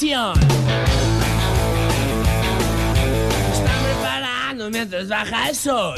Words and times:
¿Dónde 0.00 0.14
está 0.14 0.70
la 0.70 0.88
acción? 0.88 1.12
Están 3.52 3.84
preparando 3.84 4.70
mientras 4.70 5.08
baja 5.08 5.50
el 5.50 5.54
sol. 5.54 5.94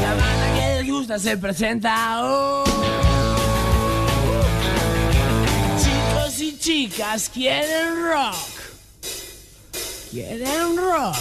La 0.00 0.14
banda 0.14 0.54
que 0.54 0.82
les 0.82 0.90
gusta 0.90 1.18
se 1.18 1.36
presenta 1.36 2.24
hoy. 2.24 2.70
Chicos 5.78 6.40
y 6.40 6.58
chicas 6.58 7.28
quieren 7.28 8.04
rock. 8.04 8.34
Quieren 10.10 10.76
rock. 10.78 11.16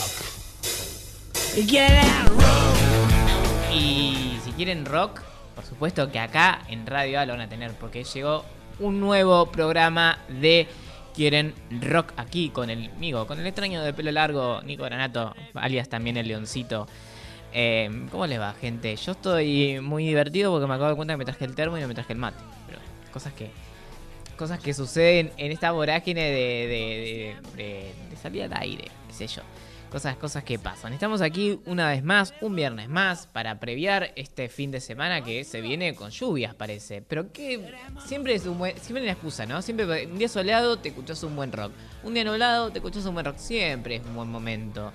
Y 1.57 1.67
quieren 1.67 2.25
rock. 2.25 3.73
Y 3.73 4.39
si 4.45 4.51
quieren 4.53 4.85
rock, 4.85 5.19
por 5.55 5.65
supuesto 5.65 6.09
que 6.09 6.19
acá 6.19 6.61
en 6.69 6.87
Radio 6.87 7.19
A 7.19 7.25
lo 7.25 7.33
van 7.33 7.41
a 7.41 7.49
tener, 7.49 7.73
porque 7.73 8.05
llegó 8.05 8.45
un 8.79 8.99
nuevo 8.99 9.47
programa 9.47 10.19
de 10.29 10.67
Quieren 11.15 11.53
Rock 11.81 12.13
aquí 12.17 12.49
con 12.49 12.69
el 12.69 12.89
amigo, 12.91 13.25
con 13.25 13.39
el 13.39 13.47
extraño 13.47 13.81
de 13.81 13.93
pelo 13.93 14.11
largo, 14.11 14.61
Nico 14.63 14.83
Granato, 14.83 15.33
alias 15.55 15.89
también 15.89 16.17
el 16.17 16.27
Leoncito. 16.27 16.87
Eh, 17.53 17.89
¿Cómo 18.11 18.27
les 18.27 18.39
va, 18.39 18.53
gente? 18.53 18.95
Yo 18.95 19.13
estoy 19.13 19.79
muy 19.81 20.05
divertido 20.05 20.51
porque 20.51 20.67
me 20.67 20.75
acabo 20.75 20.89
de 20.89 20.95
cuenta 20.95 21.13
que 21.13 21.17
me 21.17 21.25
traje 21.25 21.45
el 21.45 21.55
termo 21.55 21.77
y 21.77 21.81
no 21.81 21.87
me 21.87 21.95
traje 21.95 22.13
el 22.13 22.19
mate. 22.19 22.43
Pero 22.67 22.79
cosas 23.11 23.33
que 23.33 23.49
cosas 24.37 24.59
que 24.59 24.71
suceden 24.75 25.31
en 25.37 25.51
esta 25.51 25.71
vorágine 25.71 26.21
de, 26.21 26.31
de, 26.67 27.35
de, 27.55 27.91
de- 28.29 28.47
de 28.47 28.55
aire, 28.55 28.85
qué 29.07 29.13
sé 29.13 29.25
yo. 29.27 29.41
Cosas, 29.91 30.17
cosas 30.17 30.43
que 30.43 30.59
pasan. 30.59 30.91
Estamos 30.91 31.21
aquí 31.21 31.61
una 31.65 31.89
vez 31.89 32.03
más, 32.03 32.33
un 32.41 32.55
viernes 32.55 32.89
más, 32.89 33.25
para 33.27 33.57
previar 33.59 34.11
este 34.17 34.49
fin 34.49 34.69
de 34.69 34.81
semana 34.81 35.23
que 35.23 35.45
se 35.45 35.61
viene 35.61 35.95
con 35.95 36.11
lluvias, 36.11 36.53
parece. 36.53 37.01
Pero 37.01 37.31
que 37.31 37.73
siempre 38.05 38.35
es 38.35 38.45
un 38.45 38.57
buen, 38.57 38.77
siempre 38.77 39.03
una 39.03 39.13
excusa, 39.13 39.45
¿no? 39.45 39.61
Siempre 39.61 40.05
un 40.05 40.17
día 40.17 40.27
soleado 40.27 40.77
te 40.77 40.89
escuchas 40.89 41.23
un 41.23 41.37
buen 41.37 41.53
rock. 41.53 41.71
Un 42.03 42.13
día 42.13 42.25
nublado 42.25 42.69
te 42.69 42.79
escuchas 42.79 43.05
un 43.05 43.13
buen 43.13 43.25
rock. 43.25 43.37
Siempre 43.37 43.95
es 43.95 44.05
un 44.05 44.13
buen 44.13 44.29
momento 44.29 44.91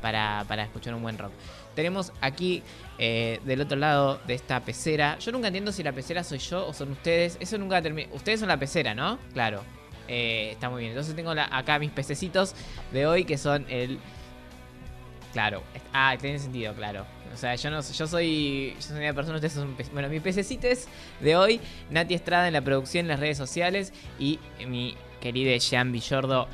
para, 0.00 0.44
para 0.46 0.62
escuchar 0.62 0.94
un 0.94 1.02
buen 1.02 1.18
rock. 1.18 1.32
Tenemos 1.74 2.12
aquí 2.20 2.62
eh, 2.98 3.40
del 3.44 3.60
otro 3.60 3.76
lado 3.76 4.20
de 4.28 4.34
esta 4.34 4.60
pecera. 4.60 5.18
Yo 5.18 5.32
nunca 5.32 5.48
entiendo 5.48 5.72
si 5.72 5.82
la 5.82 5.92
pecera 5.92 6.22
soy 6.22 6.38
yo 6.38 6.66
o 6.68 6.72
son 6.72 6.92
ustedes. 6.92 7.36
Eso 7.40 7.58
nunca 7.58 7.82
termina. 7.82 8.08
Ustedes 8.14 8.38
son 8.38 8.48
la 8.48 8.58
pecera, 8.58 8.94
¿no? 8.94 9.18
Claro. 9.32 9.62
Eh, 10.06 10.50
está 10.52 10.70
muy 10.70 10.80
bien. 10.82 10.92
Entonces 10.92 11.16
tengo 11.16 11.32
acá 11.32 11.80
mis 11.80 11.90
pececitos 11.90 12.54
de 12.92 13.06
hoy 13.06 13.24
que 13.24 13.38
son 13.38 13.66
el. 13.68 13.98
Claro. 15.36 15.62
Ah, 15.92 16.16
tiene 16.18 16.38
sentido, 16.38 16.72
claro. 16.72 17.04
O 17.34 17.36
sea, 17.36 17.54
yo 17.56 17.68
no 17.70 17.82
yo 17.82 18.06
soy. 18.06 18.72
Yo 18.76 18.80
soy 18.80 19.00
una 19.00 19.12
persona, 19.12 19.34
ustedes 19.34 19.52
son 19.52 19.76
Bueno, 19.92 20.08
mis 20.08 20.22
pececitos 20.22 20.86
de 21.20 21.36
hoy, 21.36 21.60
Nati 21.90 22.14
Estrada 22.14 22.46
en 22.46 22.54
la 22.54 22.62
producción 22.62 23.04
en 23.04 23.08
las 23.08 23.20
redes 23.20 23.36
sociales 23.36 23.92
y 24.18 24.38
mi 24.66 24.94
querido 25.20 25.54
Jean 25.58 25.92
Villordo 25.92 26.48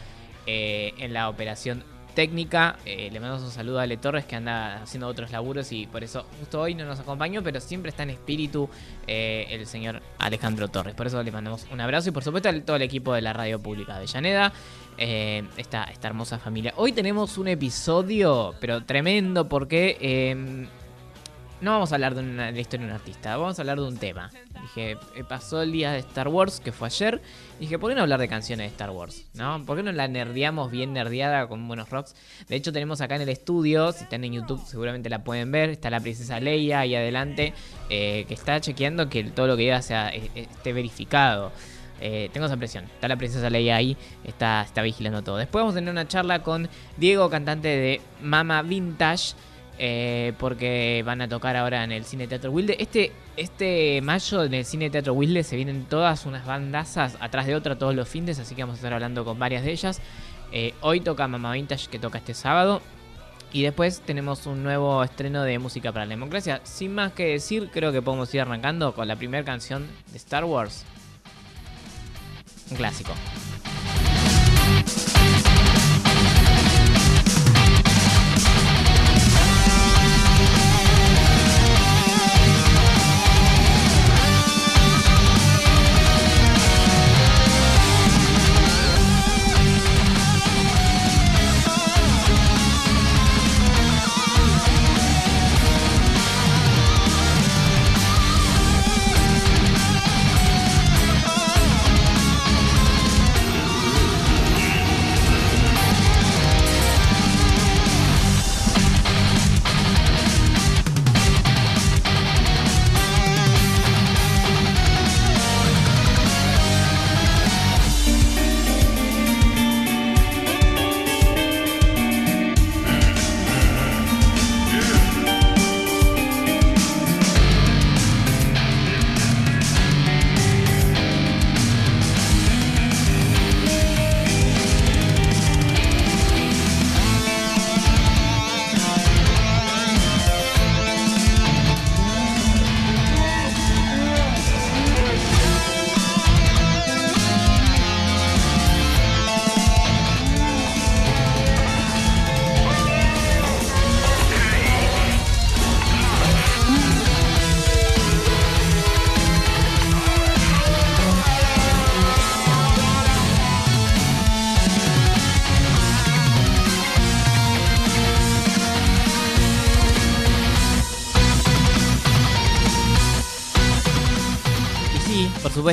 eh, 0.49 0.95
en 0.99 1.13
la 1.13 1.29
operación 1.29 1.85
técnica. 2.15 2.77
Eh, 2.85 3.09
le 3.13 3.21
mandamos 3.21 3.45
un 3.45 3.51
saludo 3.51 3.81
a 3.81 3.83
Ale 3.83 3.97
Torres 3.97 4.25
que 4.25 4.37
anda 4.37 4.83
haciendo 4.83 5.07
otros 5.09 5.31
laburos 5.31 5.73
y 5.73 5.87
por 5.87 6.05
eso 6.05 6.25
justo 6.39 6.61
hoy 6.61 6.75
no 6.75 6.85
nos 6.85 7.01
acompañó, 7.01 7.43
pero 7.43 7.61
siempre 7.61 7.91
está 7.91 8.03
en 8.03 8.11
espíritu 8.11 8.69
eh, 9.07 9.47
el 9.51 9.67
señor 9.67 10.03
Alejandro 10.19 10.69
Torres. 10.69 10.95
Por 10.95 11.07
eso 11.07 11.23
le 11.23 11.33
mandamos 11.33 11.67
un 11.71 11.81
abrazo 11.81 12.09
y 12.09 12.13
por 12.13 12.25
supuesto 12.25 12.49
a 12.49 12.61
todo 12.61 12.77
el 12.77 12.83
equipo 12.83 13.15
de 13.15 13.23
la 13.23 13.33
radio 13.33 13.59
pública 13.59 13.99
de 13.99 14.07
Llaneda. 14.07 14.53
eh, 14.99 15.43
esta, 15.57 15.85
esta 15.85 16.09
hermosa 16.09 16.39
familia. 16.39 16.75
Hoy 16.77 16.93
tenemos 16.93 17.39
un 17.39 17.49
episodio, 17.49 18.55
pero 18.61 18.85
tremendo, 18.85 19.49
porque 19.49 20.69
no 21.63 21.71
vamos 21.71 21.93
a 21.93 21.95
hablar 21.95 22.15
de, 22.15 22.21
una, 22.21 22.51
la 22.51 22.61
historia 22.61 22.87
de 22.87 22.93
un 22.93 22.99
artista, 22.99 23.37
vamos 23.37 23.59
a 23.59 23.63
hablar 23.63 23.79
de 23.79 23.87
un 23.87 23.97
tema. 23.97 24.31
Dije, 24.61 24.99
eh, 25.15 25.25
pasó 25.27 25.63
el 25.63 25.71
día 25.71 25.93
de 25.93 26.01
Star 26.01 26.29
Wars, 26.29 26.61
que 26.61 26.73
fue 26.73 26.89
ayer. 26.89 27.23
Dije, 27.61 27.79
¿por 27.79 27.89
qué 27.89 27.95
no 27.95 28.03
hablar 28.03 28.19
de 28.19 28.29
canciones 28.29 28.65
de 28.65 28.73
Star 28.73 28.91
Wars? 28.91 29.25
¿No? 29.35 29.65
¿Por 29.65 29.77
qué 29.77 29.85
no 29.85 29.93
la 29.93 30.09
nerdeamos 30.09 30.73
bien 30.73 30.93
nerdeada 30.93 31.47
con 31.47 31.67
buenos 31.69 31.89
rocks? 31.89 32.17
De 32.49 32.57
hecho, 32.57 32.73
tenemos 32.73 33.01
acá 33.01 33.15
en 33.15 33.23
el 33.23 33.29
estudio, 33.29 33.93
si 33.93 34.03
están 34.05 34.25
en 34.25 34.33
YouTube 34.33 34.61
seguramente 34.67 35.09
la 35.09 35.23
pueden 35.23 35.53
ver, 35.53 35.71
está 35.71 35.89
la 35.89 36.01
princesa 36.01 36.41
Leia 36.41 36.81
ahí 36.81 36.97
adelante, 36.97 37.55
eh, 37.89 38.25
que 38.27 38.35
está 38.35 38.61
chequeando 38.61 39.09
que 39.09 39.23
todo 39.25 39.47
lo 39.47 39.57
que 39.57 39.63
diga 39.63 39.83
sea, 39.83 40.11
eh, 40.11 40.31
esté 40.35 40.73
verificado. 40.73 41.53
Eh, 42.05 42.31
tengo 42.33 42.47
esa 42.47 42.55
impresión. 42.55 42.85
Está 42.87 43.07
la 43.07 43.17
princesa 43.17 43.49
Leia 43.49 43.77
ahí, 43.77 43.97
está, 44.25 44.63
está 44.63 44.83
vigilando 44.83 45.23
todo. 45.23 45.37
Después 45.37 45.63
vamos 45.63 45.75
a 45.75 45.79
tener 45.79 45.93
una 45.93 46.09
charla 46.09 46.43
con 46.43 46.69
Diego, 46.97 47.31
cantante 47.31 47.69
de 47.69 48.01
Mama 48.21 48.63
Vintage. 48.63 49.35
Eh, 49.79 50.33
porque 50.39 51.03
van 51.05 51.21
a 51.23 51.29
tocar 51.29 51.57
ahora 51.57 51.85
en 51.85 51.93
el 51.93 52.05
Cine 52.05 52.27
Teatro 52.27 52.51
Wilde. 52.51 52.77
Este, 52.79 53.13
este 53.37 54.01
mayo 54.03 54.45
en 54.45 54.55
el 54.55 54.65
Cine 54.65 54.91
Teatro 54.91 55.15
Wilde 55.15 55.43
se 55.43 55.57
vienen 55.57 55.85
todas 55.87 56.27
unas 56.27 56.47
bandazas 56.47 57.17
atrás 57.21 57.47
de 57.47 57.55
otra 57.55 57.77
todos 57.77 57.95
los 57.95 58.09
fines, 58.09 58.39
así 58.39 58.55
que 58.55 58.63
vamos 58.63 58.75
a 58.75 58.79
estar 58.79 58.93
hablando 58.93 59.25
con 59.25 59.39
varias 59.39 59.65
de 59.65 59.73
ellas. 59.73 60.01
Eh, 60.53 60.75
hoy 60.83 61.01
toca 61.01 61.27
Mama 61.27 61.53
Vintage 61.53 61.89
que 61.89 61.99
toca 61.99 62.19
este 62.19 62.35
sábado. 62.35 62.83
Y 63.55 63.63
después 63.63 64.01
tenemos 64.01 64.47
un 64.47 64.63
nuevo 64.63 65.05
estreno 65.05 65.43
de 65.43 65.59
Música 65.59 65.93
para 65.93 66.07
la 66.07 66.11
Democracia. 66.11 66.63
Sin 66.65 66.95
más 66.95 67.13
que 67.13 67.27
decir, 67.27 67.69
creo 67.71 67.93
que 67.93 68.01
podemos 68.01 68.33
ir 68.35 68.41
arrancando 68.41 68.95
con 68.95 69.07
la 69.07 69.17
primera 69.17 69.45
canción 69.45 69.87
de 70.11 70.17
Star 70.17 70.45
Wars. 70.45 70.87
Un 72.71 72.77
clásico. 72.79 73.13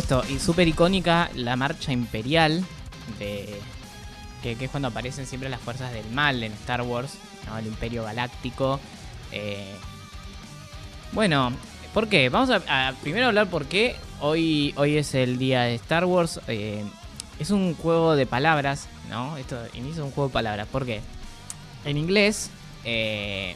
Supuesto, 0.01 0.33
y 0.33 0.39
súper 0.39 0.67
icónica 0.67 1.29
la 1.35 1.55
marcha 1.55 1.91
imperial, 1.91 2.63
de, 3.17 3.59
que, 4.41 4.51
es 4.59 4.69
cuando 4.69 4.87
aparecen 4.87 5.25
siempre 5.25 5.49
las 5.49 5.59
fuerzas 5.59 5.91
del 5.91 6.09
mal 6.11 6.43
en 6.43 6.53
Star 6.53 6.81
Wars, 6.81 7.15
¿no? 7.47 7.57
el 7.57 7.67
imperio 7.67 8.03
galáctico. 8.03 8.79
Eh, 9.31 9.75
bueno, 11.11 11.51
¿por 11.93 12.07
qué? 12.07 12.29
Vamos 12.29 12.49
a, 12.49 12.87
a 12.89 12.93
primero 12.93 13.27
hablar 13.27 13.49
por 13.49 13.65
qué 13.65 13.95
hoy, 14.21 14.73
hoy 14.77 14.97
es 14.97 15.13
el 15.15 15.37
día 15.37 15.63
de 15.63 15.75
Star 15.75 16.05
Wars. 16.05 16.39
Eh, 16.47 16.83
es 17.39 17.51
un 17.51 17.75
juego 17.75 18.15
de 18.15 18.25
palabras, 18.25 18.87
¿no? 19.09 19.37
Esto 19.37 19.57
inicia 19.73 20.03
un 20.03 20.11
juego 20.11 20.29
de 20.29 20.33
palabras. 20.33 20.67
¿Por 20.71 20.85
qué? 20.85 21.01
En 21.85 21.97
inglés, 21.97 22.51
eh, 22.85 23.55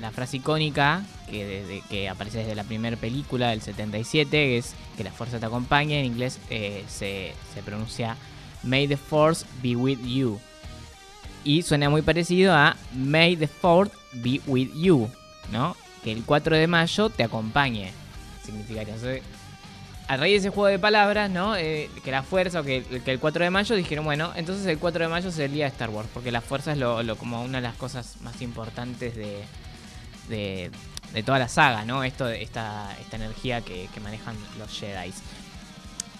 la 0.00 0.10
frase 0.10 0.38
icónica 0.38 1.02
que, 1.28 2.08
aparece 2.08 2.38
desde 2.38 2.54
la 2.54 2.64
primera 2.64 2.96
película 2.96 3.50
del 3.50 3.62
77, 3.62 4.30
que 4.30 4.58
es 4.58 4.74
que 4.96 5.04
la 5.04 5.12
fuerza 5.12 5.38
te 5.38 5.46
acompañe. 5.46 6.00
En 6.00 6.06
inglés 6.06 6.38
eh, 6.50 6.84
se, 6.88 7.34
pronuncia 7.64 8.16
May 8.62 8.88
the 8.88 8.96
Force 8.96 9.44
be 9.62 9.76
with 9.76 9.98
you. 10.04 10.40
Y 11.44 11.62
suena 11.62 11.88
muy 11.88 12.02
parecido 12.02 12.54
a 12.54 12.76
May 12.94 13.36
the 13.36 13.46
Fourth 13.48 13.92
be 14.12 14.40
with 14.46 14.70
you, 14.74 15.08
¿no? 15.50 15.76
Que 16.04 16.12
el 16.12 16.22
4 16.24 16.56
de 16.56 16.66
mayo 16.66 17.08
te 17.10 17.22
acompañe. 17.22 17.92
Significaría. 18.44 18.94
Entonces, 18.94 19.22
a 20.08 20.16
raíz 20.16 20.32
de 20.32 20.38
ese 20.38 20.50
juego 20.50 20.66
de 20.66 20.78
palabras, 20.78 21.30
¿no? 21.30 21.56
Eh, 21.56 21.88
que 22.04 22.10
la 22.10 22.22
fuerza, 22.22 22.60
o 22.60 22.64
que, 22.64 22.84
el 23.06 23.20
4 23.20 23.44
de 23.44 23.50
mayo 23.50 23.76
dijeron, 23.76 24.04
bueno, 24.04 24.32
entonces 24.34 24.66
el 24.66 24.78
4 24.78 25.04
de 25.04 25.08
mayo 25.08 25.28
es 25.28 25.38
el 25.38 25.52
día 25.52 25.66
de 25.66 25.70
Star 25.70 25.88
Wars, 25.90 26.08
porque 26.12 26.32
la 26.32 26.40
fuerza 26.40 26.72
es 26.72 26.78
lo- 26.78 27.16
como 27.16 27.42
una 27.42 27.58
de 27.58 27.62
las 27.68 27.76
cosas 27.76 28.16
más 28.22 28.42
importantes 28.42 29.14
de, 29.14 29.44
de, 30.30 30.70
toda 31.24 31.38
la 31.38 31.48
saga, 31.48 31.84
¿no? 31.84 32.02
Esta, 32.04 32.34
esta 32.34 32.96
energía 33.12 33.60
que, 33.60 33.88
manejan 34.02 34.36
los 34.58 34.70
Jedi. 34.70 35.12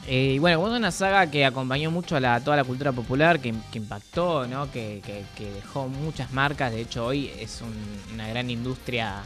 Eh, 0.07 0.33
y 0.35 0.39
bueno, 0.39 0.67
es 0.67 0.79
una 0.79 0.91
saga 0.91 1.31
que 1.31 1.45
acompañó 1.45 1.91
mucho 1.91 2.17
a 2.17 2.21
la, 2.21 2.41
toda 2.41 2.57
la 2.57 2.65
cultura 2.65 2.93
popular, 2.93 3.41
que, 3.41 3.55
impactó, 3.73 4.47
¿no? 4.47 4.71
Que, 4.71 5.01
dejó 5.39 5.89
muchas 5.89 6.33
marcas. 6.33 6.73
De 6.73 6.81
hecho, 6.83 7.07
hoy 7.07 7.31
es 7.39 7.63
un- 7.63 8.15
una 8.15 8.29
gran 8.29 8.51
industria 8.51 9.23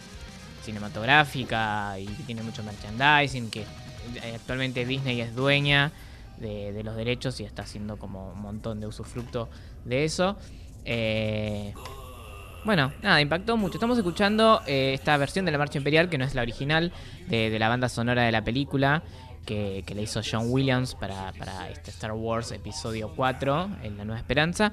cinematográfica 0.65 1.99
y 1.99 2.07
tiene 2.27 2.43
mucho 2.43 2.63
merchandising, 2.63 3.51
que 3.51 3.63
eh, 3.63 4.33
actualmente 4.35 4.85
Disney 4.85 5.21
es 5.21 5.35
dueña 5.35 5.93
de, 6.39 6.73
de 6.73 6.83
los 6.83 6.97
derechos 6.97 7.39
y 7.41 7.45
está 7.45 7.63
haciendo 7.63 7.97
como 7.97 8.33
un 8.33 8.41
montón 8.41 8.81
de 8.81 8.87
usufructo 8.87 9.49
de 9.85 10.05
eso. 10.05 10.37
Eh, 10.85 11.73
bueno, 12.65 12.93
nada, 13.03 13.21
impactó 13.21 13.57
mucho. 13.57 13.75
Estamos 13.75 13.99
escuchando 13.99 14.63
eh, 14.67 14.93
esta 14.95 15.17
versión 15.17 15.45
de 15.45 15.53
la 15.53 15.59
Marcha 15.59 15.79
Imperial, 15.79 16.09
que 16.09 16.19
no 16.19 16.25
es 16.25 16.35
la 16.35 16.43
original, 16.43 16.93
de, 17.29 17.51
de 17.51 17.59
la 17.59 17.69
banda 17.69 17.89
sonora 17.89 18.23
de 18.23 18.33
la 18.33 18.43
película, 18.43 19.03
que, 19.45 19.85
le 19.95 20.03
hizo 20.03 20.21
John 20.29 20.47
Williams 20.49 20.95
para, 20.95 21.33
para 21.33 21.69
este 21.71 21.91
Star 21.91 22.13
Wars 22.13 22.51
Episodio 22.53 23.13
4, 23.15 23.69
en 23.83 23.99
La 23.99 24.05
Nueva 24.05 24.19
Esperanza. 24.19 24.73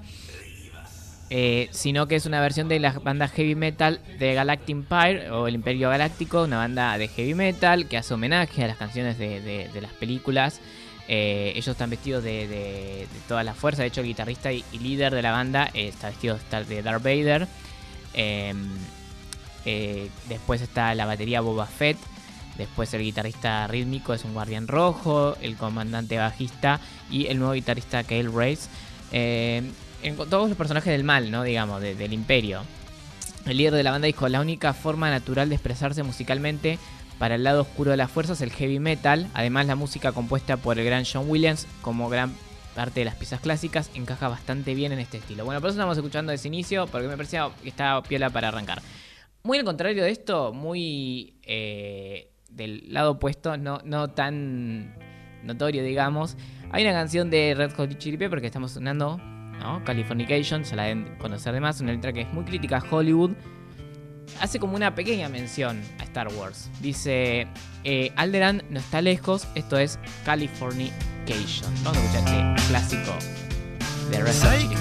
Eh, 1.33 1.69
sino 1.71 2.07
que 2.07 2.15
es 2.17 2.25
una 2.25 2.41
versión 2.41 2.67
de 2.67 2.77
la 2.81 2.91
banda 2.91 3.29
heavy 3.29 3.55
metal 3.55 4.01
de 4.19 4.33
Galactic 4.33 4.69
Empire 4.69 5.31
o 5.31 5.47
el 5.47 5.55
Imperio 5.55 5.89
Galáctico, 5.89 6.44
una 6.44 6.57
banda 6.57 6.97
de 6.97 7.07
heavy 7.07 7.35
metal 7.35 7.87
que 7.87 7.97
hace 7.97 8.13
homenaje 8.13 8.65
a 8.65 8.67
las 8.67 8.75
canciones 8.75 9.17
de, 9.17 9.39
de- 9.39 9.69
de 9.69 9.81
las 9.81 9.94
películas. 9.94 10.59
Eh, 11.07 11.53
ellos 11.55 11.69
están 11.69 11.89
vestidos 11.89 12.21
de, 12.25 12.47
de- 12.49 13.07
toda 13.29 13.44
la 13.45 13.53
fuerza, 13.53 13.81
de 13.81 13.87
hecho 13.87 14.01
el 14.01 14.07
guitarrista 14.07 14.51
y, 14.51 14.63
líder 14.77 15.13
de 15.15 15.21
la 15.21 15.31
banda 15.31 15.69
está 15.73 16.09
vestido 16.09 16.37
de 16.67 16.81
Darth 16.83 17.01
Vader. 17.03 17.47
Eh, 18.13 18.53
eh, 19.65 20.09
después 20.29 20.61
está 20.61 20.93
la 20.95 21.05
batería 21.05 21.41
Boba 21.41 21.65
Fett. 21.65 21.97
Después 22.57 22.93
el 22.93 23.01
guitarrista 23.01 23.65
rítmico 23.67 24.13
es 24.13 24.25
un 24.25 24.33
guardián 24.33 24.67
rojo. 24.67 25.35
El 25.41 25.55
comandante 25.57 26.17
bajista 26.17 26.79
y 27.09 27.27
el 27.27 27.39
nuevo 27.39 27.53
guitarrista 27.53 28.03
Kale 28.03 28.29
Race. 28.33 28.69
En- 29.11 29.73
todos 30.29 30.49
los 30.49 30.57
personajes 30.57 30.91
del 30.91 31.03
mal, 31.03 31.29
¿no? 31.31 31.43
Digamos, 31.43 31.81
de- 31.81 31.95
del 31.95 32.13
imperio. 32.13 32.63
El 33.45 33.57
líder 33.57 33.73
de 33.73 33.83
la 33.83 33.91
banda 33.91 34.05
dijo, 34.07 34.27
la 34.29 34.41
única 34.41 34.73
forma 34.73 35.09
natural 35.09 35.49
de 35.49 35.55
expresarse 35.55 36.03
musicalmente 36.03 36.77
para 37.19 37.35
el 37.35 37.43
lado 37.43 37.61
oscuro 37.61 37.91
de 37.91 37.97
la 37.97 38.07
fuerza 38.07 38.33
es 38.33 38.41
el 38.41 38.51
heavy 38.51 38.79
metal. 38.79 39.27
Además, 39.33 39.67
la 39.67 39.75
música 39.75 40.11
compuesta 40.11 40.57
por 40.57 40.79
el 40.79 40.85
gran 40.85 41.05
John 41.11 41.25
Williams, 41.29 41.67
como 41.81 42.09
gran 42.09 42.33
parte 42.75 43.01
de 43.01 43.06
las 43.06 43.15
piezas 43.15 43.39
clásicas, 43.41 43.91
encaja 43.94 44.27
bastante 44.27 44.73
bien 44.73 44.91
en 44.91 45.00
este 45.00 45.18
estilo. 45.18 45.45
Bueno, 45.45 45.62
por 45.62 45.69
eso 45.69 45.77
estamos 45.77 45.97
escuchando 45.97 46.31
ese 46.31 46.47
inicio, 46.47 46.88
porque 46.88 47.07
me 47.07 47.15
parecía 47.15 47.50
que 47.62 47.69
estaba 47.69 48.01
piola 48.03 48.29
para 48.29 48.50
arrancar. 48.50 48.81
Muy 49.44 49.57
al 49.57 49.65
contrario 49.65 50.03
de 50.03 50.12
esto, 50.12 50.53
muy 50.53 51.35
eh, 51.44 52.31
del 52.50 52.94
lado 52.94 53.12
opuesto, 53.12 53.57
no, 53.57 53.79
no 53.83 54.12
tan 54.12 54.95
notorio, 55.44 55.83
digamos. 55.83 56.38
Hay 56.71 56.83
una 56.83 56.94
canción 56.94 57.29
de 57.29 57.53
Red 57.56 57.73
Hot 57.73 57.97
Chili 57.97 58.18
Pepper 58.18 58.39
que 58.39 58.47
estamos 58.47 58.71
sonando, 58.71 59.18
¿no? 59.18 59.83
Californication, 59.83 60.63
se 60.63 60.75
la 60.75 60.83
deben 60.83 61.18
conocer 61.18 61.53
de 61.53 61.59
más, 61.59 61.81
una 61.81 61.91
letra 61.91 62.13
que 62.13 62.21
es 62.21 62.33
muy 62.33 62.45
crítica 62.45 62.77
a 62.77 62.83
Hollywood. 62.89 63.31
Hace 64.39 64.59
como 64.59 64.75
una 64.75 64.95
pequeña 64.95 65.27
mención 65.27 65.81
a 66.00 66.03
Star 66.03 66.29
Wars. 66.33 66.69
Dice, 66.81 67.47
eh, 67.83 68.12
Alderan 68.15 68.63
no 68.69 68.79
está 68.79 69.01
lejos, 69.01 69.47
esto 69.56 69.77
es 69.77 70.00
Californication. 71.25 71.73
Vamos 71.83 71.97
a 71.97 72.06
escuchar 72.06 72.56
este 72.56 72.68
clásico 72.68 73.12
de 74.12 74.21
Red 74.23 74.33
Chili. 74.33 74.71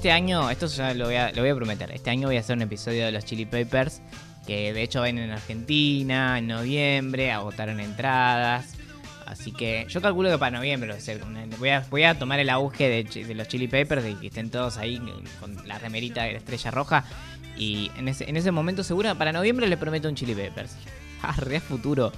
Este 0.00 0.12
año, 0.12 0.48
esto 0.48 0.66
ya 0.66 0.94
lo 0.94 1.04
voy, 1.04 1.16
a, 1.16 1.30
lo 1.30 1.42
voy 1.42 1.50
a 1.50 1.54
prometer, 1.54 1.90
este 1.92 2.08
año 2.08 2.26
voy 2.26 2.38
a 2.38 2.40
hacer 2.40 2.56
un 2.56 2.62
episodio 2.62 3.04
de 3.04 3.12
los 3.12 3.22
Chili 3.26 3.44
Peppers, 3.44 4.00
que 4.46 4.72
de 4.72 4.82
hecho 4.82 5.02
ven 5.02 5.18
en 5.18 5.30
Argentina, 5.30 6.38
en 6.38 6.46
noviembre, 6.46 7.30
agotaron 7.30 7.80
entradas. 7.80 8.76
Así 9.26 9.52
que 9.52 9.84
yo 9.90 10.00
calculo 10.00 10.30
que 10.30 10.38
para 10.38 10.56
noviembre 10.56 10.96
voy, 11.58 11.68
a, 11.68 11.86
voy 11.90 12.04
a 12.04 12.18
tomar 12.18 12.38
el 12.38 12.48
auge 12.48 13.04
de, 13.04 13.34
los 13.34 13.46
Chili 13.48 13.68
Peppers, 13.68 14.02
de 14.02 14.14
que 14.14 14.28
estén 14.28 14.48
todos 14.48 14.78
ahí 14.78 14.98
con 15.38 15.68
la 15.68 15.78
remerita 15.78 16.22
de 16.22 16.32
la 16.32 16.38
estrella 16.38 16.70
roja. 16.70 17.04
Y 17.58 17.90
en 17.98 18.08
ese, 18.08 18.26
en 18.26 18.38
ese 18.38 18.52
momento 18.52 18.82
seguro, 18.82 19.14
para 19.16 19.32
noviembre 19.32 19.66
les 19.66 19.78
prometo 19.78 20.08
un 20.08 20.14
Chili 20.14 20.34
Peppers. 20.34 20.76
Ah, 21.22 21.34
re 21.36 21.60
futuro. 21.60 22.10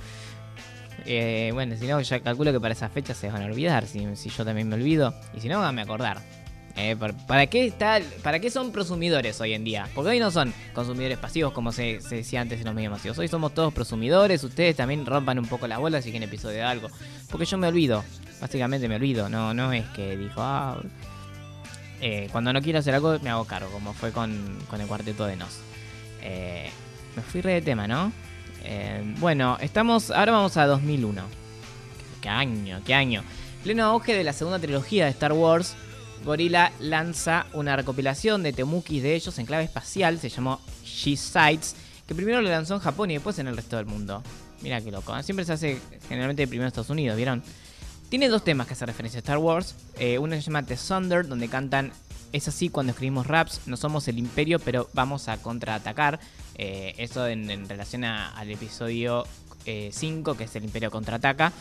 Eh, 1.05 1.51
bueno, 1.53 1.75
si 1.77 1.89
no, 1.89 2.01
ya 2.01 2.21
calculo 2.21 2.53
que 2.53 2.61
para 2.61 2.75
esa 2.75 2.89
fecha 2.89 3.13
se 3.13 3.29
van 3.29 3.43
a 3.43 3.47
olvidar, 3.47 3.89
si, 3.89 4.07
si 4.15 4.31
yo 4.31 4.45
también 4.45 4.69
me 4.69 4.77
olvido. 4.77 5.13
Y 5.35 5.41
si 5.41 5.49
no, 5.49 5.59
háganme 5.59 5.83
acordar. 5.83 6.19
Eh, 6.77 6.97
¿para, 7.27 7.47
qué 7.49 7.67
está, 7.67 8.01
¿Para 8.23 8.41
qué 8.41 8.51
son 8.51 8.73
prosumidores 8.73 9.41
hoy 9.41 9.53
en 9.53 9.63
día? 9.63 9.89
Porque 9.95 10.11
hoy 10.11 10.21
no 10.21 10.31
son 10.31 10.55
consumidores 10.73 11.19
pasivos 11.19 11.53
como 11.53 11.71
se, 11.71 11.99
decía 12.11 12.41
antes 12.41 12.61
en 12.61 12.67
los 12.67 12.75
medios 12.75 12.91
masivos. 12.91 13.19
Hoy 13.19 13.29
somos 13.29 13.53
todos 13.53 13.75
prosumidores. 13.75 14.43
Ustedes 14.43 14.77
también 14.77 15.05
rompan 15.05 15.39
un 15.39 15.47
poco 15.47 15.67
las 15.67 15.79
bolas 15.79 16.05
si 16.05 16.11
quieren 16.11 16.29
episodio 16.29 16.57
de 16.57 16.63
algo. 16.63 16.89
Porque 17.31 17.45
yo 17.45 17.59
me 17.59 17.69
olvido. 17.69 18.05
Básicamente 18.41 18.89
me 18.89 18.97
olvido. 18.97 19.29
No, 19.29 19.53
no 19.53 19.73
es 19.73 19.85
que 19.91 20.17
dijo, 20.17 20.41
ah, 20.41 20.81
eh, 22.01 22.29
cuando 22.33 22.53
no 22.53 22.63
quiero 22.63 22.79
hacer 22.79 22.95
algo 22.95 23.19
me 23.21 23.31
hago 23.31 23.45
cargo, 23.45 23.71
como 23.71 23.93
fue 23.93 24.11
con, 24.11 24.59
con 24.69 24.81
el 24.81 24.87
cuarteto 24.87 25.27
de 25.27 25.37
Nos. 25.37 25.61
Eh, 26.23 26.71
me 27.15 27.23
fui 27.23 27.41
re 27.43 27.55
de 27.55 27.63
tema, 27.63 27.87
¿no? 27.87 28.13
Eh, 28.65 29.03
bueno, 29.19 29.59
estamos. 29.61 30.11
Ahora 30.11 30.33
vamos 30.33 30.57
a 30.57 30.67
2001. 30.67 31.23
¿Qué 32.21 32.29
año? 32.29 32.81
¿Qué 32.85 32.95
año? 32.95 33.23
Pleno 33.63 33.85
auge 33.85 34.15
de 34.15 34.25
la 34.25 34.33
segunda 34.33 34.59
trilogía 34.59 35.05
de 35.05 35.11
Star 35.11 35.33
Wars, 35.33 35.77
Gorilla 36.25 36.73
lanza 36.81 37.47
una 37.53 37.77
recopilación 37.77 38.43
de 38.43 38.53
temukis 38.53 39.03
de 39.03 39.15
ellos 39.15 39.39
en 39.39 39.47
clave 39.47 39.65
espacial, 39.65 40.19
se 40.19 40.29
llamó 40.29 40.61
She-Sites, 40.85 41.75
que 42.07 42.15
primero 42.15 42.41
lo 42.41 42.49
lanzó 42.49 42.75
en 42.75 42.81
Japón 42.81 43.11
y 43.11 43.15
después 43.15 43.39
en 43.39 43.49
el 43.49 43.57
resto 43.57 43.77
del 43.77 43.87
mundo. 43.87 44.23
Mira 44.63 44.81
qué 44.81 44.91
loco, 44.91 45.17
¿eh? 45.17 45.23
siempre 45.23 45.45
se 45.45 45.53
hace 45.53 45.79
generalmente 46.09 46.47
primero 46.47 46.65
en 46.65 46.69
Estados 46.69 46.91
Unidos, 46.91 47.17
¿vieron? 47.17 47.43
tiene 48.13 48.29
dos 48.29 48.45
temas 48.45 48.67
que 48.67 48.75
hace 48.75 48.85
referencia 48.85 49.17
a 49.17 49.23
Star 49.23 49.39
Wars. 49.39 49.75
Eh, 49.99 50.19
uno 50.19 50.35
se 50.35 50.43
llama 50.43 50.63
The 50.63 50.77
Thunder, 50.77 51.27
donde 51.27 51.49
cantan 51.49 51.93
Es 52.31 52.47
así 52.47 52.69
cuando 52.69 52.91
escribimos 52.91 53.27
raps, 53.27 53.63
no 53.65 53.79
somos 53.79 54.07
el 54.07 54.19
imperio, 54.19 54.59
pero 54.59 54.91
vamos 54.93 55.29
a 55.29 55.39
contraatacar. 55.39 56.21
Eh, 56.57 56.95
eso 56.99 57.27
en, 57.27 57.67
relación 57.71 58.05
al 58.05 58.51
episodio 58.51 59.27
5, 59.65 60.35
que 60.37 60.45
es 60.45 60.55
el 60.57 60.65
imperio 60.65 60.91
contraataca. 60.91 61.55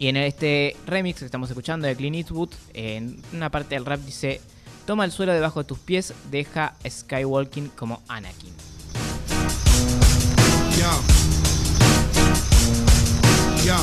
Y 0.00 0.06
en 0.06 0.16
este 0.16 0.76
remix 0.86 1.18
que 1.18 1.24
estamos 1.24 1.50
escuchando 1.50 1.88
de 1.88 1.96
Clint 1.96 2.16
Eastwood, 2.16 2.50
en 2.72 3.20
una 3.32 3.50
parte 3.50 3.74
del 3.74 3.84
rap 3.84 4.00
dice: 4.00 4.40
Toma 4.86 5.04
el 5.04 5.10
suelo 5.10 5.32
debajo 5.32 5.60
de 5.60 5.64
tus 5.64 5.78
pies, 5.80 6.14
deja 6.30 6.76
Skywalking 6.88 7.68
como 7.70 8.00
Anakin. 8.06 8.54
Yo. 10.78 10.90
Yo. 13.66 13.76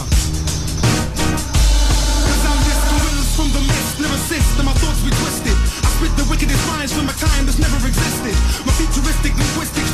Cause 2.24 2.45
I'm 2.48 2.60
just 2.63 2.81
gorillas 2.89 3.36
from 3.36 3.51
the 3.51 3.60
mist, 3.60 4.00
lyricist, 4.00 4.57
and 4.57 4.65
my 4.65 4.74
thoughts 4.79 5.03
be 5.03 5.12
twisted. 5.12 5.57
I 5.84 5.89
spit 6.00 6.15
the 6.15 6.24
wickedest 6.31 6.63
rhymes 6.72 6.93
from 6.93 7.10
a 7.10 7.13
time 7.19 7.45
that's 7.45 7.60
never 7.60 7.86
existed. 7.86 8.36
My 8.65 8.72
futuristic 8.79 9.36
linguistics 9.36 9.85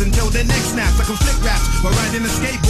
until 0.00 0.28
their 0.30 0.44
neck 0.44 0.64
snaps. 0.72 1.00
I 1.00 1.04
can 1.04 1.16
flick 1.16 1.38
raps 1.44 1.66
while 1.82 1.92
riding 1.92 2.22
a 2.22 2.28
skateboard 2.28 2.65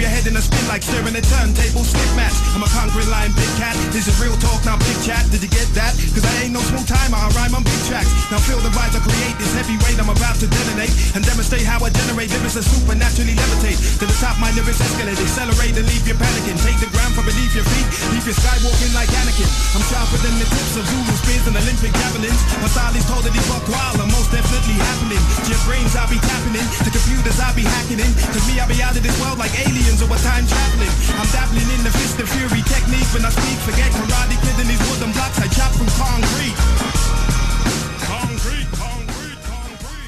your 0.00 0.08
head 0.08 0.24
in 0.24 0.32
a 0.32 0.40
spin 0.40 0.64
like 0.64 0.80
stirring 0.80 1.12
a 1.12 1.20
turntable 1.20 1.84
slip 1.84 2.08
match. 2.16 2.32
I'm 2.56 2.64
a 2.64 2.70
conquering 2.72 3.06
lion, 3.12 3.36
big 3.36 3.52
cat. 3.60 3.76
This 3.92 4.08
is 4.08 4.16
real 4.16 4.32
talk, 4.40 4.64
not 4.64 4.80
big 4.80 4.96
chat. 5.04 5.28
Did 5.28 5.44
you 5.44 5.52
get 5.52 5.68
that? 5.76 5.92
Cause 6.16 6.24
I 6.24 6.48
ain't 6.48 6.56
no 6.56 6.64
small 6.64 6.82
timer, 6.88 7.20
I 7.20 7.28
rhyme 7.36 7.52
on 7.52 7.62
big 7.62 7.80
tracks. 7.84 8.08
Now 8.32 8.40
feel 8.40 8.56
the 8.64 8.72
vibes 8.72 8.96
I 8.96 9.04
create, 9.04 9.36
this 9.36 9.52
heavy 9.52 9.76
weight 9.84 10.00
I'm 10.00 10.08
about 10.08 10.40
to 10.40 10.48
detonate. 10.48 10.90
And 11.12 11.20
demonstrate 11.20 11.68
how 11.68 11.84
I 11.84 11.92
generate 11.92 12.32
lyrics 12.32 12.56
that 12.56 12.64
supernaturally 12.64 13.36
levitate. 13.36 13.76
To 14.00 14.08
the 14.08 14.16
top, 14.24 14.40
my 14.40 14.48
lyrics 14.56 14.80
escalate, 14.80 15.20
accelerate 15.20 15.76
and 15.76 15.84
leave 15.84 16.08
you 16.08 16.16
panicking. 16.16 16.56
Take 16.64 16.80
the 16.80 16.88
ground 16.96 17.12
from 17.12 17.28
beneath 17.28 17.52
your 17.52 17.68
feet, 17.68 17.86
leave 18.16 18.24
you 18.24 18.32
skywalking 18.32 18.96
like 18.96 19.12
Anakin. 19.12 19.48
I'm 19.76 19.84
sharper 19.84 20.16
than 20.24 20.32
the 20.40 20.48
tips 20.48 20.80
of 20.80 20.84
Zulu 20.88 21.14
spears 21.20 21.44
and 21.44 21.56
Olympic 21.60 21.92
javelins. 21.92 22.40
My 22.64 22.72
style 22.72 22.96
is 22.96 23.04
totally 23.04 23.42
buck 23.52 23.68
wild, 23.68 24.00
and 24.00 24.08
most 24.08 24.32
definitely 24.32 24.80
happening. 24.80 25.20
To 25.44 25.48
your 25.52 25.62
brains 25.68 25.92
I'll 25.92 26.08
be 26.08 26.16
tapping 26.24 26.56
in, 26.56 26.66
to 26.88 26.88
computers 26.88 27.36
I'll 27.36 27.52
be 27.52 27.68
hacking 27.68 28.00
in. 28.00 28.10
Cause 28.32 28.48
me 28.48 28.56
I'll 28.56 28.70
be 28.70 28.80
out 28.80 28.96
of 28.96 29.04
this 29.04 29.12
world 29.20 29.36
like 29.36 29.52
aliens 29.60 29.89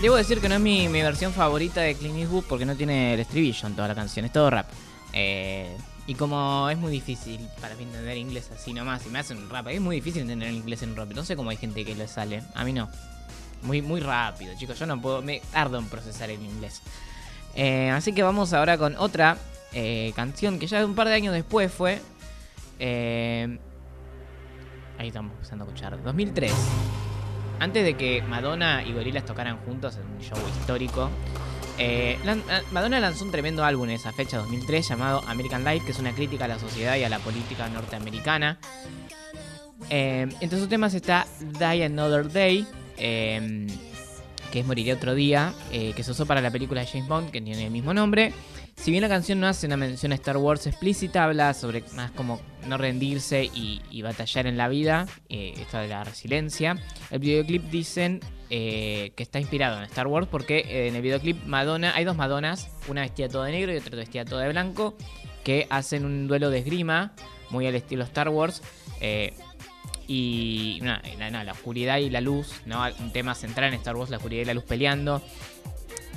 Debo 0.00 0.16
decir 0.16 0.40
que 0.40 0.48
no 0.48 0.56
es 0.56 0.60
mi, 0.60 0.88
versión 0.88 1.32
favorita 1.32 1.80
de 1.80 1.94
Clint 1.94 2.18
Eastwood 2.18 2.44
porque 2.48 2.64
no 2.64 2.76
tiene 2.76 3.14
el 3.14 3.20
estribillo 3.20 3.66
en 3.66 3.74
toda 3.74 3.88
la 3.88 3.94
canción, 3.94 4.24
es 4.24 4.32
todo 4.32 4.50
rap. 4.50 4.66
Eh, 5.12 5.76
y 6.06 6.14
como 6.14 6.68
es 6.70 6.78
muy 6.78 6.90
difícil 6.90 7.40
para 7.60 7.74
mí 7.74 7.84
entender 7.84 8.16
inglés 8.16 8.50
así 8.52 8.72
nomás, 8.72 9.04
y 9.06 9.10
me 9.10 9.18
hacen 9.18 9.48
rap, 9.50 9.68
es 9.68 9.80
muy 9.80 9.96
difícil 9.96 10.22
entender 10.22 10.52
inglés 10.52 10.82
en 10.82 10.96
rap. 10.96 11.10
No 11.12 11.24
sé 11.24 11.36
cómo 11.36 11.50
hay 11.50 11.56
gente 11.56 11.84
que 11.84 11.94
le 11.94 12.06
sale, 12.08 12.42
a 12.54 12.64
mí 12.64 12.72
no. 12.72 12.88
Muy, 13.62 13.82
muy 13.82 14.00
rápido, 14.00 14.54
chicos, 14.56 14.78
yo 14.78 14.86
no 14.86 15.00
puedo, 15.00 15.22
me 15.22 15.40
tardo 15.52 15.78
en 15.78 15.86
procesar 15.86 16.30
el 16.30 16.42
inglés. 16.42 16.82
Eh, 17.54 17.90
así 17.90 18.12
que 18.12 18.22
vamos 18.22 18.52
ahora 18.52 18.78
con 18.78 18.96
otra 18.96 19.38
eh, 19.74 20.12
canción 20.14 20.58
que 20.58 20.66
ya 20.66 20.84
un 20.84 20.94
par 20.94 21.08
de 21.08 21.14
años 21.14 21.34
después 21.34 21.72
fue. 21.72 22.00
eh, 22.78 23.58
ahí 24.98 25.08
estamos 25.08 25.32
empezando 25.32 25.64
a 25.64 25.68
escuchar. 25.68 26.02
2003. 26.02 26.52
Antes 27.60 27.84
de 27.84 27.94
que 27.94 28.22
Madonna 28.22 28.82
y 28.84 28.92
Gorillaz 28.92 29.24
tocaran 29.24 29.58
juntos 29.58 29.96
en 29.96 30.06
un 30.06 30.20
show 30.20 30.38
histórico, 30.58 31.10
eh, 31.78 32.18
ah, 32.26 32.60
Madonna 32.72 32.98
lanzó 32.98 33.24
un 33.24 33.30
tremendo 33.30 33.64
álbum 33.64 33.88
en 33.88 33.96
esa 33.96 34.12
fecha, 34.12 34.38
2003, 34.38 34.88
llamado 34.88 35.22
American 35.28 35.64
Life, 35.64 35.86
que 35.86 35.92
es 35.92 35.98
una 35.98 36.12
crítica 36.12 36.46
a 36.46 36.48
la 36.48 36.58
sociedad 36.58 36.96
y 36.96 37.04
a 37.04 37.08
la 37.08 37.18
política 37.18 37.68
norteamericana. 37.68 38.58
Entre 39.88 40.58
sus 40.58 40.68
temas 40.68 40.94
está 40.94 41.26
Die 41.40 41.84
Another 41.84 42.30
Day, 42.30 42.66
que 44.52 44.60
es 44.60 44.66
Moriré 44.66 44.92
otro 44.92 45.14
día, 45.14 45.54
eh, 45.72 45.92
que 45.96 46.04
se 46.04 46.10
usó 46.12 46.26
para 46.26 46.40
la 46.40 46.50
película 46.50 46.82
de 46.82 46.86
James 46.86 47.08
Bond, 47.08 47.30
que 47.30 47.40
tiene 47.40 47.64
el 47.64 47.70
mismo 47.72 47.92
nombre. 47.92 48.32
Si 48.76 48.90
bien 48.90 49.02
la 49.02 49.08
canción 49.08 49.40
no 49.40 49.46
hace 49.46 49.66
una 49.66 49.76
mención 49.76 50.12
a 50.12 50.14
Star 50.16 50.36
Wars 50.36 50.66
explícita, 50.66 51.24
habla 51.24 51.54
sobre 51.54 51.84
más 51.94 52.10
como 52.10 52.40
no 52.66 52.78
rendirse 52.78 53.44
y, 53.44 54.02
batallar 54.02 54.46
en 54.46 54.56
la 54.56 54.68
vida, 54.68 55.06
eh, 55.28 55.54
esto 55.56 55.78
de 55.78 55.88
la 55.88 56.04
resiliencia. 56.04 56.76
El 57.10 57.20
videoclip 57.20 57.62
dicen 57.70 58.20
eh, 58.50 59.12
que 59.16 59.22
está 59.22 59.40
inspirado 59.40 59.78
en 59.78 59.84
Star 59.84 60.06
Wars 60.06 60.26
porque 60.30 60.58
eh, 60.58 60.88
en 60.88 60.96
el 60.96 61.02
videoclip 61.02 61.44
Madonna, 61.44 61.94
hay 61.94 62.04
dos 62.04 62.16
Madonas, 62.16 62.68
una 62.88 63.02
vestida 63.02 63.28
toda 63.28 63.46
de 63.46 63.52
negro 63.52 63.72
y 63.72 63.76
otra 63.76 63.96
vestida 63.96 64.24
toda 64.24 64.42
de 64.42 64.50
blanco, 64.50 64.96
que 65.44 65.66
hacen 65.70 66.04
un 66.04 66.28
duelo 66.28 66.50
de 66.50 66.58
esgrima, 66.58 67.14
muy 67.50 67.66
al 67.66 67.74
estilo 67.74 68.04
Star 68.04 68.28
Wars. 68.28 68.62
Y 70.12 70.80
la, 70.82 71.52
oscuridad 71.52 71.96
y 71.98 72.10
la 72.10 72.20
luz. 72.20 72.52
Un 73.00 73.12
tema 73.12 73.34
central 73.34 73.68
en 73.72 73.74
Star 73.74 73.96
Wars, 73.96 74.10
la 74.10 74.18
oscuridad 74.18 74.42
y 74.42 74.44
la 74.44 74.54
luz 74.54 74.64
peleando. 74.64 75.22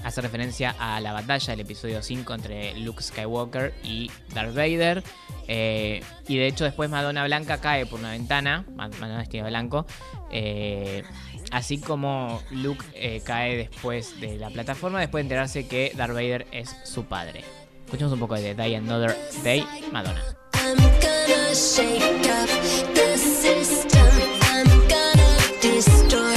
Hace 0.04 0.22
referencia 0.22 0.76
a 0.78 1.00
la 1.00 1.14
batalla 1.14 1.52
del 1.52 1.62
episodio 1.62 2.04
5 2.04 2.34
entre 2.34 2.78
Luke 2.80 3.02
Skywalker 3.02 3.74
y 3.84 4.12
Darth 4.34 4.54
Vader. 4.54 5.02
Eh, 5.48 6.04
y 6.28 6.38
de 6.38 6.48
hecho 6.48 6.64
después 6.64 6.90
Madonna 6.90 7.24
Blanca 7.26 7.60
cae 7.60 7.86
por 7.86 8.00
una 8.00 8.12
ventana, 8.12 8.66
Ma- 8.76 8.90
Madonna 9.00 9.18
vestida 9.20 9.48
blanco. 9.48 9.86
eh, 10.32 11.04
así 11.52 11.80
como 11.80 12.42
Luke 12.52 12.84
eh, 12.94 13.22
cae 13.26 13.56
después 13.56 14.20
de 14.20 14.38
la 14.38 14.50
plataforma, 14.50 15.00
después 15.00 15.22
de 15.22 15.26
enterarse 15.28 15.68
que 15.68 15.92
Darth 15.96 16.14
Vader 16.14 16.48
es 16.52 16.76
su 16.84 17.06
padre. 17.06 17.44
Escuchemos 17.86 18.14
un 18.14 18.20
poco 18.20 18.36
de 18.36 18.54
Die 18.56 18.76
Another 18.76 19.16
Day, 19.44 19.66
Madonna. 19.92 20.22
i'm 20.68 20.78
gonna 20.78 21.54
shake 21.54 22.28
up 22.28 22.50
the 22.96 23.16
destroy 25.62 26.35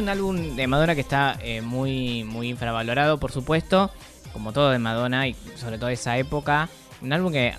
un 0.00 0.08
álbum 0.08 0.56
de 0.56 0.66
Madonna 0.66 0.94
que 0.94 1.02
está 1.02 1.38
eh, 1.42 1.60
muy, 1.60 2.24
muy 2.24 2.48
infravalorado, 2.48 3.20
por 3.20 3.32
supuesto, 3.32 3.90
como 4.32 4.52
todo 4.52 4.70
de 4.70 4.78
Madonna 4.78 5.28
y 5.28 5.36
sobre 5.56 5.78
todo 5.78 5.90
esa 5.90 6.16
época. 6.16 6.70
Un 7.02 7.12
álbum 7.12 7.32
que 7.32 7.54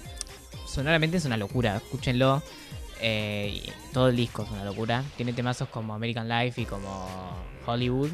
sonoramente 0.65 1.17
es 1.17 1.25
una 1.25 1.37
locura, 1.37 1.77
escúchenlo. 1.77 2.41
Eh, 2.99 3.61
todo 3.93 4.09
el 4.09 4.15
disco 4.15 4.43
es 4.43 4.49
una 4.49 4.65
locura. 4.65 5.03
Tiene 5.17 5.33
temazos 5.33 5.69
como 5.69 5.93
American 5.93 6.27
Life 6.27 6.61
y 6.61 6.65
como 6.65 7.07
Hollywood. 7.65 8.09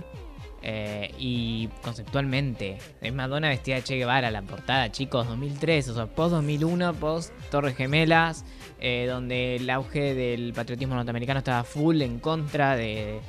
Eh, 0.62 1.14
y 1.18 1.70
conceptualmente, 1.82 2.80
es 3.00 3.14
Madonna 3.14 3.48
vestida 3.48 3.76
de 3.76 3.84
Che 3.84 3.96
Guevara, 3.96 4.30
la 4.30 4.42
portada, 4.42 4.92
chicos, 4.92 5.28
2003, 5.28 5.88
o 5.90 5.96
sea, 5.96 6.06
post 6.08 6.34
2001, 6.34 6.94
post 6.96 7.32
Torres 7.50 7.78
Gemelas, 7.78 8.44
donde 9.08 9.56
el 9.56 9.70
auge 9.70 10.14
del 10.14 10.52
patriotismo 10.54 10.96
norteamericano 10.96 11.40
estaba 11.40 11.64
full 11.64 12.02
en 12.02 12.20
contra 12.20 12.76
de, 12.76 13.22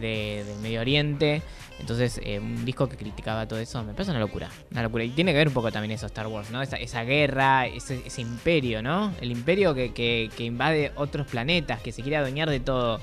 de- 0.00 0.44
del 0.46 0.58
Medio 0.60 0.80
Oriente. 0.80 1.42
Entonces, 1.80 2.20
eh, 2.24 2.40
un 2.40 2.64
disco 2.64 2.88
que 2.88 2.96
criticaba 2.96 3.46
todo 3.46 3.58
eso 3.60 3.82
me 3.84 3.92
parece 3.92 4.10
una 4.10 4.20
locura. 4.20 4.48
Una 4.72 4.82
locura. 4.82 5.04
Y 5.04 5.10
tiene 5.10 5.32
que 5.32 5.38
ver 5.38 5.48
un 5.48 5.54
poco 5.54 5.70
también 5.70 5.92
eso, 5.92 6.06
Star 6.06 6.26
Wars, 6.26 6.50
¿no? 6.50 6.60
Esa, 6.60 6.76
esa 6.76 7.04
guerra, 7.04 7.66
ese, 7.66 8.02
ese 8.04 8.20
imperio, 8.20 8.82
¿no? 8.82 9.12
El 9.20 9.30
imperio 9.30 9.74
que, 9.74 9.92
que- 9.92 10.28
que 10.36 10.44
invade 10.44 10.92
otros 10.96 11.26
planetas, 11.28 11.80
que 11.80 11.92
se 11.92 12.02
quiere 12.02 12.16
adueñar 12.16 12.50
de 12.50 12.58
todo. 12.60 13.00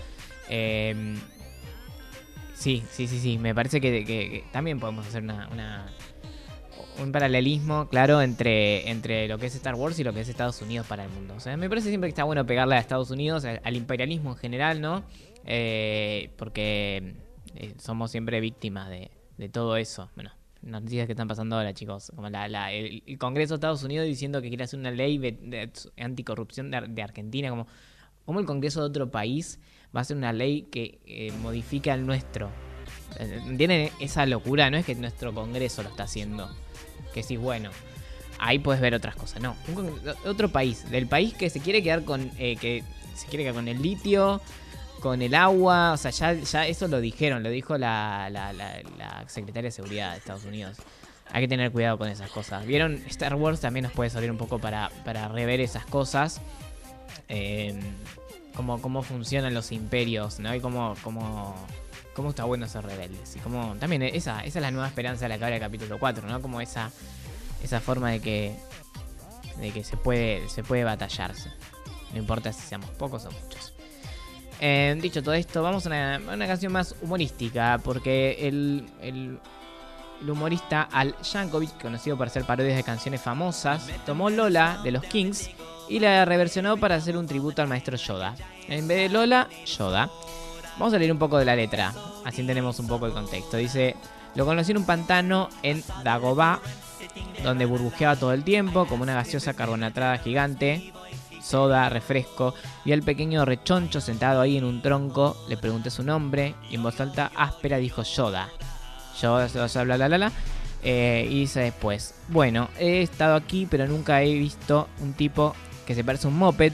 Eh, 0.49 1.15
sí, 2.53 2.83
sí, 2.91 3.07
sí, 3.07 3.19
sí. 3.19 3.37
Me 3.37 3.53
parece 3.55 3.79
que, 3.81 4.43
también 4.51 4.79
podemos 4.79 5.05
hacer 5.07 5.23
una, 5.23 5.47
una- 5.51 5.87
un 7.01 7.11
paralelismo, 7.11 7.87
claro, 7.89 8.21
entre, 8.21 8.89
entre 8.89 9.27
lo 9.27 9.37
que 9.37 9.47
es 9.47 9.55
Star 9.55 9.75
Wars 9.75 9.99
y 9.99 10.03
lo 10.03 10.13
que 10.13 10.21
es 10.21 10.29
Estados 10.29 10.61
Unidos 10.61 10.87
para 10.87 11.03
el 11.03 11.09
mundo. 11.11 11.33
O 11.35 11.39
sea, 11.41 11.57
me 11.57 11.67
parece 11.69 11.89
siempre 11.89 12.07
que 12.07 12.11
está 12.11 12.23
bueno 12.23 12.45
pegarle 12.45 12.75
a 12.75 12.79
Estados 12.79 13.09
Unidos, 13.11 13.43
al 13.45 13.75
imperialismo 13.75 14.31
en 14.31 14.37
general, 14.37 14.79
¿no? 14.81 15.03
Eh, 15.45 16.31
porque 16.37 17.15
eh, 17.55 17.73
somos 17.77 18.11
siempre 18.11 18.39
víctimas 18.39 18.89
de, 18.89 19.11
todo 19.49 19.77
eso. 19.77 20.09
Bueno, 20.15 20.31
noticias 20.61 21.05
que 21.05 21.13
están 21.13 21.27
pasando 21.27 21.55
ahora, 21.55 21.73
chicos. 21.73 22.11
Como 22.15 22.29
la, 22.29 22.47
la- 22.47 22.71
el, 22.71 23.03
el 23.05 23.17
Congreso 23.17 23.53
de 23.53 23.57
Estados 23.57 23.83
Unidos 23.83 24.07
diciendo 24.07 24.41
que 24.41 24.47
quiere 24.49 24.63
hacer 24.63 24.79
una 24.79 24.91
ley 24.91 25.17
de, 25.17 25.31
de 25.33 25.71
anticorrupción 26.03 26.71
de, 26.71 26.77
Ar- 26.77 26.89
de 26.89 27.01
Argentina. 27.03 27.49
Como, 27.49 27.67
como 28.25 28.39
el 28.39 28.45
Congreso 28.45 28.81
de 28.81 28.87
otro 28.87 29.11
país 29.11 29.59
va 29.95 29.99
a 29.99 30.01
hacer 30.01 30.17
una 30.17 30.33
ley 30.33 30.63
que 30.63 30.99
eh, 31.05 31.31
modifica 31.41 31.93
el 31.93 32.05
nuestro. 32.05 32.49
¿Entienden 33.19 33.89
esa 33.99 34.25
locura? 34.25 34.69
No 34.69 34.77
es 34.77 34.85
que 34.85 34.95
nuestro 34.95 35.33
Congreso 35.33 35.83
lo 35.83 35.89
está 35.89 36.03
haciendo. 36.03 36.49
Que 37.13 37.23
sí, 37.23 37.37
bueno, 37.37 37.69
ahí 38.39 38.59
puedes 38.59 38.81
ver 38.81 38.93
otras 38.93 39.15
cosas. 39.15 39.41
No, 39.41 39.55
otro 40.25 40.49
país, 40.49 40.89
del 40.89 41.07
país 41.07 41.33
que 41.33 41.49
se 41.49 41.59
quiere 41.61 41.81
quedar 41.81 42.03
con, 42.03 42.31
eh, 42.37 42.57
que 42.57 42.83
se 43.13 43.27
quiere 43.27 43.43
quedar 43.43 43.55
con 43.55 43.67
el 43.67 43.81
litio, 43.81 44.41
con 45.05 45.21
el 45.21 45.35
agua, 45.35 45.91
o 45.91 45.97
sea, 45.97 46.09
ya, 46.09 46.33
ya 46.33 46.65
eso 46.65 46.87
lo 46.87 46.99
dijeron, 46.99 47.43
lo 47.43 47.51
dijo 47.51 47.77
la, 47.77 48.27
la, 48.31 49.23
secretaria 49.27 49.67
de 49.67 49.71
seguridad 49.71 50.13
de 50.13 50.17
Estados 50.17 50.45
Unidos. 50.45 50.77
Hay 51.31 51.43
que 51.43 51.47
tener 51.47 51.71
cuidado 51.71 51.99
con 51.99 52.09
esas 52.09 52.31
cosas. 52.31 52.65
¿Vieron? 52.65 52.95
Star 53.05 53.35
Wars 53.35 53.59
también 53.59 53.83
nos 53.83 53.91
puede 53.91 54.09
servir 54.09 54.31
un 54.31 54.39
poco 54.39 54.57
para, 54.57 54.89
para 55.03 55.27
rever 55.27 55.59
esas 55.61 55.85
cosas. 55.85 56.41
Eh, 57.29 57.79
cómo, 58.55 58.81
cómo 58.81 59.03
funcionan 59.03 59.53
los 59.53 59.71
imperios, 59.71 60.39
¿no? 60.39 60.55
Y 60.55 60.59
cómo, 60.59 60.95
cómo, 61.03 61.53
cómo 62.15 62.31
está 62.31 62.45
bueno 62.45 62.67
ser 62.67 62.83
rebeldes. 62.83 63.35
Y 63.35 63.39
cómo, 63.41 63.75
también 63.79 64.01
esa, 64.01 64.43
esa 64.43 64.57
es 64.57 64.63
la 64.63 64.71
nueva 64.71 64.87
esperanza 64.87 65.25
de 65.25 65.29
la 65.29 65.37
que 65.37 65.43
habla 65.43 65.57
el 65.57 65.61
capítulo 65.61 65.99
4, 65.99 66.27
¿no? 66.27 66.41
Como 66.41 66.61
esa, 66.61 66.91
esa 67.61 67.79
forma 67.79 68.09
de 68.09 68.21
que, 68.21 68.55
de 69.59 69.69
que 69.69 69.83
se 69.83 69.97
puede, 69.97 70.49
se 70.49 70.63
puede 70.63 70.83
batallarse. 70.83 71.51
No 72.11 72.17
importa 72.17 72.51
si 72.51 72.61
seamos 72.61 72.89
pocos 72.89 73.23
o 73.25 73.29
muchos. 73.29 73.74
Eh, 74.59 74.97
dicho 75.01 75.21
todo 75.21 75.33
esto, 75.33 75.61
vamos 75.61 75.85
a 75.85 75.89
una, 75.89 76.47
canción 76.47 76.71
más 76.71 76.95
humorística, 77.01 77.79
porque 77.83 78.47
el, 78.47 79.39
humorista 80.27 80.83
Al 80.91 81.15
Yankovic, 81.21 81.81
conocido 81.81 82.17
por 82.17 82.27
hacer 82.27 82.45
parodias 82.45 82.77
de 82.77 82.83
canciones 82.83 83.21
famosas, 83.21 83.87
tomó 84.05 84.29
Lola 84.29 84.79
de 84.83 84.91
los 84.91 85.03
Kings 85.03 85.49
y 85.89 85.99
la 85.99 86.25
reversionó 86.25 86.77
para 86.77 86.95
hacer 86.95 87.17
un 87.17 87.27
tributo 87.27 87.61
al 87.61 87.67
maestro 87.67 87.97
Yoda. 87.97 88.35
En 88.67 88.87
vez 88.87 88.97
de 88.97 89.09
Lola, 89.09 89.47
Yoda. 89.65 90.09
Vamos 90.77 90.93
a 90.93 90.99
leer 90.99 91.11
un 91.11 91.19
poco 91.19 91.37
de 91.37 91.45
la 91.45 91.55
letra, 91.55 91.93
así 92.25 92.41
entendemos 92.41 92.79
un 92.79 92.87
poco 92.87 93.05
el 93.05 93.13
contexto. 93.13 93.55
Dice, 93.55 93.95
lo 94.35 94.45
conocí 94.45 94.71
en 94.71 94.77
un 94.77 94.85
pantano 94.85 95.49
en 95.63 95.81
Dagobah, 96.03 96.59
donde 97.43 97.65
burbujeaba 97.65 98.17
todo 98.17 98.33
el 98.33 98.43
tiempo, 98.43 98.85
como 98.85 99.03
una 99.03 99.13
gaseosa 99.13 99.53
carbonatada 99.53 100.17
gigante, 100.17 100.91
soda, 101.45 101.89
refresco, 101.89 102.55
vi 102.83 102.91
al 102.91 103.03
pequeño 103.03 103.45
rechoncho 103.45 104.01
sentado 104.01 104.41
ahí 104.41 104.57
en 104.57 104.63
un 104.63 104.81
tronco, 104.81 105.37
le 105.47 105.57
pregunté 105.57 105.91
su 105.91 106.03
nombre 106.03 106.55
y 106.69 106.75
en 106.75 106.83
voz 106.83 106.99
alta 106.99 107.31
áspera 107.35 107.77
dijo 107.77 108.03
Yoda. 108.03 108.49
Yoda, 109.21 109.47
Yoda, 109.47 109.83
bla, 109.83 109.95
bla, 109.97 110.07
bla, 110.07 110.17
bla. 110.17 110.31
Eh, 110.83 111.27
y 111.29 111.41
dice 111.41 111.61
después, 111.61 112.13
bueno, 112.27 112.69
he 112.77 113.01
estado 113.01 113.35
aquí 113.35 113.67
pero 113.69 113.87
nunca 113.87 114.21
he 114.21 114.33
visto 114.33 114.87
un 115.01 115.13
tipo 115.13 115.55
que 115.85 115.95
se 115.95 116.03
parece 116.03 116.27
a 116.27 116.29
un 116.29 116.37
moped. 116.37 116.73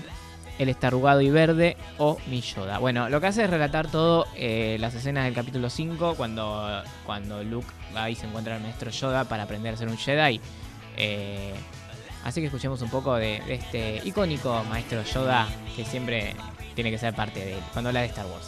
Él 0.60 0.70
está 0.70 0.88
arrugado 0.88 1.22
y 1.22 1.30
verde 1.30 1.76
o 1.98 2.18
mi 2.28 2.42
Yoda. 2.42 2.78
Bueno, 2.78 3.10
lo 3.10 3.20
que 3.20 3.28
hace 3.28 3.44
es 3.44 3.50
relatar 3.50 3.90
todo 3.90 4.28
eh, 4.36 4.78
las 4.80 4.94
escenas 4.94 5.26
del 5.26 5.34
capítulo 5.34 5.70
5 5.70 6.16
cuando, 6.16 6.84
cuando 7.06 7.44
Luke 7.44 7.68
va 7.96 8.10
y 8.10 8.16
se 8.16 8.28
encuentra 8.28 8.56
al 8.56 8.62
maestro 8.62 8.92
Yoda 8.92 9.26
para 9.26 9.44
aprender 9.44 9.74
a 9.74 9.78
ser 9.78 9.88
un 9.88 9.98
Jedi. 9.98 10.40
Eh, 10.98 11.54
así 12.24 12.42
que 12.42 12.48
escuchemos 12.48 12.82
un 12.82 12.90
poco 12.90 13.16
de, 13.16 13.42
este 13.48 14.02
icónico 14.04 14.64
maestro 14.70 15.04
Yoda 15.04 15.48
que 15.76 15.86
siempre 15.86 16.36
tiene 16.76 16.92
que 16.92 16.98
ser 16.98 17.14
parte 17.14 17.40
de 17.40 17.54
él 17.54 17.64
cuando 17.74 17.90
habla 17.90 18.02
de 18.02 18.08
Star 18.08 18.26
Wars. 18.26 18.48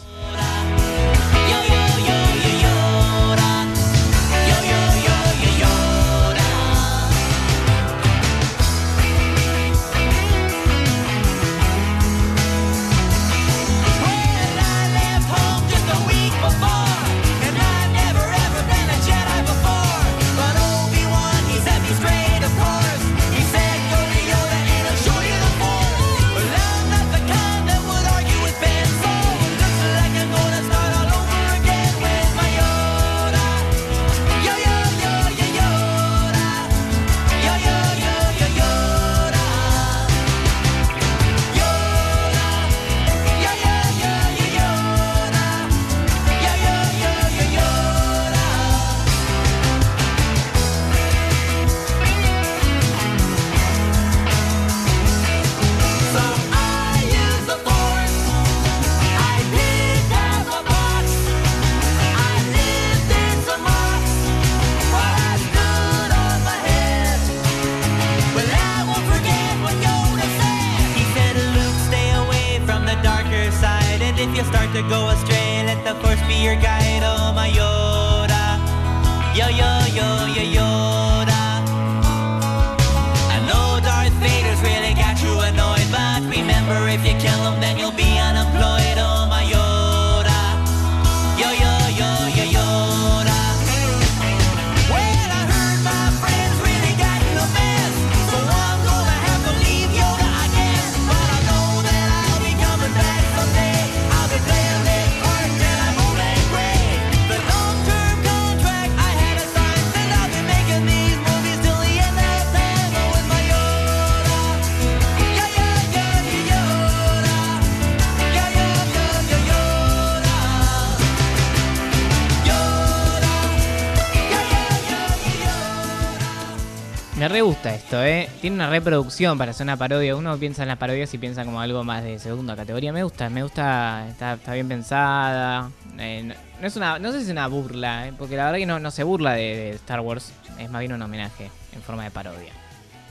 Tiene 128.44 128.56
una 128.56 128.68
reproducción 128.68 129.38
para 129.38 129.52
hacer 129.52 129.64
una 129.64 129.78
parodia. 129.78 130.14
Uno 130.14 130.36
piensa 130.36 130.64
en 130.64 130.68
las 130.68 130.76
parodias 130.76 131.14
y 131.14 131.16
piensa 131.16 131.46
como 131.46 131.62
algo 131.62 131.82
más 131.82 132.04
de 132.04 132.18
segunda 132.18 132.54
categoría. 132.54 132.92
Me 132.92 133.02
gusta, 133.02 133.30
me 133.30 133.42
gusta, 133.42 134.06
está, 134.10 134.34
está 134.34 134.52
bien 134.52 134.68
pensada. 134.68 135.70
Eh, 135.98 136.34
no, 136.60 136.66
es 136.66 136.76
una, 136.76 136.98
no 136.98 137.10
sé 137.10 137.20
si 137.20 137.24
es 137.24 137.30
una 137.30 137.46
burla, 137.46 138.08
¿eh? 138.08 138.12
porque 138.18 138.36
la 138.36 138.44
verdad 138.44 138.58
que 138.58 138.66
no, 138.66 138.78
no 138.78 138.90
se 138.90 139.02
burla 139.02 139.32
de, 139.32 139.70
Star 139.70 140.00
Wars. 140.00 140.34
Es 140.58 140.68
más 140.68 140.80
bien 140.80 140.92
un 140.92 141.00
homenaje 141.00 141.50
en 141.72 141.80
forma 141.80 142.04
de 142.04 142.10
parodia. 142.10 142.52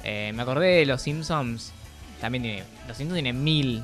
Eh, 0.04 0.32
me 0.36 0.44
acordé 0.44 0.68
de 0.68 0.86
Los 0.86 1.02
Simpsons. 1.02 1.72
También 2.22 2.44
tiene, 2.44 2.64
Los 2.88 2.98
Simpsons 2.98 3.16
tiene 3.16 3.34
mil 3.34 3.84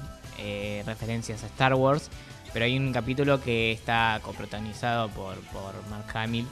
referencias 0.85 1.41
a 1.41 1.47
Star 1.47 1.73
Wars. 1.73 2.11
Pero 2.53 2.65
hay 2.65 2.77
un 2.77 2.93
capítulo 2.93 3.41
que 3.41 3.71
está 3.71 4.19
coprotagonizado 4.21 5.09
por, 5.09 5.33
por 5.47 5.73
Mark 5.89 6.15
Hamill, 6.15 6.45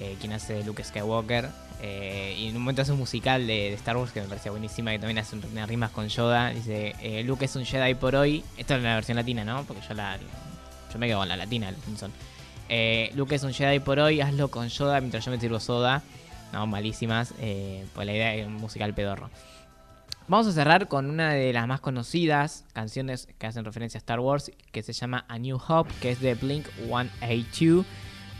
eh, 0.00 0.16
quien 0.20 0.32
hace 0.32 0.62
Luke 0.64 0.82
Skywalker. 0.84 1.48
eh, 1.82 2.34
y 2.38 2.48
en 2.48 2.56
un 2.56 2.62
momento 2.62 2.80
hace 2.82 2.92
un 2.92 2.98
musical 2.98 3.46
de, 3.46 3.74
Star 3.74 3.96
Wars 3.96 4.10
que 4.12 4.20
me 4.22 4.26
parecía 4.28 4.50
buenísima, 4.52 4.90
que 4.92 4.98
también 4.98 5.18
hace 5.18 5.36
un- 5.36 5.44
unas 5.52 5.68
rimas 5.68 5.90
con 5.90 6.08
Yoda. 6.08 6.48
Dice, 6.50 6.94
eh, 7.02 7.22
Luke 7.24 7.44
es 7.44 7.54
un 7.56 7.64
Jedi 7.66 7.94
por 7.94 8.14
hoy. 8.16 8.42
Esto 8.56 8.74
es 8.76 8.82
la 8.82 8.94
versión 8.94 9.16
latina, 9.16 9.44
¿no? 9.44 9.64
Porque 9.64 9.82
yo 9.86 9.92
la 9.94 10.16
yo 10.92 10.98
me 10.98 11.08
quedo 11.08 11.18
con 11.18 11.28
la 11.28 11.36
latina, 11.36 11.68
el 11.68 11.76
Simpson. 11.76 12.10
Eh, 12.68 13.10
Luke 13.16 13.34
es 13.34 13.42
un 13.42 13.52
Jedi 13.52 13.80
por 13.80 13.98
hoy, 13.98 14.20
hazlo 14.22 14.48
con 14.48 14.68
Yoda 14.68 15.00
mientras 15.00 15.24
yo 15.24 15.30
me 15.30 15.38
sirvo 15.40 15.60
soda. 15.60 16.02
No, 16.52 16.66
malísimas. 16.66 17.34
Eh, 17.40 17.84
pues 17.94 18.06
la 18.06 18.12
idea 18.14 18.34
es 18.34 18.46
un 18.46 18.54
musical 18.54 18.94
pedorro. 18.94 19.28
Vamos 20.26 20.46
a 20.46 20.52
cerrar 20.52 20.88
con 20.88 21.10
una 21.10 21.34
de 21.34 21.52
las 21.52 21.66
más 21.66 21.80
conocidas 21.80 22.64
canciones 22.72 23.28
que 23.38 23.46
hacen 23.46 23.64
referencia 23.66 23.98
a 23.98 24.00
Star 24.00 24.20
Wars, 24.20 24.50
que 24.72 24.82
se 24.82 24.94
llama 24.94 25.26
A 25.28 25.38
New 25.38 25.58
Hope, 25.68 25.92
que 26.00 26.12
es 26.12 26.20
de 26.20 26.34
Blink 26.34 26.66
182. 26.86 27.84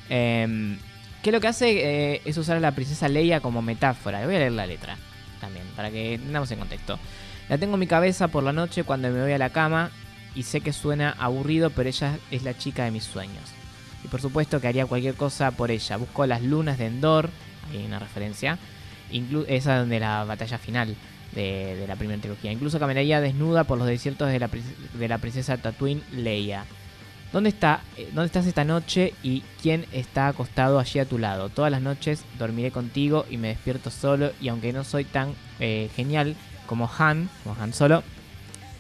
Em, 0.09 0.79
que 1.25 1.33
lo 1.33 1.41
que 1.41 1.49
hace 1.49 2.15
eh, 2.15 2.21
es 2.27 2.37
usar 2.37 2.59
a 2.59 2.61
la 2.61 2.73
princesa 2.73 3.09
Leia 3.09 3.41
como 3.41 3.63
metáfora. 3.63 4.25
Voy 4.27 4.37
a 4.37 4.41
leer 4.41 4.53
la 4.53 4.67
letra 4.67 4.99
también, 5.41 5.65
para 5.75 5.91
que 5.91 6.21
tengamos 6.23 6.51
en 6.51 6.59
contexto. 6.59 6.99
La 7.49 7.57
tengo 7.57 7.75
en 7.75 7.81
mi 7.81 7.87
cabeza 7.87 8.29
por 8.29 8.43
la 8.45 8.53
noche 8.53 8.85
cuando 8.85 9.09
me 9.09 9.23
voy 9.23 9.33
a 9.33 9.39
la 9.39 9.49
cama 9.49 9.91
y 10.35 10.43
sé 10.43 10.61
que 10.61 10.75
suena 10.75 11.17
aburrido, 11.19 11.71
pero 11.71 11.89
ella 11.89 12.19
es 12.31 12.43
la 12.43 12.57
chica 12.57 12.85
de 12.85 12.91
mis 12.91 13.05
sueños. 13.05 13.43
Y 14.05 14.09
por 14.09 14.21
supuesto 14.21 14.61
que 14.61 14.69
haría 14.69 14.85
cualquier 14.85 15.15
cosa 15.15 15.51
por 15.51 15.71
ella. 15.71 15.97
Busco 15.97 16.27
las 16.27 16.43
lunas 16.43 16.77
de 16.77 16.87
Endor, 16.87 17.31
hay 17.73 17.87
una 17.87 17.99
referencia, 17.99 18.59
inclu- 19.11 19.47
esa 19.49 19.87
de 19.87 20.01
la 20.01 20.25
batalla 20.25 20.59
final 20.59 20.95
de, 21.33 21.87
la 21.89 21.97
primera 21.97 22.21
trilogía. 22.21 22.53
Incluso 22.53 22.79
caminaría 22.79 23.23
desnuda 23.23 23.65
por 23.65 23.79
los 23.79 23.87
desiertos 23.87 24.31
de 24.31 25.09
la 25.09 25.19
princesa 25.19 25.57
Tatooine 25.57 26.03
Leia. 26.13 26.67
¿Dónde, 27.35 27.51
está, 27.51 27.81
eh, 27.97 28.07
¿Dónde 28.13 28.27
estás 28.27 28.47
esta 28.47 28.65
noche 28.65 29.13
y 29.25 29.43
quién 29.61 29.87
está 29.91 30.29
acostado 30.29 30.79
allí 30.79 31.01
a 31.01 31.05
tu 31.05 31.19
lado? 31.19 31.49
Todas 31.49 31.73
las 31.73 31.83
noches 31.83 32.25
dormiré 32.39 32.71
contigo 32.71 33.27
y 33.29 33.39
me 33.39 33.49
despierto 33.49 33.91
solo 33.91 34.31
y 34.41 34.47
aunque 34.47 34.73
no 34.73 34.85
soy 34.85 35.05
tan 35.05 35.35
eh, 35.59 35.91
genial 35.97 36.37
como 36.69 36.89
Han, 36.97 37.29
como 37.43 37.61
Han 37.61 37.73
Solo, 37.73 38.05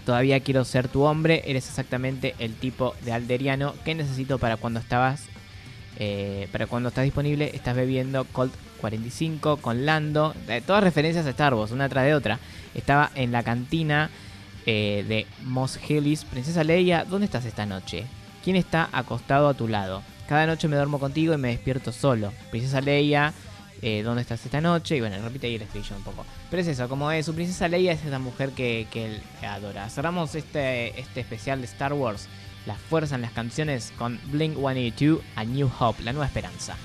todavía 0.07 0.39
quiero 0.39 0.65
ser 0.65 0.87
tu 0.87 1.03
hombre. 1.03 1.43
Eres 1.47 1.69
exactamente 1.69 2.37
el 2.39 2.55
tipo 2.55 2.95
de 3.05 3.13
alderiano 3.13 3.75
que 3.85 3.97
necesito 3.97 4.39
para 4.39 4.57
cuando 4.57 4.79
estabas, 4.79 5.25
eh, 5.99 6.47
para 6.53 6.69
cuando 6.69 6.91
estás 6.91 7.03
disponible. 7.03 7.51
Estás 7.55 7.75
bebiendo 7.75 8.25
Colt 8.27 8.55
45 8.81 9.57
con 9.57 9.85
Lando. 9.85 10.33
Eh, 10.47 10.63
todas 10.65 10.85
referencias 10.85 11.27
a 11.27 11.31
Star 11.31 11.55
Wars, 11.55 11.73
una 11.73 11.89
tras 11.89 12.05
de 12.05 12.15
otra. 12.15 12.39
Estaba 12.73 13.11
en 13.17 13.33
la 13.33 13.43
cantina 13.43 14.11
eh, 14.65 15.05
de 15.09 15.27
Mos 15.43 15.77
Hellis. 15.89 16.25
Princesa 16.25 16.63
Leia, 16.63 17.05
¿dónde 17.05 17.25
estás 17.25 17.47
esta 17.47 17.67
noche? 17.67 18.07
¿Quién 18.45 18.57
está 18.57 18.91
acostado 18.93 19.49
a 19.49 19.55
tu 19.55 19.69
lado? 19.69 20.03
Cada 20.29 20.45
noche 20.45 20.69
me 20.69 20.77
duermo 20.77 21.01
contigo 21.01 21.33
y 21.33 21.39
me 21.39 21.49
despierto 21.49 21.93
solo. 21.93 22.31
Princesa 22.51 22.83
Leia, 22.83 23.33
eh, 23.81 24.03
¿dónde 24.03 24.21
estás 24.21 24.45
esta 24.45 24.61
noche? 24.61 24.99
Y 24.99 25.01
bueno, 25.01 25.17
repite 25.25 25.47
ahí 25.47 25.55
el 25.55 25.63
estribillo 25.63 25.97
un 25.97 26.03
poco. 26.03 26.27
Pero 26.51 26.61
es 26.61 26.69
eso, 26.69 26.87
como 26.87 27.11
es, 27.11 27.25
su 27.25 27.35
princesa 27.35 27.69
Leia 27.69 27.93
es 27.93 28.05
esa 28.05 28.19
mujer 28.19 28.51
que, 28.51 28.87
que 28.91 29.07
él 29.07 29.23
adora. 29.49 29.89
Cerramos 29.89 30.35
este, 30.35 31.01
este 31.01 31.21
especial 31.21 31.61
de 31.61 31.67
Star 31.67 31.95
Wars, 31.95 32.29
la 32.67 32.75
fuerza 32.75 33.15
en 33.15 33.23
las 33.23 33.33
canciones, 33.33 33.95
con 33.97 34.21
Blink 34.27 34.57
182, 34.57 35.23
A 35.37 35.45
New 35.45 35.71
Hope, 35.79 36.03
la 36.03 36.13
nueva 36.13 36.27
esperanza. 36.27 36.77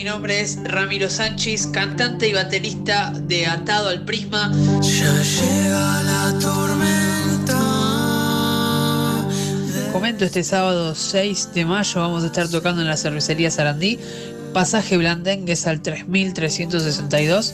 Mi 0.00 0.04
nombre 0.04 0.40
es 0.40 0.58
Ramiro 0.64 1.10
Sánchez, 1.10 1.66
cantante 1.66 2.26
y 2.26 2.32
baterista 2.32 3.12
de 3.14 3.44
Atado 3.44 3.90
al 3.90 4.02
Prisma. 4.06 4.50
Ya 4.80 5.22
llega 5.22 6.02
la 6.04 6.38
tormenta. 6.40 7.58
Momento, 9.92 10.24
este 10.24 10.42
sábado 10.42 10.94
6 10.94 11.50
de 11.52 11.66
mayo 11.66 12.00
vamos 12.00 12.22
a 12.22 12.28
estar 12.28 12.48
tocando 12.48 12.80
en 12.80 12.88
la 12.88 12.96
cervecería 12.96 13.50
Sarandí. 13.50 13.98
Pasaje 14.54 14.96
Blandengue 14.96 15.52
es 15.52 15.66
al 15.66 15.82
3362. 15.82 17.52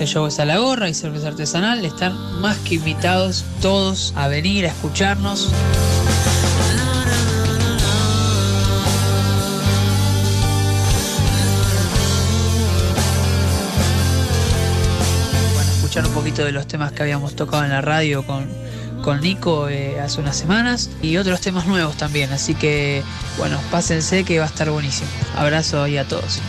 El 0.00 0.08
show 0.08 0.26
es 0.26 0.40
a 0.40 0.44
la 0.46 0.58
gorra 0.58 0.88
y 0.88 0.94
cerveza 0.94 1.28
artesanal. 1.28 1.84
Están 1.84 2.40
más 2.40 2.56
que 2.58 2.74
invitados 2.74 3.44
todos 3.62 4.12
a 4.16 4.26
venir 4.26 4.64
a 4.64 4.70
escucharnos. 4.70 5.48
Un 16.02 16.12
poquito 16.12 16.44
de 16.44 16.50
los 16.50 16.66
temas 16.66 16.90
que 16.90 17.02
habíamos 17.04 17.36
tocado 17.36 17.62
en 17.62 17.70
la 17.70 17.80
radio 17.80 18.26
con, 18.26 18.48
con 19.04 19.20
Nico 19.20 19.68
eh, 19.68 20.00
hace 20.00 20.20
unas 20.20 20.34
semanas 20.34 20.90
y 21.00 21.18
otros 21.18 21.40
temas 21.40 21.68
nuevos 21.68 21.96
también. 21.96 22.32
Así 22.32 22.56
que, 22.56 23.04
bueno, 23.38 23.60
pásense 23.70 24.24
que 24.24 24.38
va 24.40 24.46
a 24.46 24.48
estar 24.48 24.68
buenísimo. 24.70 25.08
Abrazo 25.36 25.84
ahí 25.84 25.96
a 25.96 26.04
todos. 26.04 26.40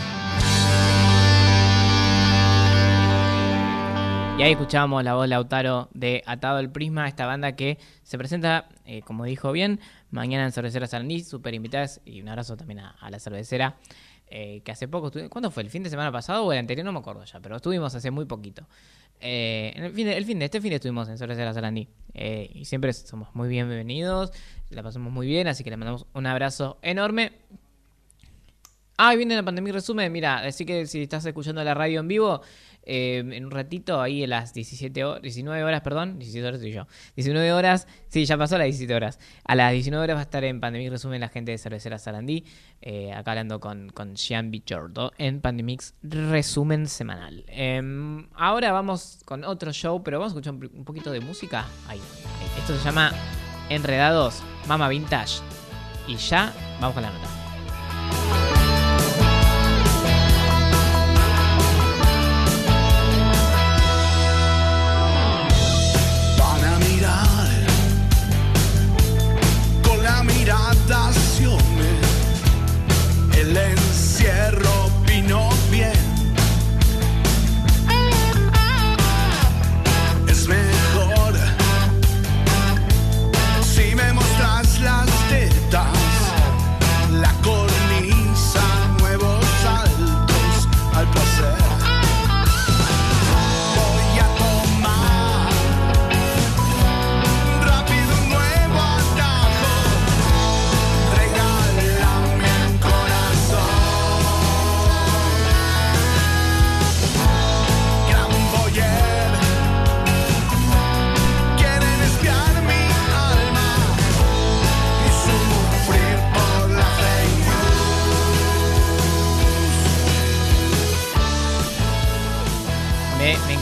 Y 4.40 4.42
ahí 4.42 4.54
escuchábamos 4.54 5.04
la 5.04 5.14
voz 5.14 5.30
Lautaro 5.30 5.90
de 5.94 6.24
Atado 6.26 6.58
el 6.58 6.72
Prisma, 6.72 7.08
esta 7.08 7.28
banda 7.28 7.52
que 7.52 7.78
se 8.02 8.18
presenta, 8.18 8.68
eh, 8.86 9.04
como 9.04 9.26
dijo 9.26 9.52
bien, 9.52 9.80
mañana 10.12 10.46
en 10.46 10.52
Cervecera 10.52 10.88
Sarandí, 10.88 11.24
súper 11.24 11.54
invitadas. 11.54 12.02
Y 12.06 12.22
un 12.22 12.30
abrazo 12.30 12.58
también 12.58 12.80
a, 12.80 13.10
la 13.10 13.20
cervecera, 13.20 13.78
eh, 14.28 14.62
que 14.63 14.72
hace 14.72 14.88
poco, 14.88 15.12
¿cuándo 15.30 15.52
fue? 15.52 15.63
¿El 15.63 15.70
fin 15.70 15.84
de 15.84 15.89
semana 15.89 16.12
pasado 16.12 16.46
o 16.46 16.54
el 16.54 16.60
anterior? 16.60 16.86
No 16.86 16.91
me 16.91 17.00
acuerdo 17.00 17.24
ya, 17.24 17.39
pero 17.39 17.58
estuvimos 17.58 17.94
hace 17.96 18.12
muy 18.12 18.26
poquito. 18.26 18.68
Eh, 19.20 19.74
el 19.76 19.94
fin, 19.94 20.08
de, 20.08 20.18
el 20.18 20.26
de 20.26 20.46
este 20.46 20.62
fin 20.62 20.74
estuvimos 20.74 21.08
en 21.10 21.18
Cervecera 21.18 21.54
Sarandí. 21.54 21.88
Eh, 22.13 22.50
y 22.54 22.65
siempre 22.65 22.94
somos 22.94 23.34
muy 23.34 23.50
bienvenidos, 23.50 24.32
la 24.70 24.84
pasamos 24.84 25.12
muy 25.12 25.28
bien, 25.28 25.48
así 25.48 25.63
que 25.63 25.70
le 25.70 25.78
mandamos 25.78 26.06
un 26.13 26.26
abrazo 26.26 26.78
enorme. 26.82 27.34
Ah, 28.98 29.14
viene 29.16 29.36
la 29.36 29.44
pandemia 29.44 29.74
resumen. 29.74 30.12
Mira, 30.12 30.40
así 30.40 30.66
que 30.66 30.86
si 30.86 31.02
estás 31.04 31.26
escuchando 31.26 31.64
la 31.64 31.74
radio 31.74 32.00
en 32.00 32.08
vivo, 32.08 32.42
eh, 32.86 33.24
en 33.30 33.46
un 33.46 33.52
ratito, 33.52 34.02
ahí 34.02 34.24
a 34.24 34.28
las 34.28 34.54
17 34.54 35.04
horas, 35.04 35.22
19 35.22 35.64
horas, 35.64 35.82
perdón, 35.82 36.20
17 36.20 36.48
horas 36.48 36.62
soy 36.62 36.72
yo. 36.72 36.88
19 37.16 37.52
horas, 37.52 37.88
sí, 38.08 38.26
ya 38.26 38.38
pasó 38.38 38.58
las 38.58 38.66
17 38.66 38.94
horas. 38.94 39.20
A 39.44 39.56
las 39.56 39.72
19 39.74 40.04
horas 40.04 40.16
va 40.16 40.20
a 40.20 40.24
estar 40.24 40.44
en 40.44 40.62
Pandemix 40.62 40.92
Resumen 40.92 41.20
la 41.20 41.30
gente 41.30 41.52
de 41.52 41.58
Cervecera 41.58 41.98
Sarandí, 41.98 42.46
eh, 42.82 43.12
acá 43.12 43.32
hablando 43.32 43.60
con, 43.60 43.90
con 43.90 44.16
Jean 44.16 44.52
Bichordo 44.52 45.12
en 45.18 45.42
Pandemix 45.42 45.96
Resumen 46.04 46.88
Semanal. 46.88 47.44
Em, 47.48 48.28
ahora 48.36 48.72
vamos 48.72 49.20
con 49.26 49.44
otro 49.44 49.74
show, 49.74 50.04
pero 50.04 50.20
vamos 50.20 50.34
a 50.34 50.40
escuchar 50.40 50.54
un, 50.54 50.86
poquito 50.86 51.12
de 51.12 51.22
música. 51.22 51.66
Ahí. 51.88 52.00
Esto 52.60 52.78
se 52.78 52.84
llama 52.84 53.12
Enredados, 53.70 54.44
Mama 54.68 54.88
Vintage. 54.90 55.42
Y 56.08 56.18
ya 56.18 56.54
vamos 56.80 56.94
con 56.94 57.02
la 57.02 57.10
nota. 57.10 57.45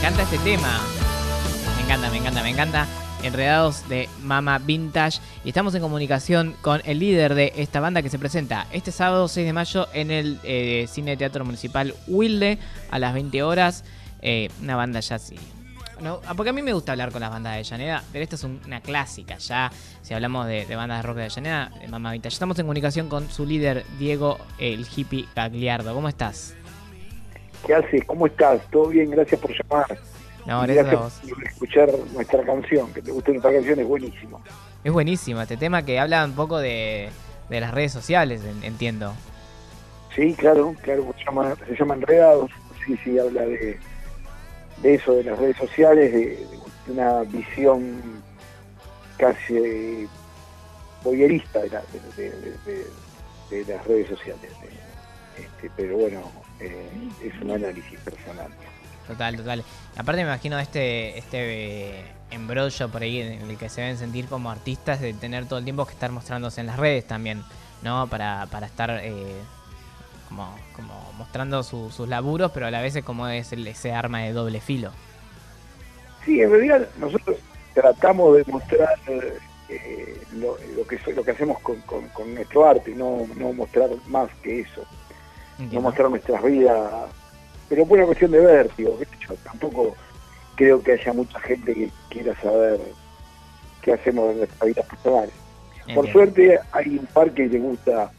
Encanta 0.04 0.24
este 0.24 0.38
tema. 0.40 0.82
Me 1.78 1.84
encanta, 1.84 2.10
me 2.10 2.18
encanta, 2.18 2.44
me 2.44 2.50
encanta. 2.50 2.88
Enredados 3.24 3.88
de 3.88 4.10
Mama 4.22 4.58
Vintage. 4.60 5.20
Y 5.46 5.50
estamos 5.50 5.74
en 5.76 5.82
comunicación 5.82 6.56
con 6.62 6.82
el 6.84 7.00
líder 7.00 7.36
de 7.36 7.54
esta 7.56 7.80
banda 7.80 8.02
que 8.02 8.10
se 8.10 8.20
presenta 8.20 8.68
este 8.72 8.92
sábado 8.92 9.28
6 9.30 9.46
de 9.46 9.54
mayo 9.54 9.88
en 9.94 10.12
el 10.12 10.40
eh, 10.44 10.88
Cine 10.92 11.16
Teatro 11.16 11.46
Municipal 11.46 11.94
Wilde 12.08 12.58
a 12.92 13.00
las 13.00 13.14
20 13.14 13.44
horas. 13.44 13.86
Eh, 14.22 14.50
una 14.62 14.76
banda 14.76 15.00
ya 15.00 15.16
así. 15.16 15.36
No, 16.02 16.20
ah, 16.28 16.34
porque 16.34 16.50
a 16.50 16.54
mí 16.54 16.62
me 16.62 16.74
gusta 16.74 16.92
hablar 16.92 17.12
con 17.14 17.22
las 17.22 17.30
bandas 17.30 17.52
de 17.54 17.60
Avellaneda, 17.60 18.04
pero 18.12 18.24
esta 18.24 18.36
es 18.36 18.44
un- 18.44 18.60
una 18.66 18.82
clásica 18.82 19.38
ya. 19.38 19.72
Si 20.02 20.14
hablamos 20.14 20.48
de, 20.48 20.66
de 20.66 20.76
bandas 20.76 20.98
de 21.00 21.04
rock 21.04 21.16
de 21.18 21.22
Avellaneda, 21.24 21.72
de 21.80 21.88
Mama 21.88 22.12
Vintage. 22.12 22.34
Estamos 22.34 22.60
en 22.60 22.66
comunicación 22.66 23.08
con 23.08 23.32
su 23.32 23.46
líder, 23.46 23.86
Diego, 24.00 24.38
el 24.58 24.86
hippie 24.94 25.28
Gagliardo. 25.34 25.94
¿Cómo 25.94 26.10
estás? 26.10 26.56
¿Qué 27.66 27.74
haces? 27.74 28.04
¿Cómo 28.06 28.28
estás? 28.28 28.62
¿Todo 28.72 28.88
bien? 28.88 29.10
Gracias 29.12 29.40
por 29.40 29.52
llamar. 29.52 29.98
No, 30.46 30.62
gracias 30.64 30.88
a 30.88 30.96
vos. 30.98 31.22
por 31.30 31.44
escuchar 31.48 31.90
nuestra 32.14 32.44
canción. 32.44 32.94
Que 32.94 33.02
te 33.02 33.12
guste 33.12 33.32
nuestra 33.32 33.52
canción 33.54 33.80
es 33.80 33.88
buenísimo. 33.88 34.42
Es 34.84 34.92
buenísimo 34.92 35.42
este 35.42 35.56
tema 35.58 35.84
que 35.86 36.00
habla 36.00 36.26
un 36.26 36.34
poco 36.34 36.60
de, 36.60 37.10
de 37.50 37.60
las 37.62 37.74
redes 37.74 37.94
sociales, 37.94 38.42
en- 38.44 38.64
entiendo. 38.64 39.14
Sí, 40.14 40.34
claro, 40.38 40.76
claro. 40.82 41.14
Se 41.18 41.24
llama, 41.26 41.56
se 41.68 41.76
llama 41.76 41.94
Enredados. 41.96 42.52
Sí, 42.86 42.98
sí, 43.04 43.18
habla 43.18 43.44
de, 43.44 43.80
de 44.82 44.94
eso, 44.96 45.14
de 45.14 45.24
las 45.24 45.40
redes 45.40 45.56
sociales, 45.56 46.12
de, 46.12 46.20
de 46.86 46.92
una 46.92 47.22
visión 47.22 48.02
casi 49.18 50.08
voyerista 51.04 51.60
de, 51.62 51.70
la- 51.70 51.84
de- 52.18 52.32
de- 52.66 53.74
las 53.74 53.86
redes 53.88 54.10
sociales. 54.10 54.52
este, 55.38 55.72
pero 55.78 55.96
bueno, 55.98 56.22
eh, 56.66 56.90
es 57.24 57.42
un 57.42 57.52
análisis 57.52 58.00
personal. 58.00 58.48
Total, 59.08 59.36
total. 59.36 59.64
Aparte 59.98 60.24
me 60.24 60.30
imagino 60.30 60.58
este 60.60 61.18
este 61.18 61.38
eh, 62.00 62.06
embrollo 62.32 62.90
por 62.90 63.02
ahí 63.02 63.20
en 63.22 63.50
el 63.50 63.58
que 63.58 63.68
se 63.70 63.82
deben 63.82 63.98
sentir 63.98 64.28
como 64.28 64.50
artistas 64.50 65.02
de 65.02 65.14
tener 65.14 65.46
todo 65.46 65.60
el 65.60 65.66
tiempo 65.66 65.86
que 65.86 65.92
estar 65.94 66.10
mostrándose 66.12 66.62
en 66.62 66.68
las 66.68 66.78
redes 66.78 67.06
también, 67.06 67.44
¿no? 67.82 68.08
Para, 68.08 68.48
para 68.50 68.66
estar 68.66 68.90
eh, 69.04 69.14
como, 70.30 70.56
como 70.76 71.12
mostrando 71.18 71.62
su- 71.64 71.92
sus 71.92 72.08
laburos, 72.08 72.52
pero 72.54 72.66
a 72.68 72.72
la 72.72 72.82
vez 72.82 72.96
es 72.96 73.04
como 73.04 73.28
es 73.28 73.52
el- 73.52 73.68
ese 73.68 73.92
arma 73.92 74.22
de 74.22 74.32
doble 74.34 74.62
filo. 74.62 74.92
Sí, 76.24 76.40
en 76.42 76.50
realidad 76.52 76.88
nosotros 76.98 77.38
tratamos 77.74 78.38
de 78.38 78.46
mostrar 78.50 78.98
eh, 79.70 80.18
lo, 80.34 80.58
lo 80.78 80.88
que 80.88 81.00
lo 81.14 81.24
que 81.24 81.32
hacemos 81.32 81.60
con, 81.60 81.82
con- 81.82 82.08
con 82.10 82.34
nuestro 82.34 82.66
arte, 82.68 82.92
no, 82.96 83.28
no 83.36 83.52
mostrar 83.54 83.90
más 84.08 84.30
que 84.42 84.62
eso, 84.62 84.86
no 85.60 85.82
mostrar 85.82 86.10
nuestras 86.10 86.44
vidas, 86.44 86.92
pero 87.70 87.86
por 87.86 87.98
una 87.98 88.08
cuestión 88.08 88.32
de 88.32 88.40
vértigo, 88.40 88.98
qué 89.00 89.06
sé 89.06 89.12
yo, 89.28 89.36
tampoco 89.44 89.96
creo 90.56 90.82
que 90.82 90.94
haya 90.94 91.14
mucha 91.14 91.40
gente 91.40 91.74
que 91.74 91.90
quiera 92.10 92.40
saber 92.42 92.80
qué 93.82 93.94
hacemos 93.94 94.32
en 94.32 94.38
nuestras 94.40 94.68
vidas 94.68 94.86
personales. 94.86 95.34
Por 95.94 96.12
suerte 96.12 96.60
hay 96.72 96.98
un 96.98 97.06
par 97.08 97.32
que 97.32 97.48
le 97.48 97.60
gusta 97.60 98.12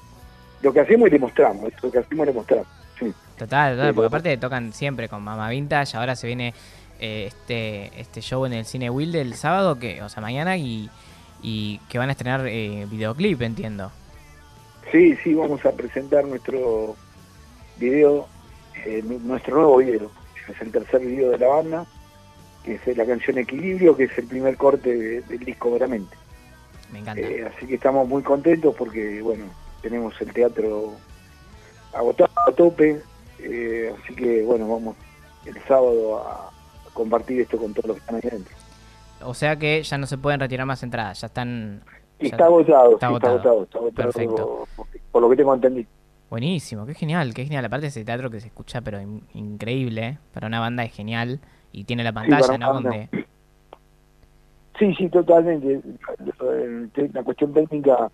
lo 0.63 0.73
que 0.73 0.81
hacemos 0.81 1.09
y 1.09 1.13
le 1.13 1.19
mostramos, 1.19 1.73
lo 1.83 1.91
que 1.91 1.99
hacemos 1.99 2.27
le 2.27 2.33
mostramos. 2.33 2.67
Sí. 2.99 3.13
Total, 3.39 3.75
total, 3.75 3.89
Sí, 3.89 3.95
porque 3.95 4.07
aparte 4.07 4.37
tocan 4.37 4.73
siempre 4.73 5.09
con 5.09 5.23
Mama 5.23 5.49
Vintage, 5.49 5.97
ahora 5.97 6.15
se 6.15 6.27
viene 6.27 6.55
eh, 7.01 7.27
este 7.27 7.91
este 8.01 8.21
show 8.21 8.47
en 8.47 8.53
el 8.53 8.65
Cine 8.65 8.91
Wilde 8.91 9.21
el 9.21 9.35
sábado, 9.35 9.79
que 9.79 10.03
o 10.03 10.09
sea, 10.09 10.23
mañana, 10.23 10.57
y, 10.57 10.91
y 11.43 11.79
que 11.89 11.99
van 11.99 12.09
a 12.09 12.13
estrenar 12.13 12.47
eh, 12.47 12.87
videoclip, 12.91 13.43
entiendo. 13.43 13.91
Sí, 14.93 15.17
sí, 15.23 15.35
vamos 15.35 15.65
a 15.65 15.73
presentar 15.73 16.25
nuestro 16.25 16.95
video, 17.79 18.27
eh, 18.85 19.03
nu- 19.05 19.21
nuestro 19.21 19.57
nuevo 19.57 19.77
video. 19.79 20.11
Es 20.49 20.61
el 20.61 20.71
tercer 20.73 21.01
video 21.01 21.31
de 21.31 21.39
la 21.39 21.49
banda, 21.49 21.87
que 22.65 22.75
es 22.75 22.97
la 22.97 23.07
canción 23.07 23.39
Equilibrio, 23.39 23.97
que 23.97 24.05
es 24.05 24.19
el 24.19 24.27
primer 24.27 24.57
corte 24.57 24.95
de- 24.95 25.21
del 25.23 25.39
disco 25.41 25.71
Veramente. 25.73 26.17
Me 26.93 26.99
encanta. 27.01 27.21
Eh, 27.23 27.45
así 27.55 27.67
que 27.67 27.75
estamos 27.77 28.07
muy 28.09 28.23
contentos 28.23 28.75
porque, 28.77 29.21
bueno, 29.23 29.45
tenemos 29.83 30.21
el 30.21 30.33
teatro 30.33 30.93
agotado 31.93 32.31
a 32.47 32.53
tope, 32.53 33.01
eh, 33.41 33.95
así 34.03 34.15
que, 34.15 34.43
bueno, 34.43 34.69
vamos 34.69 34.97
el 35.47 35.55
sábado 35.67 36.19
a, 36.19 36.51
compartir 36.93 37.41
esto 37.41 37.59
con 37.59 37.75
todos 37.75 37.87
los 37.89 37.97
que 37.97 38.01
están 38.01 38.15
ahí 38.17 38.23
adentro. 38.29 38.55
O 39.23 39.35
sea 39.35 39.57
que 39.59 39.83
ya 39.83 39.99
no 39.99 40.07
se 40.07 40.17
pueden 40.17 40.39
retirar 40.39 40.65
más 40.67 40.83
entradas, 40.85 41.21
ya 41.23 41.27
están 41.27 41.83
Ya- 42.21 42.27
Está 42.29 42.45
agotado, 42.45 42.95
está 42.95 43.09
sí, 43.09 43.15
está 43.15 43.27
agotado. 43.27 43.33
agotado, 43.35 43.63
está 43.65 43.79
agotado, 43.79 44.13
Perfecto. 44.13 44.69
por, 44.77 44.87
por 45.11 45.23
lo 45.23 45.29
que 45.31 45.37
tengo 45.37 45.53
entendido. 45.55 45.89
Buenísimo, 46.35 46.85
qué 46.85 46.95
genial, 46.95 47.33
qué 47.33 47.45
genial. 47.45 47.65
Aparte 47.65 47.87
ese 47.87 48.05
teatro 48.05 48.29
que 48.29 48.41
se 48.41 48.49
escucha, 48.49 48.81
pero 48.81 49.01
in- 49.01 49.23
increíble, 49.35 50.05
¿eh? 50.05 50.19
para 50.33 50.49
una 50.49 50.59
banda 50.59 50.83
es 50.83 50.93
genial. 50.93 51.39
Y 51.71 51.85
tiene 51.85 52.03
la 52.03 52.13
pantalla, 52.13 52.57
una 52.57 52.59
¿no? 52.59 52.73
Donde... 52.75 53.09
Sí, 54.77 54.93
sí, 54.97 55.09
totalmente. 55.11 55.81
Te- 56.93 57.09
La 57.13 57.23
cuestión 57.23 57.53
técnica 57.55 58.11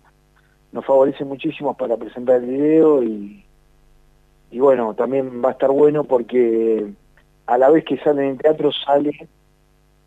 nos 0.71 0.85
favorece 0.85 1.25
muchísimo 1.25 1.75
para 1.75 1.97
presentar 1.97 2.43
el 2.43 2.45
video 2.45 3.01
y, 3.01 3.43
y 4.51 4.59
bueno, 4.59 4.93
también 4.93 5.43
va 5.43 5.49
a 5.49 5.53
estar 5.53 5.71
bueno 5.71 6.03
porque 6.03 6.93
a 7.47 7.57
la 7.57 7.71
vez 7.71 7.83
que 7.85 7.97
sale 8.03 8.23
en 8.23 8.29
el 8.33 8.37
teatro 8.37 8.71
sale 8.71 9.27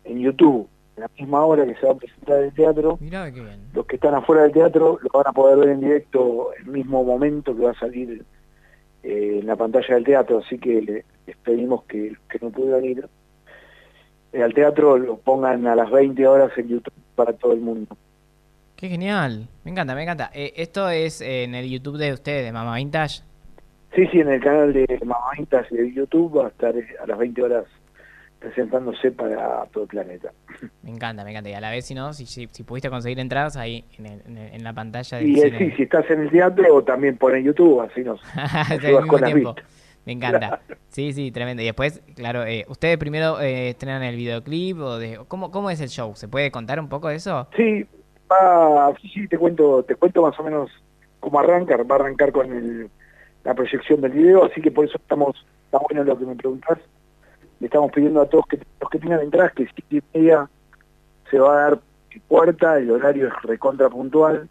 en 0.05 0.19
YouTube. 0.19 0.69
En 0.97 1.01
la 1.03 1.09
misma 1.19 1.45
hora 1.45 1.65
que 1.65 1.75
se 1.75 1.85
va 1.85 1.91
a 1.93 1.95
presentar 1.97 2.41
el 2.43 2.53
teatro, 2.53 2.97
Mirá 3.01 3.31
qué 3.31 3.41
bien. 3.41 3.59
los 3.73 3.85
que 3.85 3.95
están 3.95 4.13
afuera 4.15 4.43
del 4.43 4.51
teatro 4.53 4.97
lo 5.01 5.09
van 5.13 5.27
a 5.27 5.33
poder 5.33 5.57
ver 5.57 5.69
en 5.69 5.81
directo 5.81 6.53
el 6.53 6.67
mismo 6.67 7.03
momento 7.03 7.55
que 7.55 7.63
va 7.63 7.71
a 7.71 7.79
salir 7.79 8.23
eh, 9.03 9.39
en 9.41 9.45
la 9.47 9.55
pantalla 9.55 9.95
del 9.95 10.03
teatro, 10.05 10.39
así 10.39 10.57
que 10.57 11.03
les 11.25 11.37
pedimos 11.37 11.83
que 11.83 12.15
que 12.29 12.39
no 12.41 12.49
pudieran 12.49 12.85
ir 12.85 13.07
eh, 14.31 14.41
al 14.43 14.53
teatro 14.53 14.97
lo 14.97 15.17
pongan 15.17 15.65
a 15.67 15.75
las 15.75 15.89
20 15.91 16.25
horas 16.27 16.51
en 16.57 16.67
YouTube 16.69 16.93
para 17.15 17.33
todo 17.33 17.53
el 17.53 17.59
mundo. 17.61 17.95
Qué 18.75 18.89
genial. 18.89 19.47
Me 19.63 19.71
encanta, 19.71 19.95
me 19.95 20.03
encanta. 20.03 20.29
Eh, 20.33 20.51
esto 20.57 20.89
es 20.89 21.21
en 21.21 21.55
el 21.55 21.69
YouTube 21.69 21.97
de 21.97 22.11
ustedes, 22.13 22.43
de 22.43 22.51
Mama 22.51 22.75
Vintage. 22.75 23.21
Sí, 23.95 24.05
sí, 24.07 24.19
en 24.19 24.27
el 24.29 24.41
canal 24.41 24.73
de 24.73 24.99
Mamaitas 25.05 25.69
de 25.69 25.93
YouTube 25.93 26.37
va 26.39 26.47
a 26.47 26.49
estar 26.49 26.73
a 27.01 27.07
las 27.07 27.17
20 27.17 27.41
horas 27.41 27.65
presentándose 28.45 29.11
para 29.11 29.65
todo 29.73 29.83
el 29.85 29.89
planeta. 29.89 30.31
Me 30.83 30.91
encanta, 30.91 31.23
me 31.23 31.31
encanta. 31.31 31.49
Y 31.49 31.53
a 31.53 31.61
la 31.61 31.71
vez, 31.71 31.85
si 31.85 31.95
no, 31.95 32.13
si, 32.13 32.27
si, 32.27 32.47
si 32.51 32.63
pudiste 32.63 32.91
conseguir 32.91 33.19
entradas 33.19 33.57
ahí 33.57 33.83
en, 33.97 34.05
el- 34.05 34.21
en, 34.53 34.63
la 34.63 34.71
pantalla 34.71 35.17
del 35.17 35.27
Y 35.29 35.39
eh, 35.39 35.43
cine. 35.45 35.57
sí, 35.57 35.71
si 35.77 35.83
estás 35.83 36.07
en 36.11 36.21
el 36.21 36.29
teatro 36.29 36.83
también 36.83 37.17
pon 37.17 37.35
en 37.35 37.43
YouTube, 37.43 37.81
así 37.81 38.01
nos, 38.01 38.21
nos 38.69 38.81
llevas 38.83 39.05
con 39.07 39.23
tiempo. 39.23 39.55
Me 40.05 40.11
encanta. 40.13 40.61
Sí, 40.89 41.11
sí, 41.13 41.31
tremendo. 41.31 41.63
Y 41.63 41.65
después, 41.65 42.03
claro, 42.15 42.45
eh, 42.45 42.65
ustedes 42.69 42.99
primero 42.99 43.41
eh, 43.41 43.69
estrenan 43.69 44.03
el 44.03 44.15
videoclip 44.15 44.77
o 44.79 44.99
de 44.99 45.19
¿cómo, 45.27 45.49
¿cómo 45.49 45.71
es 45.71 45.81
el 45.81 45.89
show? 45.89 46.15
¿Se 46.15 46.27
puede 46.27 46.51
contar 46.51 46.79
un 46.79 46.87
poco 46.87 47.07
de 47.07 47.15
eso? 47.15 47.47
Sí, 47.57 47.83
va, 48.31 48.93
sí, 49.01 49.09
sí, 49.09 49.27
te 49.27 49.39
cuento, 49.39 49.81
te 49.81 49.95
cuento 49.95 50.21
más 50.21 50.39
o 50.39 50.43
menos 50.43 50.69
cómo 51.19 51.39
arranca, 51.39 51.75
va 51.77 51.95
a 51.95 51.99
arrancar 51.99 52.31
con 52.31 52.53
el- 52.55 52.89
la 53.43 53.55
proyección 53.55 54.01
del 54.01 54.11
video, 54.11 54.45
así 54.45 54.61
que 54.61 54.69
por 54.69 54.85
eso 54.85 54.97
estamos, 54.97 55.35
está 55.65 55.79
bueno 55.89 56.03
lo 56.03 56.17
que 56.17 56.25
me 56.25 56.35
preguntás, 56.35 56.77
le 57.59 57.67
estamos 57.67 57.91
pidiendo 57.91 58.21
a 58.21 58.29
todos 58.29 58.45
que 58.47 58.59
los 58.81 58.89
que 58.89 58.99
tengan 58.99 59.21
entradas 59.21 59.53
que 59.53 59.65
siete 59.73 59.97
y 60.13 60.17
media 60.17 60.49
se 61.31 61.39
va 61.39 61.51
a 61.57 61.69
dar 61.69 61.79
puerta, 62.27 62.77
el 62.77 62.91
horario 62.91 63.27
es 63.27 63.33
recontra 63.43 63.89
puntual, 63.89 64.47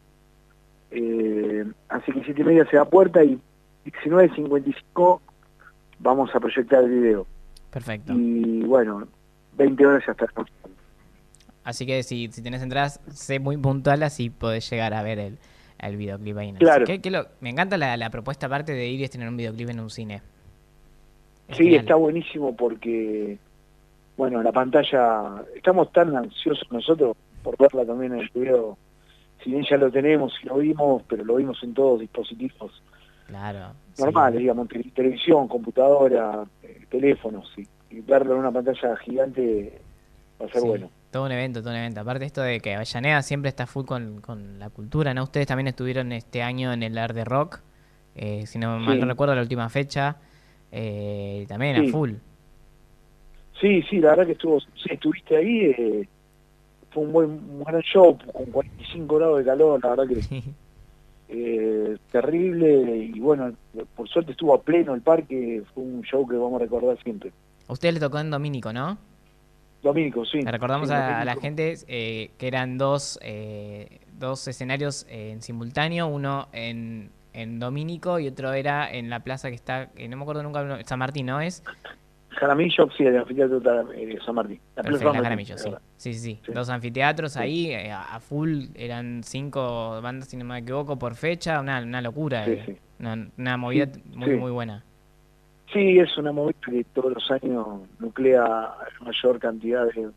eh, 0.90 1.64
así 1.88 2.12
que 2.12 2.22
siete 2.24 2.42
y 2.42 2.44
media 2.44 2.66
se 2.70 2.76
da 2.76 2.84
puerta 2.84 3.22
y 3.24 3.38
19.55 3.86 5.20
vamos 5.98 6.30
a 6.34 6.40
proyectar 6.40 6.84
el 6.84 6.90
video. 6.90 7.26
Perfecto. 7.70 8.12
Y 8.14 8.62
bueno, 8.64 9.06
20 9.56 9.86
horas 9.86 10.02
ya 10.06 10.12
está. 10.12 10.26
Así 11.64 11.86
que 11.86 12.02
si, 12.02 12.28
si 12.30 12.42
tenés 12.42 12.62
entradas, 12.62 13.00
sé 13.12 13.38
muy 13.40 13.56
puntual, 13.56 14.02
así 14.02 14.30
podés 14.30 14.68
llegar 14.70 14.92
a 14.94 15.02
ver 15.02 15.18
el, 15.18 15.38
el 15.78 15.96
videoclip 15.96 16.36
ahí. 16.36 16.50
el 16.50 16.58
Claro. 16.58 16.84
¿Qué- 16.84 17.00
qué 17.00 17.10
lo- 17.10 17.26
me 17.40 17.50
encanta 17.50 17.76
la, 17.78 17.96
la 17.96 18.10
propuesta 18.10 18.46
aparte 18.46 18.72
de 18.72 18.86
ir 18.86 19.00
y 19.00 19.04
estrenar 19.04 19.28
un 19.30 19.36
videoclip 19.36 19.70
en 19.70 19.80
un 19.80 19.90
cine. 19.90 20.22
Es 21.48 21.56
Sí, 21.56 21.64
genial. 21.64 21.80
está 21.82 21.94
buenísimo 21.96 22.56
porque, 22.56 23.38
bueno, 24.16 24.42
la 24.42 24.52
pantalla, 24.52 25.44
estamos 25.54 25.92
tan 25.92 26.16
ansiosos 26.16 26.66
nosotros 26.70 27.16
por 27.42 27.56
verla 27.58 27.84
también 27.84 28.14
en 28.14 28.20
el 28.20 28.30
video. 28.34 28.78
Si 29.42 29.50
bien 29.50 29.64
ya 29.68 29.76
lo 29.76 29.90
tenemos 29.90 30.32
y 30.42 30.46
lo 30.46 30.56
vimos, 30.58 31.02
pero 31.08 31.24
lo 31.24 31.36
vimos 31.36 31.62
en 31.62 31.74
todos 31.74 32.00
dispositivos 32.00 32.82
Claro. 33.26 33.72
sí. 33.92 34.02
normales, 34.02 34.38
digamos, 34.40 34.68
te- 34.68 34.82
televisión, 34.94 35.48
computadora, 35.48 36.44
eh, 36.62 36.86
teléfonos, 36.90 37.50
sí. 37.54 37.66
y 37.90 38.00
verlo 38.00 38.32
en 38.34 38.40
una 38.40 38.50
pantalla 38.50 38.96
gigante 38.96 39.80
va 40.40 40.46
a 40.46 40.48
ser 40.48 40.62
Sí, 40.62 40.66
bueno. 40.68 40.90
Todo 41.10 41.26
un 41.26 41.32
evento, 41.32 41.60
todo 41.60 41.70
un 41.70 41.76
evento. 41.76 42.00
Aparte 42.00 42.24
esto 42.24 42.40
de 42.42 42.58
que 42.60 42.74
Avellaneda 42.74 43.22
siempre 43.22 43.48
está 43.50 43.66
full 43.66 43.84
con, 43.84 44.20
con 44.20 44.58
la 44.58 44.68
cultura, 44.70 45.14
¿no? 45.14 45.22
Ustedes 45.24 45.46
también 45.46 45.68
estuvieron 45.68 46.10
este 46.10 46.42
año 46.42 46.72
en 46.72 46.82
el 46.82 46.98
Art 46.98 47.14
de 47.14 47.24
Rock, 47.24 47.60
eh, 48.16 48.46
si 48.46 48.58
no 48.58 48.78
mal 48.80 48.98
no 48.98 49.06
recuerdo 49.06 49.34
la 49.36 49.42
última 49.42 49.68
fecha, 49.68 50.16
eh, 50.76 51.46
también 51.48 51.76
Sí. 51.76 51.88
a 51.88 51.92
full. 51.92 52.10
Sí, 53.60 53.82
sí, 53.88 53.98
la 54.00 54.10
verdad 54.10 54.26
que 54.26 54.32
estuvo, 54.32 54.60
sí, 54.60 54.90
estuviste 54.90 55.36
ahí, 55.36 55.58
eh, 55.66 56.08
fue 56.90 57.04
un 57.04 57.12
buen, 57.12 57.30
un 57.30 57.64
gran 57.64 57.80
show, 57.82 58.18
con 58.32 58.46
45 58.46 59.16
grados 59.16 59.38
de 59.38 59.44
calor, 59.44 59.80
la 59.82 59.90
verdad 59.90 60.04
que 60.08 60.42
eh, 61.28 61.96
terrible 62.10 62.96
y 63.14 63.18
bueno, 63.20 63.52
por 63.96 64.08
suerte 64.08 64.32
estuvo 64.32 64.54
a 64.54 64.60
pleno 64.62 64.94
el 64.94 65.00
parque, 65.00 65.62
fue 65.72 65.82
un 65.84 66.02
show 66.02 66.26
que 66.26 66.36
vamos 66.36 66.60
a 66.60 66.64
recordar 66.64 66.98
siempre. 67.02 67.32
A 67.68 67.72
ustedes 67.72 67.94
les 67.94 68.02
tocó 68.02 68.18
en 68.18 68.30
Domínico, 68.30 68.72
¿no? 68.72 68.98
Domínico, 69.82 70.24
sí. 70.24 70.42
Le 70.42 70.50
recordamos 70.50 70.88
Sí, 70.88 70.94
a, 70.94 71.20
a 71.20 71.24
la 71.24 71.36
gente 71.36 71.74
que 71.86 72.30
eran 72.46 72.76
dos, 72.78 73.18
eh, 73.22 74.00
dos 74.18 74.46
escenarios 74.48 75.06
en 75.08 75.42
simultáneo, 75.42 76.06
uno 76.08 76.48
en, 76.52 77.10
en 77.34 77.58
Domínico 77.58 78.18
y 78.18 78.28
otro 78.28 78.52
era 78.52 78.90
en 78.90 79.10
la 79.10 79.20
plaza 79.20 79.48
que 79.48 79.56
está, 79.56 79.90
eh, 79.96 80.08
no 80.08 80.16
me 80.16 80.22
acuerdo 80.22 80.42
nunca, 80.42 80.82
San 80.84 80.98
Martín, 80.98 81.26
¿no 81.26 81.40
es? 81.40 81.62
Jaramillo, 82.30 82.88
sí, 82.96 83.04
el 83.04 83.16
anfiteatro 83.16 83.60
de 83.60 84.18
San 84.24 84.34
Martín. 84.34 84.60
La 84.76 84.82
Perfecto, 84.82 84.98
San 84.98 85.22
Martín, 85.22 85.22
Jaramillo, 85.22 85.58
sí. 85.58 85.70
Sí, 85.96 86.14
sí, 86.14 86.40
Sí. 86.44 86.52
Dos 86.52 86.68
anfiteatros 86.68 87.36
ahí, 87.36 87.70
eh, 87.70 87.92
a 87.92 88.18
full, 88.20 88.66
eran 88.74 89.22
cinco 89.22 90.00
bandas, 90.00 90.28
si 90.28 90.36
no 90.36 90.44
me 90.44 90.58
equivoco, 90.58 90.98
por 90.98 91.14
fecha, 91.14 91.60
una, 91.60 91.82
una 91.82 92.00
locura. 92.00 92.44
Sí, 92.44 92.52
eh. 92.52 92.62
sí. 92.66 92.76
Una, 93.00 93.28
una 93.36 93.56
movida 93.56 93.88
muy, 94.14 94.36
muy 94.36 94.50
buena. 94.50 94.82
Sí, 95.72 95.98
es 95.98 96.16
una 96.18 96.32
movida 96.32 96.56
que 96.64 96.84
todos 96.92 97.12
los 97.12 97.30
años 97.30 97.66
nuclea 97.98 98.42
la 98.42 98.88
mayor 99.00 99.38
cantidad 99.38 99.86
de, 99.86 100.10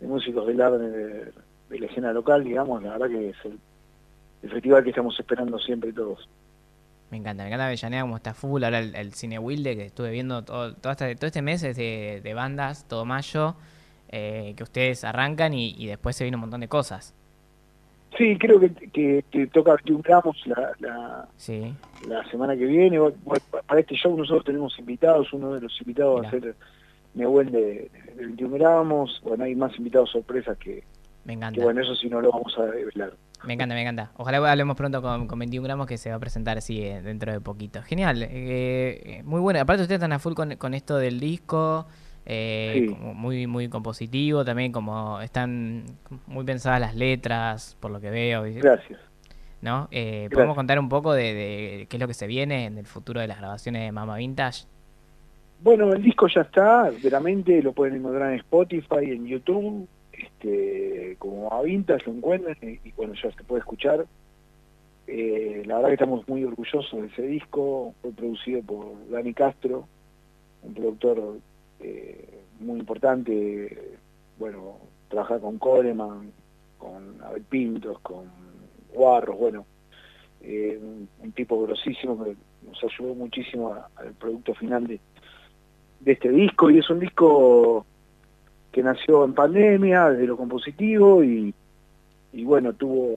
de 0.00 0.06
músicos 0.06 0.46
del 0.46 0.60
arte 0.60 0.78
de, 0.78 1.32
de 1.70 1.78
la 1.80 1.86
escena 1.86 2.12
local, 2.12 2.44
digamos, 2.44 2.82
la 2.82 2.92
verdad 2.92 3.08
que 3.08 3.30
es 3.30 3.36
el, 3.44 3.58
el 4.42 4.50
festival 4.50 4.84
que 4.84 4.90
estamos 4.90 5.18
esperando 5.18 5.58
siempre 5.58 5.92
todos. 5.92 6.28
Me 7.10 7.18
encanta, 7.18 7.44
me 7.44 7.48
encanta 7.48 7.66
Avellaneda 7.66 8.02
como 8.02 8.16
está 8.16 8.34
full. 8.34 8.64
Ahora 8.64 8.80
el, 8.80 8.94
el 8.96 9.12
cine 9.12 9.38
Wilde 9.38 9.76
que 9.76 9.86
estuve 9.86 10.10
viendo 10.10 10.42
todo, 10.42 10.74
todo, 10.74 10.92
este, 10.92 11.14
todo 11.14 11.26
este 11.26 11.42
mes 11.42 11.62
es 11.62 11.76
de, 11.76 12.20
de 12.22 12.34
bandas, 12.34 12.86
todo 12.88 13.04
mayo, 13.04 13.54
eh, 14.08 14.54
que 14.56 14.62
ustedes 14.62 15.04
arrancan 15.04 15.54
y, 15.54 15.74
y 15.78 15.86
después 15.86 16.16
se 16.16 16.24
viene 16.24 16.36
un 16.36 16.42
montón 16.42 16.60
de 16.60 16.68
cosas. 16.68 17.14
Sí, 18.16 18.36
creo 18.38 18.58
que, 18.58 18.70
que, 18.70 19.24
que 19.30 19.46
toca 19.48 19.74
21 19.74 20.02
gramos 20.02 20.36
la, 20.46 20.72
la, 20.80 21.28
Sí, 21.36 21.74
la 22.08 22.24
semana 22.30 22.56
que 22.56 22.64
viene. 22.64 22.98
Para 23.66 23.80
este 23.80 23.94
show 23.94 24.16
nosotros 24.16 24.44
tenemos 24.44 24.78
invitados, 24.78 25.32
uno 25.32 25.54
de 25.54 25.60
los 25.60 25.80
invitados 25.80 26.22
va 26.22 26.28
a 26.28 26.30
ser 26.30 26.56
Nehuel 27.14 27.52
de, 27.52 27.90
de 28.16 28.26
21 28.26 28.54
gramos. 28.56 29.20
Bueno, 29.22 29.44
hay 29.44 29.54
más 29.54 29.76
invitados 29.76 30.10
sorpresas 30.10 30.56
que, 30.58 30.82
me 31.26 31.32
que 31.32 31.38
encanta. 31.38 31.62
bueno, 31.62 31.82
eso 31.82 31.94
sí 31.94 32.08
no 32.08 32.20
lo 32.20 32.30
vamos 32.30 32.56
a 32.58 32.66
revelar. 32.66 33.12
Me 33.44 33.52
encanta, 33.54 33.74
me 33.74 33.82
encanta. 33.82 34.12
Ojalá 34.16 34.50
hablemos 34.50 34.76
pronto 34.76 35.02
con, 35.02 35.26
con 35.26 35.38
21 35.38 35.64
gramos 35.64 35.86
que 35.86 35.98
se 35.98 36.10
va 36.10 36.16
a 36.16 36.18
presentar 36.18 36.56
así 36.56 36.82
eh, 36.82 37.02
dentro 37.02 37.32
de 37.32 37.40
poquito. 37.40 37.82
Genial, 37.82 38.22
eh, 38.22 38.28
eh, 38.30 39.22
muy 39.24 39.40
bueno. 39.40 39.60
Aparte 39.60 39.82
ustedes 39.82 39.98
están 39.98 40.12
a 40.12 40.18
full 40.18 40.32
con, 40.34 40.56
con 40.56 40.72
esto 40.74 40.96
del 40.96 41.20
disco, 41.20 41.86
eh, 42.24 42.86
Sí. 42.88 42.94
como 42.94 43.14
muy 43.14 43.46
muy 43.46 43.68
compositivo 43.68 44.44
también, 44.44 44.72
como 44.72 45.20
están 45.20 45.84
muy 46.26 46.44
pensadas 46.44 46.80
las 46.80 46.94
letras, 46.96 47.76
por 47.78 47.90
lo 47.90 48.00
que 48.00 48.10
veo. 48.10 48.42
Gracias. 48.44 48.98
¿No? 49.62 49.88
Eh, 49.90 50.12
Gracias. 50.22 50.32
¿Podemos 50.34 50.54
contar 50.56 50.78
un 50.78 50.88
poco 50.88 51.12
de, 51.12 51.34
de 51.34 51.86
qué 51.88 51.96
es 51.96 52.00
lo 52.00 52.06
que 52.08 52.14
se 52.14 52.26
viene 52.26 52.66
en 52.66 52.78
el 52.78 52.86
futuro 52.86 53.20
de 53.20 53.26
las 53.26 53.38
grabaciones 53.38 53.82
de 53.82 53.92
Mama 53.92 54.16
Vintage? 54.16 54.64
Bueno, 55.60 55.92
el 55.92 56.02
disco 56.02 56.26
ya 56.28 56.42
está, 56.42 56.90
veramente 57.02 57.62
lo 57.62 57.72
pueden 57.72 57.96
encontrar 57.96 58.32
en 58.32 58.38
Spotify, 58.40 59.10
en 59.12 59.26
YouTube, 59.26 59.88
como 61.18 61.52
a 61.52 61.62
Vintage 61.62 62.06
lo 62.06 62.12
encuentran 62.12 62.56
y, 62.62 62.92
bueno, 62.92 63.14
ya 63.14 63.30
se 63.32 63.44
puede 63.44 63.60
escuchar. 63.60 64.06
Eh, 65.06 65.62
la 65.66 65.76
verdad 65.76 65.88
que 65.88 65.94
estamos 65.94 66.28
muy 66.28 66.44
orgullosos 66.44 67.00
de 67.00 67.06
ese 67.06 67.22
disco, 67.22 67.94
fue 68.02 68.10
producido 68.12 68.62
por 68.62 69.08
Dani 69.08 69.34
Castro, 69.34 69.86
un 70.62 70.74
productor 70.74 71.38
eh, 71.80 72.40
muy 72.58 72.80
importante, 72.80 73.96
bueno, 74.38 74.78
trabaja 75.08 75.38
con 75.38 75.58
Coleman, 75.58 76.32
con 76.78 77.22
Abel 77.22 77.42
Pintos, 77.42 78.00
con 78.00 78.24
Guarros, 78.92 79.38
bueno, 79.38 79.64
eh, 80.40 80.78
un, 81.22 81.32
tipo 81.32 81.62
grosísimo 81.62 82.24
que 82.24 82.34
nos 82.66 82.82
ayudó 82.82 83.14
muchísimo 83.14 83.76
al 83.96 84.12
producto 84.14 84.54
final 84.54 84.86
de 84.86 84.98
este 86.04 86.30
disco 86.30 86.70
y 86.70 86.78
es 86.78 86.90
un 86.90 86.98
disco 86.98 87.86
que 88.76 88.82
nació 88.82 89.24
en 89.24 89.32
pandemia 89.32 90.10
desde 90.10 90.26
lo 90.26 90.36
compositivo 90.36 91.24
y, 91.24 91.54
y 92.34 92.44
bueno 92.44 92.74
tuvo 92.74 93.16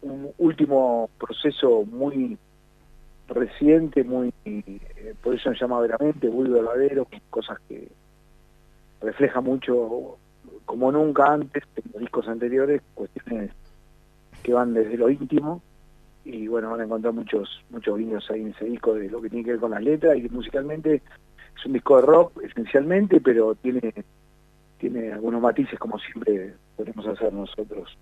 un 0.00 0.30
último 0.38 1.10
proceso 1.18 1.84
muy 1.84 2.38
reciente 3.28 4.02
muy 4.02 4.32
eh, 4.46 4.80
por 5.22 5.34
eso 5.34 5.52
se 5.52 5.58
llama 5.58 5.80
veramente 5.80 6.30
muy 6.30 6.48
verdadero 6.48 7.06
cosas 7.28 7.58
que 7.68 7.86
refleja 9.02 9.42
mucho 9.42 10.16
como 10.64 10.90
nunca 10.90 11.34
antes 11.34 11.62
en 11.76 11.92
los 11.92 12.00
discos 12.00 12.26
anteriores 12.26 12.80
cuestiones 12.94 13.50
que 14.42 14.54
van 14.54 14.72
desde 14.72 14.96
lo 14.96 15.10
íntimo 15.10 15.60
y 16.24 16.48
bueno, 16.48 16.70
van 16.70 16.80
a 16.80 16.84
encontrar 16.84 17.12
muchos 17.12 17.62
muchos 17.68 17.98
guiños 17.98 18.30
ahí 18.30 18.40
en 18.40 18.48
ese 18.48 18.64
disco 18.64 18.94
de 18.94 19.10
lo 19.10 19.20
que 19.20 19.28
tiene 19.28 19.44
que 19.44 19.50
ver 19.50 19.60
con 19.60 19.72
las 19.72 19.82
letras 19.82 20.16
y 20.16 20.26
musicalmente 20.30 21.02
es 21.58 21.66
un 21.66 21.74
disco 21.74 21.96
de 21.96 22.06
rock 22.06 22.42
esencialmente, 22.42 23.20
pero 23.20 23.54
tiene 23.54 23.92
tiene 24.78 25.12
algunos 25.12 25.40
matices 25.40 25.78
como 25.78 25.98
siempre 25.98 26.54
podemos 26.76 27.06
hacer 27.06 27.32
nosotros 27.32 27.96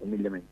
humildemente. 0.00 0.48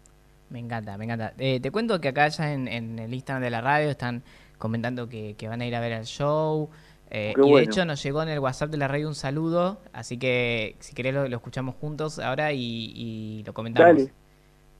Me 0.48 0.60
encanta, 0.60 0.96
me 0.96 1.04
encanta. 1.04 1.32
Eh, 1.38 1.58
te 1.60 1.70
cuento 1.70 2.00
que 2.00 2.08
acá 2.08 2.28
ya 2.28 2.52
en, 2.52 2.68
en 2.68 2.98
el 2.98 3.12
Instagram 3.12 3.42
de 3.42 3.50
la 3.50 3.60
radio 3.60 3.90
están 3.90 4.22
comentando 4.58 5.08
que, 5.08 5.34
que 5.36 5.48
van 5.48 5.60
a 5.60 5.66
ir 5.66 5.74
a 5.74 5.80
ver 5.80 5.92
el 5.92 6.04
show. 6.04 6.70
eh, 7.10 7.32
Qué 7.34 7.40
y 7.40 7.44
de 7.44 7.50
bueno. 7.50 7.58
hecho 7.70 7.84
nos 7.84 8.02
llegó 8.02 8.22
en 8.22 8.28
el 8.28 8.38
WhatsApp 8.38 8.70
de 8.70 8.76
la 8.78 8.88
radio 8.88 9.08
un 9.08 9.14
saludo, 9.14 9.80
así 9.92 10.18
que 10.18 10.76
si 10.80 10.94
querés 10.94 11.14
lo, 11.14 11.28
lo 11.28 11.36
escuchamos 11.36 11.74
juntos 11.80 12.18
ahora 12.20 12.52
y, 12.52 12.92
y 12.94 13.42
lo 13.44 13.52
comentamos. 13.54 13.96
Dale. 13.96 14.12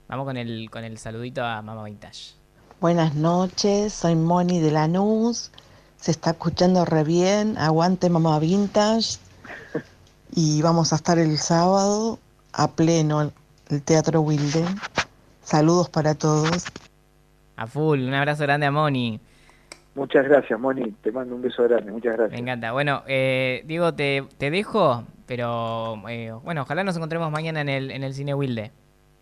Vamos 0.09 0.25
con 0.25 0.37
el, 0.37 0.71
con 0.71 0.85
el 0.85 0.99
saludito 0.99 1.45
a 1.45 1.61
Mama 1.63 1.83
Vintage. 1.85 2.35
Buenas 2.81 3.15
noches, 3.17 3.93
soy 3.93 4.15
Moni 4.15 4.61
de 4.61 4.71
Lanús. 4.71 5.51
Se 5.97 6.11
está 6.13 6.31
escuchando 6.31 6.85
re 6.85 7.03
bien. 7.05 7.59
Aguante 7.59 8.09
Mamá 8.09 8.39
Vintage. 8.39 9.19
Y 10.35 10.61
vamos 10.63 10.93
a 10.93 10.97
estar 10.97 11.19
el 11.19 11.37
sábado 11.39 12.19
a 12.53 12.69
pleno 12.73 13.23
el, 13.23 13.33
el 13.71 13.83
Teatro 13.83 14.21
Wilden. 14.21 14.67
Saludos 15.43 15.89
para 15.89 16.15
todos. 16.15 16.65
A 17.57 17.67
full, 17.67 18.01
un 18.01 18.15
abrazo 18.15 18.43
grande 18.43 18.67
a 18.67 18.71
Moni. 18.71 19.21
Muchas 19.95 20.25
gracias, 20.29 20.59
Moni. 20.61 20.91
Te 21.03 21.11
mando 21.11 21.35
un 21.37 21.43
beso 21.43 21.63
grande. 21.63 21.91
Muchas 21.91 22.13
Me 22.13 22.17
gracias. 22.19 22.41
encanta. 22.41 22.73
Bueno, 22.73 23.03
eh, 23.07 23.63
Diego, 23.67 23.95
te, 23.95 24.25
te 24.37 24.51
dejo, 24.51 25.05
pero 25.27 26.03
eh, 26.09 26.33
bueno, 26.45 26.63
ojalá 26.63 26.85
nos 26.85 26.97
encontremos 26.97 27.31
mañana 27.31 27.63
en 27.63 27.69
el, 27.71 27.91
en 27.91 28.03
el 28.05 28.13
Cine 28.13 28.35
Wilde. 28.35 28.73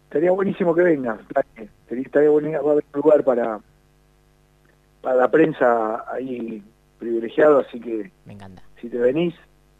Estaría 0.04 0.32
buenísimo 0.32 0.74
que 0.74 0.82
vengas. 0.82 1.20
dale. 1.32 1.70
Estaría 1.82 2.02
estaría 2.04 2.30
buenísimo. 2.30 2.62
Va 2.64 2.70
a 2.70 2.72
haber 2.72 2.84
un 2.92 3.00
lugar 3.00 3.22
para, 3.24 3.60
para 5.00 5.16
la 5.16 5.30
prensa 5.30 6.04
ahí 6.12 6.62
privilegiado, 6.98 7.60
así 7.60 7.78
que 7.78 8.10
Me 8.24 8.32
encanta. 8.32 8.62
si 8.80 8.88
te 8.88 8.98
venís, 8.98 9.34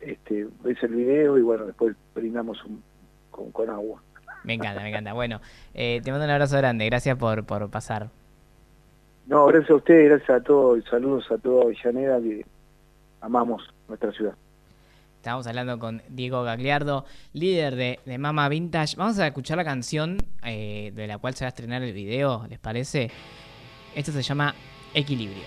este, 0.07 0.47
ves 0.63 0.83
el 0.83 0.95
video 0.95 1.39
y 1.39 1.43
bueno, 1.43 1.65
después 1.67 1.95
brindamos 2.15 2.63
un- 2.65 2.83
con, 3.31 3.51
con 3.53 3.69
agua. 3.71 4.03
Me 4.45 4.55
encanta, 4.55 4.83
me 4.83 4.91
encanta. 4.91 5.13
Bueno, 5.13 5.41
eh, 5.73 6.01
te 6.05 6.11
mando 6.11 6.27
un 6.27 6.31
abrazo 6.31 6.57
grande. 6.59 6.85
Gracias 6.87 7.17
por, 7.17 7.45
por 7.45 7.69
pasar. 7.71 8.11
No, 9.27 9.47
gracias 9.47 9.71
a 9.71 9.75
ustedes, 9.77 10.11
gracias 10.11 10.31
a 10.31 10.43
todos, 10.43 10.79
y 10.79 10.83
saludos 10.83 11.25
a 11.31 11.39
toda 11.39 11.63
Avellaneda 11.65 12.21
que 12.21 12.45
amamos 13.23 13.63
nuestra 13.89 14.13
ciudad. 14.13 14.35
Estábamos 15.17 15.47
hablando 15.47 15.79
con 15.79 16.03
Diego 16.11 16.43
Gagliardo, 16.43 17.07
líder 17.33 17.75
de, 17.77 18.01
de 18.05 18.19
Mama 18.19 18.47
Vintage. 18.51 18.97
Vamos 18.97 19.19
a 19.19 19.27
escuchar 19.27 19.57
la 19.57 19.65
canción 19.65 20.19
eh, 20.45 20.93
de 20.95 21.07
la 21.07 21.17
cual 21.17 21.33
se 21.33 21.45
va 21.45 21.47
a 21.47 21.49
estrenar 21.49 21.83
el 21.83 21.95
video, 21.95 22.45
¿les 22.51 22.59
parece? 22.59 23.11
Esto 23.95 24.13
se 24.13 24.21
llama 24.21 24.55
Equilibrio. 24.93 25.45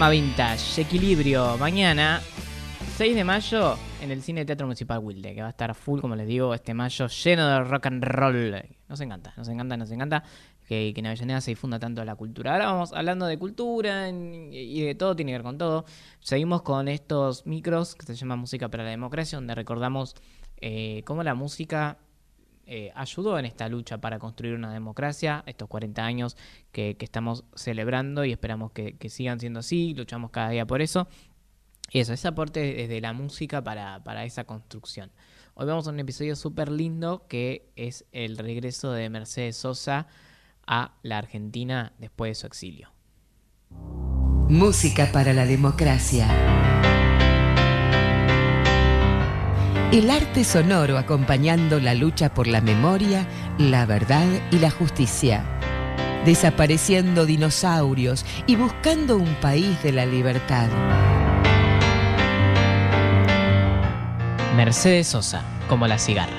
Mama 0.00 0.12
Vintage, 0.12 0.80
Equilibrio, 0.80 1.58
mañana, 1.58 2.22
6 2.96 3.14
de 3.14 3.22
mayo, 3.22 3.76
en 4.00 4.10
el 4.10 4.22
Cine 4.22 4.46
Teatro 4.46 4.66
Municipal 4.66 4.98
Wilde, 4.98 5.34
que 5.34 5.42
va 5.42 5.48
a 5.48 5.50
estar 5.50 5.74
full, 5.74 6.00
como 6.00 6.16
les 6.16 6.26
digo, 6.26 6.54
este 6.54 6.72
mayo 6.72 7.06
lleno 7.06 7.46
de 7.46 7.60
rock 7.64 7.84
and 7.84 8.02
roll. 8.04 8.64
Nos 8.88 8.98
encanta, 9.02 9.34
nos 9.36 9.46
encanta, 9.48 9.76
nos 9.76 9.90
encanta 9.90 10.24
que, 10.66 10.94
que 10.94 11.00
en 11.02 11.42
se 11.42 11.50
difunda 11.50 11.78
tanto 11.78 12.02
la 12.02 12.14
cultura. 12.14 12.54
Ahora 12.54 12.72
vamos 12.72 12.94
hablando 12.94 13.26
de 13.26 13.38
cultura 13.38 14.08
y 14.08 14.80
de 14.80 14.94
todo, 14.94 15.14
tiene 15.14 15.32
que 15.32 15.36
ver 15.36 15.42
con 15.42 15.58
todo. 15.58 15.84
Seguimos 16.20 16.62
con 16.62 16.88
estos 16.88 17.44
micros 17.44 17.94
que 17.94 18.06
se 18.06 18.14
llama 18.14 18.36
Música 18.36 18.70
para 18.70 18.84
la 18.84 18.90
Democracia, 18.90 19.36
donde 19.36 19.54
recordamos 19.54 20.16
eh, 20.62 21.02
cómo 21.04 21.22
la 21.24 21.34
música 21.34 21.98
eh, 22.72 22.92
ayudó 22.94 23.36
en 23.36 23.46
esta 23.46 23.68
lucha 23.68 23.98
para 23.98 24.20
construir 24.20 24.54
una 24.54 24.72
democracia, 24.72 25.42
estos 25.46 25.68
40 25.68 26.04
años 26.04 26.36
que, 26.70 26.96
estamos 27.00 27.44
celebrando 27.56 28.24
y 28.24 28.30
esperamos 28.30 28.70
que, 28.70 28.96
que 28.96 29.08
sigan 29.08 29.40
siendo 29.40 29.58
así, 29.58 29.92
luchamos 29.94 30.30
cada 30.30 30.50
día 30.50 30.64
por 30.64 30.80
eso. 30.80 31.08
Y 31.90 31.98
eso, 31.98 32.12
ese 32.12 32.28
aporte 32.28 32.60
desde 32.60 33.00
la 33.00 33.12
música 33.12 33.64
para, 33.64 34.04
para 34.04 34.24
esa 34.24 34.44
construcción. 34.44 35.10
Hoy 35.54 35.66
vamos 35.66 35.88
a 35.88 35.90
un 35.90 35.98
episodio 35.98 36.36
súper 36.36 36.70
lindo 36.70 37.26
que 37.28 37.72
es 37.74 38.04
el 38.12 38.38
regreso 38.38 38.92
de 38.92 39.10
Mercedes 39.10 39.56
Sosa 39.56 40.06
a 40.64 40.94
la 41.02 41.18
Argentina 41.18 41.92
después 41.98 42.30
de 42.30 42.34
su 42.36 42.46
exilio. 42.46 42.92
Música 44.48 45.10
para 45.10 45.32
la 45.32 45.44
democracia. 45.44 46.28
El 49.92 50.08
arte 50.08 50.44
sonoro 50.44 50.98
acompañando 50.98 51.80
la 51.80 51.94
lucha 51.94 52.32
por 52.32 52.46
la 52.46 52.60
memoria, 52.60 53.26
la 53.58 53.86
verdad 53.86 54.24
y 54.52 54.60
la 54.60 54.70
justicia. 54.70 55.44
Desapareciendo 56.24 57.26
dinosaurios 57.26 58.24
y 58.46 58.54
buscando 58.54 59.16
un 59.16 59.34
país 59.40 59.82
de 59.82 59.90
la 59.90 60.06
libertad. 60.06 60.68
Mercedes 64.54 65.08
Sosa, 65.08 65.42
como 65.68 65.88
la 65.88 65.98
cigarra. 65.98 66.38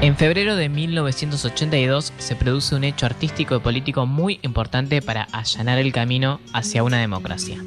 En 0.00 0.16
febrero 0.16 0.56
de 0.56 0.68
1982 0.68 2.12
se 2.18 2.34
produce 2.34 2.74
un 2.74 2.82
hecho 2.82 3.06
artístico 3.06 3.54
y 3.54 3.60
político 3.60 4.06
muy 4.06 4.40
importante 4.42 5.02
para 5.02 5.28
allanar 5.30 5.78
el 5.78 5.92
camino 5.92 6.40
hacia 6.52 6.82
una 6.82 6.98
democracia. 6.98 7.62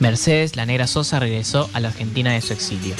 Mercedes 0.00 0.56
La 0.56 0.66
Negra 0.66 0.86
Sosa 0.86 1.20
regresó 1.20 1.70
a 1.72 1.80
la 1.80 1.88
Argentina 1.88 2.32
de 2.32 2.40
su 2.40 2.52
exilio. 2.52 2.94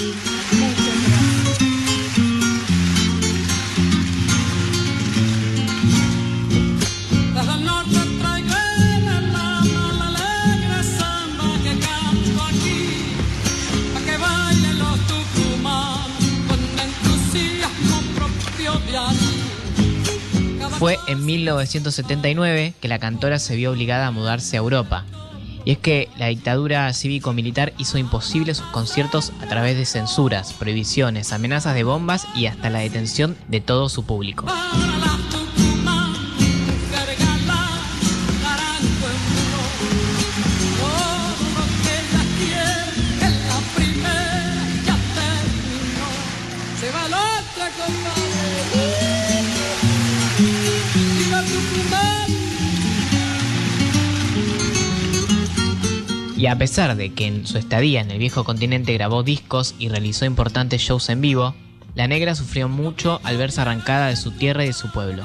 Fue 20.79 20.99
en 21.07 21.25
1979 21.25 22.75
que 22.79 22.89
la 22.89 22.99
cantora 22.99 23.39
se 23.39 23.57
vio 23.57 23.71
obligada 23.71 24.09
a 24.09 24.11
mudarse 24.11 24.57
a 24.57 24.61
Europa. 24.61 25.07
Y 25.65 25.73
es 25.73 25.79
que 25.79 26.09
la 26.19 26.27
dictadura 26.27 26.93
cívico-militar 26.93 27.73
hizo 27.79 27.99
imposible 27.99 28.55
sus 28.55 28.67
conciertos 28.67 29.33
a 29.41 29.47
través 29.47 29.77
de 29.77 29.87
censuras, 29.87 30.53
prohibiciones, 30.53 31.33
amenazas 31.33 31.75
de 31.75 31.85
bombas 31.85 32.27
y 32.35 32.47
hasta 32.47 32.71
la 32.71 32.81
detención 32.81 33.37
de 33.49 33.61
todo 33.61 33.89
su 33.89 34.05
público. 34.05 34.47
Y 56.45 56.47
a 56.47 56.59
pesar 56.59 56.95
de 56.95 57.11
que 57.15 57.27
en 57.27 57.47
su 57.47 57.57
estadía 57.57 58.03
en 58.03 58.11
el 58.11 58.19
viejo 58.19 58.45
continente 58.45 58.93
grabó 58.93 59.23
discos 59.23 59.75
y 59.79 59.89
realizó 59.89 60.27
importantes 60.27 60.83
shows 60.83 61.09
en 61.09 61.23
vivo, 61.23 61.55
la 61.95 62.07
negra 62.07 62.35
sufrió 62.35 62.69
mucho 62.69 63.19
al 63.25 63.39
verse 63.39 63.63
arrancada 63.63 64.09
de 64.09 64.17
su 64.17 64.31
tierra 64.31 64.63
y 64.63 64.67
de 64.67 64.75
su 64.75 64.93
pueblo. 64.93 65.23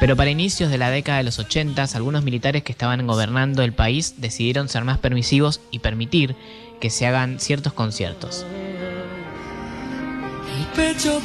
Pero 0.00 0.16
para 0.16 0.32
inicios 0.32 0.68
de 0.68 0.78
la 0.78 0.90
década 0.90 1.18
de 1.18 1.24
los 1.24 1.38
80, 1.38 1.84
algunos 1.94 2.24
militares 2.24 2.64
que 2.64 2.72
estaban 2.72 3.06
gobernando 3.06 3.62
el 3.62 3.74
país 3.74 4.14
decidieron 4.16 4.68
ser 4.68 4.82
más 4.82 4.98
permisivos 4.98 5.60
y 5.70 5.78
permitir 5.78 6.34
que 6.80 6.90
se 6.90 7.06
hagan 7.06 7.38
ciertos 7.38 7.72
conciertos. 7.72 8.44
Pecho 10.74 11.20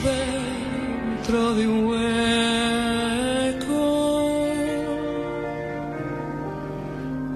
dentro 1.15 1.55
de 1.55 1.67
un 1.67 1.85
hueco 1.87 2.91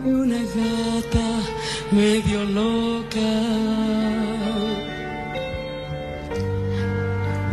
una 0.05 0.37
gata 0.37 1.24
medio 1.95 2.43
loca. 2.43 3.31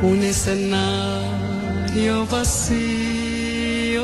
Un 0.02 0.18
escenario 0.24 2.14
vacío, 2.26 4.02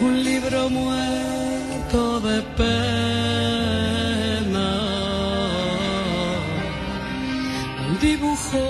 un 0.00 0.22
libro 0.22 0.70
muerto 0.70 2.20
de 2.20 2.42
pena. 2.60 2.68
Un 7.88 7.98
dibujo 7.98 8.62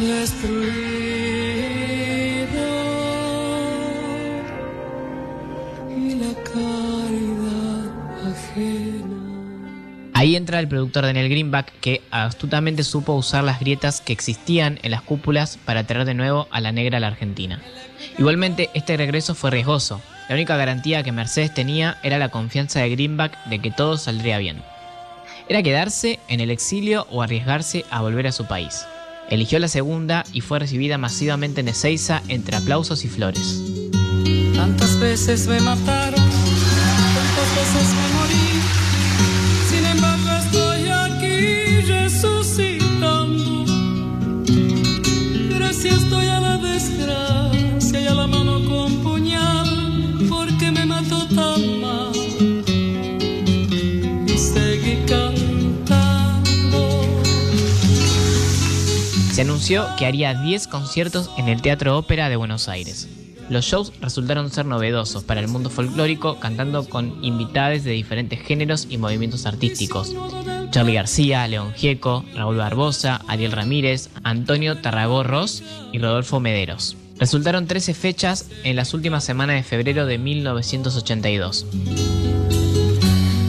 destruido 0.00 1.13
Ahí 10.24 10.36
entra 10.36 10.58
el 10.58 10.68
productor 10.68 11.04
Daniel 11.04 11.28
Greenback 11.28 11.70
que 11.82 12.00
astutamente 12.10 12.82
supo 12.82 13.12
usar 13.12 13.44
las 13.44 13.60
grietas 13.60 14.00
que 14.00 14.14
existían 14.14 14.78
en 14.82 14.92
las 14.92 15.02
cúpulas 15.02 15.58
para 15.66 15.86
traer 15.86 16.06
de 16.06 16.14
nuevo 16.14 16.48
a 16.50 16.62
la 16.62 16.72
negra 16.72 16.96
a 16.96 17.00
la 17.00 17.08
Argentina. 17.08 17.60
Igualmente, 18.16 18.70
este 18.72 18.96
regreso 18.96 19.34
fue 19.34 19.50
riesgoso. 19.50 20.00
La 20.30 20.34
única 20.34 20.56
garantía 20.56 21.02
que 21.02 21.12
Mercedes 21.12 21.52
tenía 21.52 21.98
era 22.02 22.16
la 22.16 22.30
confianza 22.30 22.80
de 22.80 22.88
Greenback 22.88 23.36
de 23.50 23.58
que 23.58 23.70
todo 23.70 23.98
saldría 23.98 24.38
bien. 24.38 24.62
Era 25.50 25.62
quedarse 25.62 26.18
en 26.28 26.40
el 26.40 26.50
exilio 26.50 27.06
o 27.10 27.20
arriesgarse 27.20 27.84
a 27.90 28.00
volver 28.00 28.26
a 28.26 28.32
su 28.32 28.46
país. 28.46 28.86
Eligió 29.28 29.58
la 29.58 29.68
segunda 29.68 30.24
y 30.32 30.40
fue 30.40 30.58
recibida 30.58 30.96
masivamente 30.96 31.60
en 31.60 31.68
Ezeiza 31.68 32.22
entre 32.28 32.56
aplausos 32.56 33.04
y 33.04 33.08
flores. 33.08 33.60
Se 59.34 59.42
anunció 59.42 59.84
que 59.98 60.06
haría 60.06 60.32
10 60.32 60.68
conciertos 60.68 61.28
en 61.36 61.48
el 61.48 61.60
Teatro 61.60 61.98
Ópera 61.98 62.28
de 62.28 62.36
Buenos 62.36 62.68
Aires. 62.68 63.08
Los 63.48 63.64
shows 63.64 63.92
resultaron 64.00 64.48
ser 64.52 64.64
novedosos 64.64 65.24
para 65.24 65.40
el 65.40 65.48
mundo 65.48 65.70
folclórico, 65.70 66.38
cantando 66.38 66.88
con 66.88 67.18
invitades 67.24 67.82
de 67.82 67.90
diferentes 67.90 68.40
géneros 68.40 68.86
y 68.88 68.96
movimientos 68.96 69.44
artísticos. 69.44 70.14
Charlie 70.70 70.94
García, 70.94 71.48
León 71.48 71.72
Gieco, 71.74 72.24
Raúl 72.36 72.58
Barbosa, 72.58 73.22
Ariel 73.26 73.50
Ramírez, 73.50 74.08
Antonio 74.22 74.78
Tarragó 74.78 75.24
Ross 75.24 75.64
y 75.90 75.98
Rodolfo 75.98 76.38
Mederos. 76.38 76.96
Resultaron 77.18 77.66
13 77.66 77.92
fechas 77.92 78.48
en 78.62 78.76
las 78.76 78.94
últimas 78.94 79.24
semanas 79.24 79.56
de 79.56 79.64
febrero 79.64 80.06
de 80.06 80.16
1982. 80.16 81.66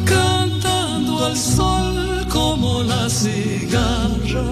cantando 0.04 1.26
al 1.28 1.38
sol 1.38 2.26
como 2.28 2.82
la 2.82 3.08
cigarra, 3.08 4.52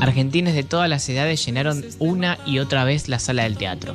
Argentines 0.00 0.54
de 0.54 0.62
todas 0.62 0.88
las 0.88 1.08
edades 1.08 1.44
llenaron 1.44 1.84
una 1.98 2.38
y 2.46 2.58
otra 2.58 2.84
vez 2.84 3.08
la 3.08 3.18
sala 3.18 3.44
del 3.44 3.56
teatro. 3.56 3.94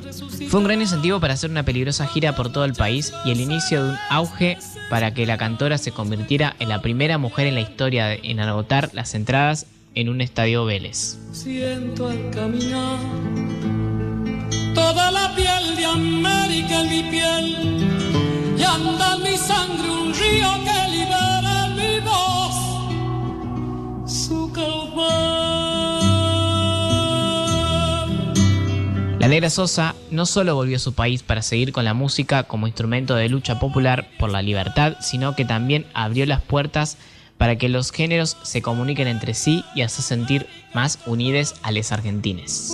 Fue 0.50 0.60
un 0.60 0.66
gran 0.66 0.82
incentivo 0.82 1.20
para 1.20 1.34
hacer 1.36 1.50
una 1.50 1.64
peligrosa 1.64 2.08
gira 2.08 2.36
por 2.36 2.52
todo 2.52 2.66
el 2.66 2.74
país 2.74 3.14
y 3.26 3.32
el 3.32 3.40
inicio 3.40 3.84
de 3.84 3.90
un 3.92 3.98
auge 4.10 4.58
para 4.90 5.14
que 5.14 5.26
la 5.26 5.38
cantora 5.38 5.78
se 5.78 5.92
convirtiera 5.92 6.56
en 6.60 6.70
la 6.70 6.82
primera 6.82 7.18
mujer 7.18 7.48
en 7.48 7.56
la 7.56 7.62
historia 7.62 8.14
en 8.14 8.40
agotar 8.40 8.90
las 8.94 9.16
entradas 9.16 9.68
en 9.96 10.10
un 10.10 10.22
estadio 10.22 10.66
Vélez. 10.66 11.18
Siento 11.32 12.12
caminar 12.32 13.00
toda 14.74 15.12
la 15.12 15.36
piel 15.36 15.76
de 15.76 15.86
América 15.86 16.82
en 16.82 16.90
mi 16.90 17.04
piel 17.10 18.58
y 18.58 18.64
anda 18.64 19.18
mi 19.18 19.38
sangre 19.38 19.90
un 19.90 20.14
río 20.14 20.50
que 20.66 20.92
libera 20.92 21.68
mi 21.76 22.00
voz, 22.00 22.56
su. 24.12 24.52
Negra 29.28 29.50
Sosa 29.50 29.96
no 30.10 30.26
solo 30.26 30.56
volvió 30.56 30.78
a 30.78 30.80
su 30.80 30.94
país 30.94 31.24
para 31.24 31.42
seguir 31.42 31.72
con 31.72 31.86
la 31.86 31.94
música 31.94 32.44
como 32.44 32.68
instrumento 32.68 33.16
de 33.16 33.30
lucha 33.30 33.60
popular 33.60 34.08
por 34.20 34.32
la 34.32 34.42
libertad, 34.42 34.98
sino 35.00 35.36
que 35.36 35.46
también 35.46 35.86
abrió 35.94 36.26
las 36.26 36.42
puertas 36.42 36.98
para 37.38 37.58
que 37.58 37.70
los 37.70 37.92
géneros 37.92 38.38
se 38.44 38.62
comuniquen 38.62 39.08
entre 39.08 39.34
sí 39.34 39.64
y 39.74 39.82
hacer 39.82 40.04
sentir 40.04 40.48
más 40.74 41.00
unides 41.06 41.56
a 41.64 41.72
los 41.72 41.92
argentines. 41.92 42.74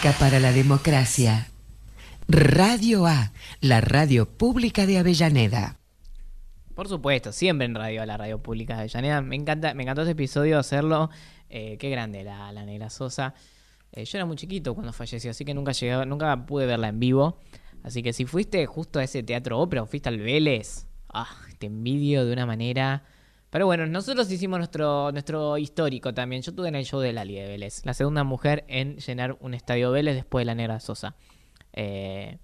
Para 0.00 0.40
la 0.40 0.50
democracia. 0.52 1.48
Radio 2.26 3.06
A, 3.06 3.32
la 3.60 3.82
radio 3.82 4.26
pública 4.26 4.86
de 4.86 4.96
Avellaneda. 4.96 5.78
Por 6.74 6.88
supuesto, 6.88 7.32
siempre 7.32 7.66
en 7.66 7.74
radio, 7.74 8.06
la 8.06 8.16
radio 8.16 8.42
pública 8.42 8.74
de 8.74 8.80
Avellaneda. 8.80 9.20
Me 9.20 9.36
encanta, 9.36 9.74
me 9.74 9.82
encantó 9.82 10.00
ese 10.00 10.12
episodio 10.12 10.58
hacerlo. 10.58 11.10
Eh, 11.50 11.76
qué 11.78 11.90
grande 11.90 12.24
la, 12.24 12.50
la 12.50 12.64
Negra 12.64 12.88
Sosa. 12.88 13.34
Eh, 13.92 14.06
yo 14.06 14.16
era 14.16 14.24
muy 14.24 14.36
chiquito 14.36 14.74
cuando 14.74 14.94
falleció, 14.94 15.32
así 15.32 15.44
que 15.44 15.52
nunca 15.52 15.72
llegué, 15.72 16.06
nunca 16.06 16.46
pude 16.46 16.64
verla 16.64 16.88
en 16.88 16.98
vivo. 16.98 17.38
Así 17.82 18.02
que 18.02 18.14
si 18.14 18.24
fuiste 18.24 18.64
justo 18.64 19.00
a 19.00 19.04
ese 19.04 19.22
teatro 19.22 19.58
ópera 19.58 19.82
o 19.82 19.86
fuiste 19.86 20.08
al 20.08 20.18
Vélez, 20.18 20.86
ah, 21.12 21.28
te 21.58 21.66
envidio 21.66 22.24
de 22.24 22.32
una 22.32 22.46
manera. 22.46 23.04
Pero 23.50 23.66
bueno, 23.66 23.84
nosotros 23.86 24.30
hicimos 24.30 24.58
nuestro, 24.58 25.10
nuestro 25.12 25.58
histórico 25.58 26.14
también. 26.14 26.42
Yo 26.42 26.50
estuve 26.52 26.68
en 26.68 26.76
el 26.76 26.84
show 26.84 27.00
de 27.00 27.12
Lali 27.12 27.34
de 27.34 27.48
Vélez, 27.48 27.84
la 27.84 27.94
segunda 27.94 28.22
mujer 28.24 28.64
en 28.68 28.96
llenar 28.98 29.36
un 29.40 29.54
estadio 29.54 29.90
Vélez 29.90 30.14
después 30.14 30.42
de 30.42 30.46
la 30.46 30.54
Negra 30.54 30.78
Sosa. 30.80 31.16
Eh, 31.72 32.38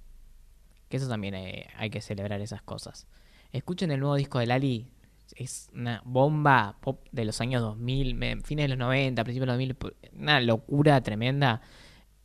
que 0.89 0.97
eso 0.97 1.09
también 1.09 1.35
eh, 1.35 1.69
hay 1.77 1.91
que 1.91 2.01
celebrar 2.01 2.41
esas 2.41 2.63
cosas. 2.63 3.07
Escuchen 3.53 3.91
el 3.93 4.01
nuevo 4.01 4.17
disco 4.17 4.39
de 4.41 4.47
Lali. 4.47 4.89
Es 5.37 5.71
una 5.75 6.03
bomba 6.05 6.77
pop 6.81 7.05
de 7.13 7.25
los 7.25 7.41
años 7.41 7.61
2000, 7.63 8.15
me- 8.15 8.41
fines 8.43 8.65
de 8.65 8.69
los 8.69 8.79
90, 8.79 9.23
principios 9.25 9.57
de 9.59 9.65
los 9.67 9.77
2000. 9.79 10.21
Una 10.21 10.41
locura 10.41 11.01
tremenda. 11.03 11.61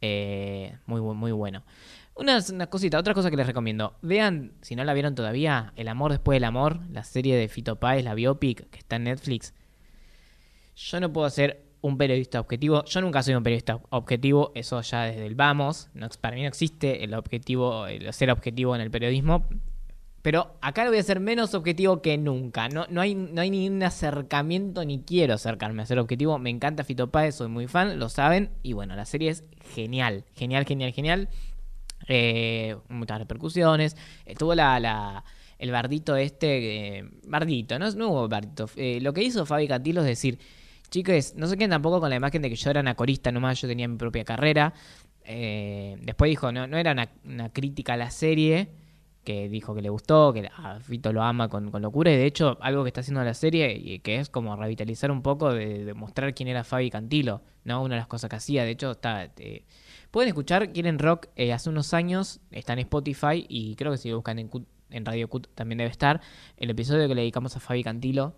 Eh, 0.02 0.76
muy, 0.88 1.02
muy 1.02 1.32
bueno. 1.32 1.64
Una, 2.22 2.68
cosita, 2.68 3.00
otra 3.00 3.16
cosa 3.16 3.32
que 3.32 3.36
les 3.36 3.48
recomiendo. 3.48 3.96
Vean, 4.04 4.52
si 4.62 4.76
no 4.76 4.84
la 4.84 4.94
vieron 4.94 5.16
todavía, 5.16 5.74
El 5.76 5.88
amor 5.88 6.12
después 6.12 6.36
del 6.36 6.44
amor, 6.44 6.80
la 6.92 7.04
serie 7.04 7.36
de 7.36 7.48
Fito 7.48 7.78
Páez, 7.78 8.04
la 8.04 8.14
biopic 8.14 8.70
que 8.70 8.78
está 8.78 8.98
en 8.98 9.06
Netflix. 9.06 9.56
Yo 10.76 11.00
no 11.00 11.12
puedo 11.12 11.28
ser 11.32 11.64
un 11.82 11.98
periodista 11.98 12.40
objetivo. 12.40 12.86
Yo 12.86 13.02
nunca 13.02 13.24
soy 13.24 13.34
un 13.34 13.42
periodista 13.42 13.80
objetivo, 13.90 14.52
eso 14.54 14.80
ya 14.82 15.06
desde 15.06 15.26
el 15.26 15.34
vamos. 15.34 15.90
No, 15.96 16.08
para 16.22 16.36
mí 16.36 16.44
no 16.44 16.48
existe 16.48 17.04
el 17.04 17.16
objetivo, 17.16 17.88
el 17.88 18.14
ser 18.14 18.30
objetivo 18.30 18.76
en 18.76 18.82
el 18.82 18.92
periodismo. 18.92 19.48
Pero 20.22 20.58
acá 20.62 20.84
lo 20.84 20.92
voy 20.92 21.00
a 21.00 21.04
ser 21.04 21.20
menos 21.20 21.56
objetivo 21.56 22.04
que 22.04 22.20
nunca. 22.20 22.70
No, 22.70 22.86
no, 22.88 23.02
hay, 23.02 23.16
no 23.16 23.42
hay 23.42 23.50
ni 23.50 23.68
un 23.68 23.82
acercamiento 23.82 24.86
ni 24.86 25.02
quiero 25.02 25.34
acercarme 25.34 25.82
a 25.82 25.88
ser 25.88 25.98
objetivo. 25.98 26.38
Me 26.38 26.52
encanta 26.52 26.84
Fito 26.84 27.10
soy 27.32 27.48
muy 27.48 27.66
fan, 27.66 27.98
lo 27.98 28.10
saben. 28.10 28.52
Y 28.62 28.74
bueno, 28.74 28.96
la 28.96 29.06
serie 29.06 29.32
es 29.32 29.44
genial, 29.74 30.24
genial, 30.36 30.66
genial, 30.66 30.92
genial. 30.92 31.30
Eh, 32.08 32.76
muchas 32.90 33.20
repercusiones. 33.20 33.96
Estuvo 34.26 34.56
la, 34.56 34.80
la- 34.80 35.24
el 35.60 35.72
bardito 35.72 36.16
este. 36.16 36.98
eh, 37.00 37.10
bardito, 37.26 37.78
no, 37.80 37.90
no 37.92 38.10
hubo 38.10 38.28
bardito. 38.28 38.70
Eh, 38.76 39.00
lo 39.02 39.14
que 39.14 39.24
hizo 39.24 39.46
Fabi 39.46 39.68
Catilo 39.68 40.02
es 40.02 40.08
decir, 40.08 40.40
chicos, 40.90 41.34
no 41.36 41.48
se 41.48 41.56
queden 41.56 41.70
tampoco 41.72 42.00
con 42.00 42.10
la 42.10 42.16
imagen 42.16 42.42
de 42.42 42.50
que 42.50 42.56
yo 42.56 42.70
era 42.70 42.82
una 42.82 42.96
corista 42.96 43.32
nomás, 43.32 43.62
yo 43.62 43.68
tenía 43.68 43.88
mi 43.88 43.98
propia 43.98 44.24
carrera. 44.24 44.74
Eh, 45.24 45.98
después 46.02 46.30
dijo, 46.30 46.52
no, 46.52 46.68
no 46.68 46.78
era 46.78 46.92
una, 46.92 47.50
crítica 47.50 47.94
a 47.94 47.98
la 47.98 48.10
serie, 48.12 48.70
que 49.24 49.50
dijo 49.50 49.76
que 49.76 49.82
le 49.84 49.90
gustó, 49.90 50.34
que 50.34 50.50
a 50.52 50.80
Fito 50.80 51.14
lo 51.14 51.22
ama 51.22 51.48
con, 51.48 51.72
locura, 51.82 52.12
y 52.12 52.18
de 52.18 52.26
hecho 52.26 52.58
algo 52.62 52.84
que 52.84 52.90
está 52.90 53.02
haciendo 53.02 53.24
la 53.24 53.36
serie, 53.36 53.72
y 53.78 54.00
que 54.00 54.18
es 54.18 54.30
como 54.30 54.56
revitalizar 54.56 55.12
un 55.12 55.22
poco 55.22 55.54
de, 55.54 55.86
de 55.86 55.94
mostrar 55.94 56.34
quién 56.34 56.50
era 56.50 56.64
Fabi 56.64 56.90
Cantilo, 56.90 57.44
¿no? 57.64 57.84
Una 57.84 57.96
de 57.96 58.00
las 58.00 58.08
cosas 58.08 58.30
que 58.30 58.38
hacía, 58.38 58.64
de 58.66 58.72
hecho 58.72 58.92
está... 58.92 59.32
Pueden 60.12 60.28
escuchar 60.28 60.72
Quieren 60.74 61.00
Rock 61.00 61.28
eh, 61.36 61.54
hace 61.54 61.70
unos 61.70 61.94
años, 61.94 62.42
está 62.52 62.74
en 62.74 62.80
Spotify 62.80 63.46
y 63.48 63.76
creo 63.76 63.92
que 63.94 63.98
si 63.98 64.12
buscan 64.12 64.40
en, 64.40 64.50
en 64.90 65.06
Radio 65.06 65.30
Cut 65.30 65.48
también 65.56 65.78
debe 65.78 65.90
estar. 65.90 66.20
El 66.58 66.70
episodio 66.70 67.08
que 67.08 67.16
le 67.16 67.22
dedicamos 67.22 67.56
a 67.56 67.60
Fabi 67.62 67.84
Cantilo, 67.84 68.36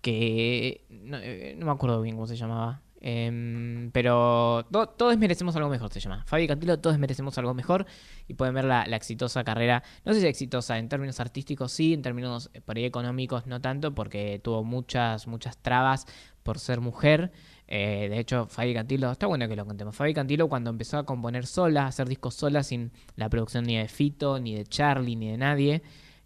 que 0.00 0.84
no, 0.88 1.18
eh, 1.18 1.56
me 1.58 1.70
acuerdo 1.70 2.00
bien 2.02 2.14
cómo 2.16 2.26
se 2.26 2.36
llamaba. 2.36 2.82
Em, 3.00 3.90
pero 3.92 4.64
to- 4.72 4.88
todos 4.88 5.16
merecemos 5.18 5.54
algo 5.54 5.68
mejor, 5.68 5.92
se 5.92 6.00
llama. 6.00 6.24
Fabi 6.26 6.46
Cantilo, 6.48 6.78
todos 6.78 6.98
merecemos 6.98 7.36
algo 7.38 7.54
mejor. 7.54 7.86
Y 8.26 8.34
pueden 8.34 8.54
ver 8.54 8.64
la, 8.64 8.86
la 8.86 8.96
exitosa 8.96 9.44
carrera. 9.44 9.82
No 10.04 10.14
sé 10.14 10.20
si 10.20 10.26
exitosa 10.26 10.78
en 10.78 10.88
términos 10.88 11.20
artísticos, 11.20 11.72
sí, 11.72 11.92
en 11.92 12.02
términos 12.02 12.50
eh, 12.54 12.60
por 12.62 12.76
ahí 12.76 12.84
económicos, 12.84 13.46
no 13.46 13.60
tanto, 13.60 13.94
porque 13.94 14.40
tuvo 14.42 14.64
muchas, 14.64 15.26
muchas 15.26 15.58
trabas 15.58 16.06
por 16.42 16.58
ser 16.58 16.80
mujer. 16.80 17.32
Eh, 17.68 18.08
de 18.08 18.18
hecho, 18.18 18.46
Fabi 18.46 18.74
Cantilo, 18.74 19.10
está 19.10 19.26
bueno 19.26 19.48
que 19.48 19.56
lo 19.56 19.66
contemos. 19.66 19.96
Fabi 19.96 20.14
Cantilo, 20.14 20.48
cuando 20.48 20.70
empezó 20.70 20.98
a 20.98 21.06
componer 21.06 21.46
sola, 21.46 21.84
a 21.84 21.86
hacer 21.88 22.08
discos 22.08 22.34
sola, 22.34 22.62
sin 22.62 22.92
la 23.16 23.28
producción 23.28 23.64
ni 23.64 23.76
de 23.76 23.88
Fito, 23.88 24.38
ni 24.38 24.54
de 24.54 24.64
Charlie, 24.64 25.16
ni 25.16 25.30
de 25.30 25.36
nadie, 25.36 25.82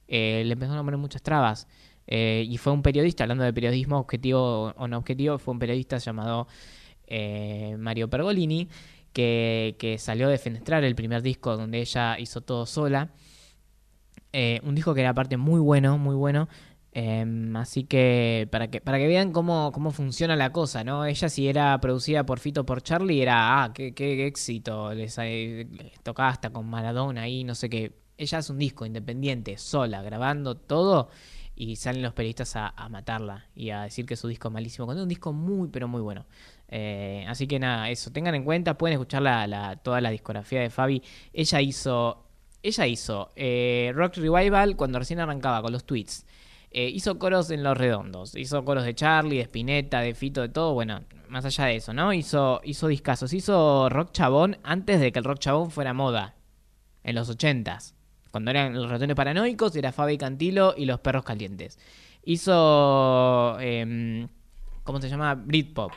eh, 0.09 0.43
le 0.45 0.53
empezaron 0.53 0.78
a 0.80 0.84
poner 0.84 0.99
muchas 0.99 1.22
trabas. 1.22 1.66
Eh, 2.07 2.45
y 2.49 2.59
fue 2.59 2.72
un 2.72 2.82
periodista, 2.82 3.24
hablando 3.24 3.45
de 3.45 3.53
periodismo 3.53 3.99
objetivo 3.99 4.72
o 4.76 4.88
no 4.88 4.99
objetivo, 4.99 5.38
fue 5.38 5.53
un 5.53 5.61
periodista 5.61 5.99
llamado 5.99 6.49
eh, 7.07 7.76
Mario 7.78 8.11
Pergolini, 8.11 8.68
que, 9.12 9.76
que 9.78 9.99
salió 9.99 10.26
a 10.28 10.30
defenestrar 10.30 10.84
el 10.84 10.95
primer 10.95 11.22
disco 11.22 11.57
donde 11.57 11.80
ella 11.80 12.18
hizo 12.18 12.41
todo 12.43 12.66
sola. 12.66 13.11
Un 14.62 14.74
disco 14.76 14.95
que 14.95 15.01
era 15.01 15.11
aparte 15.11 15.36
muy 15.36 15.59
bueno, 15.59 15.99
muy 15.99 16.14
bueno. 16.14 16.49
Em, 16.93 17.55
así 17.57 17.84
que 17.84 18.49
para 18.51 18.68
que 18.68 18.80
para 18.80 18.99
que 18.99 19.07
vean 19.07 19.32
cómo, 19.32 19.70
cómo 19.72 19.93
funciona 19.93 20.34
la 20.34 20.51
cosa, 20.53 20.82
¿no? 20.82 21.05
Ella 21.05 21.28
si 21.28 21.47
era 21.49 21.80
producida 21.80 22.26
por 22.26 22.41
Fito 22.41 22.66
por 22.66 22.82
Charlie 22.82 23.22
era, 23.22 23.62
ah, 23.62 23.72
qué, 23.72 23.95
qué 23.95 24.26
éxito, 24.26 24.93
les, 24.93 25.16
eh, 25.18 25.68
les 25.70 26.01
tocaba 26.03 26.30
hasta 26.30 26.51
con 26.51 26.66
Maradona 26.68 27.22
ahí, 27.22 27.45
no 27.45 27.55
sé 27.55 27.70
qué. 27.70 27.93
Ella 28.18 28.38
hace 28.38 28.53
un 28.53 28.59
disco 28.59 28.84
independiente, 28.86 29.57
sola, 29.57 30.03
grabando 30.03 30.57
todo 30.57 31.11
y 31.55 31.76
salen 31.76 32.03
los 32.03 32.12
periodistas 32.14 32.57
a, 32.57 32.88
matarla 32.88 33.47
y 33.55 33.70
a 33.70 33.82
decir 33.82 34.05
que 34.07 34.16
su 34.16 34.28
disco 34.28 34.49
es 34.49 34.55
malísimo, 34.55 34.86
cuando 34.86 35.03
es 35.03 35.05
un 35.05 35.09
disco 35.09 35.32
muy 35.32 35.68
pero 35.68 35.86
muy 35.88 36.01
bueno. 36.01 36.26
Eh, 36.68 37.24
así 37.28 37.47
que 37.47 37.59
nada, 37.59 37.91
eso, 37.91 38.11
tengan 38.12 38.34
en 38.34 38.45
cuenta, 38.45 38.76
pueden 38.78 38.95
escuchar 38.95 39.22
la, 39.22 39.47
la- 39.47 39.76
toda 39.76 40.01
la 40.01 40.11
discografía 40.11 40.61
de 40.61 40.70
Fabi. 40.70 41.03
Ella 41.32 41.61
hizo, 41.61 42.24
ella 42.62 42.86
hizo 42.86 43.32
eh, 43.36 43.93
Rock 43.95 44.16
Revival 44.16 44.76
cuando 44.76 44.99
recién 44.99 45.20
arrancaba 45.20 45.62
con 45.62 45.72
los 45.72 45.84
tweets. 45.84 46.26
Eh, 46.72 46.88
hizo 46.88 47.18
coros 47.18 47.50
en 47.50 47.64
Los 47.64 47.76
Redondos, 47.76 48.36
hizo 48.36 48.64
coros 48.64 48.84
de 48.84 48.94
Charlie, 48.94 49.38
de 49.38 49.42
Spinetta, 49.42 50.00
de 50.00 50.14
Fito, 50.14 50.40
de 50.40 50.48
todo, 50.48 50.72
bueno, 50.72 51.02
más 51.28 51.44
allá 51.44 51.64
de 51.66 51.76
eso, 51.76 51.92
¿no? 51.92 52.12
Hizo, 52.12 52.60
hizo 52.62 52.86
discazos, 52.86 53.32
hizo 53.32 53.88
rock 53.88 54.12
chabón 54.12 54.58
antes 54.62 55.00
de 55.00 55.10
que 55.10 55.18
el 55.18 55.24
rock 55.24 55.40
chabón 55.40 55.72
fuera 55.72 55.94
moda, 55.94 56.36
en 57.02 57.16
los 57.16 57.28
ochentas. 57.28 57.96
Cuando 58.30 58.52
eran 58.52 58.74
los 58.74 58.88
ratones 58.88 59.16
paranoicos, 59.16 59.74
era 59.74 59.90
Fabi 59.90 60.16
Cantilo 60.16 60.74
y 60.76 60.84
los 60.84 61.00
perros 61.00 61.24
calientes. 61.24 61.78
Hizo, 62.24 63.58
em, 63.58 64.28
¿cómo 64.84 65.00
se 65.00 65.08
llama? 65.08 65.34
Britpop. 65.34 65.92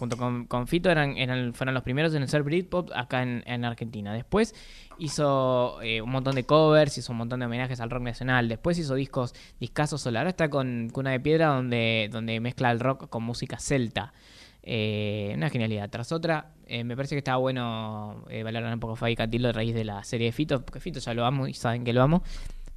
Junto 0.00 0.16
con, 0.16 0.46
con 0.46 0.66
Fito 0.66 0.90
eran, 0.90 1.18
eran, 1.18 1.52
fueron 1.52 1.74
los 1.74 1.82
primeros 1.82 2.14
en 2.14 2.22
hacer 2.22 2.42
Britpop 2.42 2.90
acá 2.94 3.22
en, 3.22 3.42
en 3.44 3.66
Argentina. 3.66 4.14
Después 4.14 4.54
hizo 4.98 5.80
eh, 5.82 6.00
un 6.00 6.08
montón 6.08 6.36
de 6.36 6.44
covers, 6.44 6.96
hizo 6.96 7.12
un 7.12 7.18
montón 7.18 7.40
de 7.40 7.44
homenajes 7.44 7.80
al 7.80 7.90
rock 7.90 8.04
nacional. 8.04 8.48
Después 8.48 8.78
hizo 8.78 8.94
discos, 8.94 9.34
discazos 9.60 10.00
solar. 10.00 10.22
Ahora 10.22 10.30
está 10.30 10.48
con 10.48 10.88
Cuna 10.90 11.10
de 11.10 11.20
Piedra 11.20 11.48
donde, 11.48 12.08
donde 12.10 12.40
mezcla 12.40 12.70
el 12.70 12.80
rock 12.80 13.10
con 13.10 13.22
música 13.24 13.58
celta. 13.58 14.14
Eh, 14.62 15.34
una 15.36 15.50
genialidad 15.50 15.90
tras 15.90 16.12
otra. 16.12 16.54
Eh, 16.66 16.82
me 16.82 16.96
parece 16.96 17.14
que 17.14 17.18
estaba 17.18 17.36
bueno 17.36 18.24
eh, 18.30 18.42
valorar 18.42 18.72
un 18.72 18.80
poco 18.80 18.96
Fabi 18.96 19.16
Cantilo 19.16 19.50
a 19.50 19.52
raíz 19.52 19.74
de 19.74 19.84
la 19.84 20.02
serie 20.02 20.28
de 20.28 20.32
Fito, 20.32 20.64
porque 20.64 20.80
Fito 20.80 20.98
ya 20.98 21.12
lo 21.12 21.26
amo 21.26 21.46
y 21.46 21.52
saben 21.52 21.84
que 21.84 21.92
lo 21.92 22.00
amo. 22.02 22.22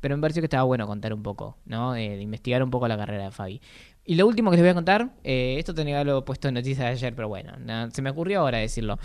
Pero 0.03 0.17
me 0.17 0.21
pareció 0.21 0.41
que 0.41 0.47
estaba 0.47 0.63
bueno 0.63 0.85
contar 0.85 1.13
un 1.13 1.23
poco, 1.23 1.55
¿no? 1.65 1.95
Eh, 1.95 2.21
investigar 2.21 2.61
un 2.61 2.69
poco 2.69 2.89
la 2.89 2.97
carrera 2.97 3.23
de 3.23 3.31
Fabi. 3.31 3.61
Y 4.05 4.15
lo 4.15 4.27
último 4.27 4.51
que 4.51 4.57
les 4.57 4.63
voy 4.63 4.71
a 4.71 4.73
contar, 4.73 5.13
eh, 5.23 5.55
esto 5.57 5.73
tenía 5.73 5.95
haberlo 5.95 6.25
puesto 6.25 6.47
en 6.49 6.55
noticias 6.55 6.79
de 6.79 6.91
ayer, 6.91 7.15
pero 7.15 7.29
bueno, 7.29 7.53
se 7.91 8.01
me 8.01 8.09
ocurrió 8.09 8.41
ahora 8.41 8.57
decirlo. 8.57 8.99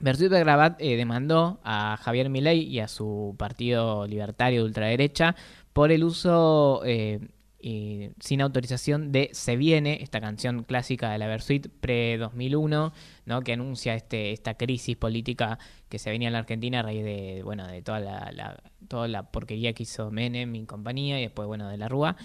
Bersuit 0.00 0.30
Begrabat 0.30 0.80
eh, 0.80 0.96
demandó 0.96 1.60
a 1.62 1.98
Javier 1.98 2.30
Milei 2.30 2.62
y 2.62 2.80
a 2.80 2.88
su 2.88 3.34
partido 3.38 4.06
libertario 4.06 4.60
de 4.60 4.66
ultraderecha 4.66 5.36
por 5.74 5.92
el 5.92 6.04
uso 6.04 6.82
eh, 6.86 7.20
eh, 7.60 8.12
sin 8.18 8.40
autorización 8.40 9.12
de 9.12 9.28
Se 9.32 9.56
Viene, 9.56 9.98
esta 10.02 10.20
canción 10.20 10.64
clásica 10.64 11.12
de 11.12 11.18
la 11.18 11.26
Bersuit 11.26 11.68
pre-2001, 11.80 12.92
¿no? 13.26 13.40
que 13.42 13.52
anuncia 13.52 13.94
este, 13.94 14.32
esta 14.32 14.54
crisis 14.54 14.96
política 14.96 15.58
que 15.90 15.98
se 15.98 16.10
venía 16.10 16.28
en 16.28 16.32
la 16.32 16.38
Argentina 16.38 16.80
a 16.80 16.82
raíz 16.82 17.04
de, 17.04 17.42
bueno, 17.44 17.66
de 17.66 17.82
toda 17.82 18.00
la, 18.00 18.62
toda 18.88 19.06
la 19.06 19.30
porquería 19.30 19.74
que 19.74 19.82
hizo 19.82 20.10
Menem 20.10 20.54
y 20.54 20.64
compañía 20.64 21.18
y 21.18 21.22
después 21.24 21.46
bueno, 21.46 21.68
de 21.68 21.76
la 21.76 21.88
Rúa. 21.88 22.16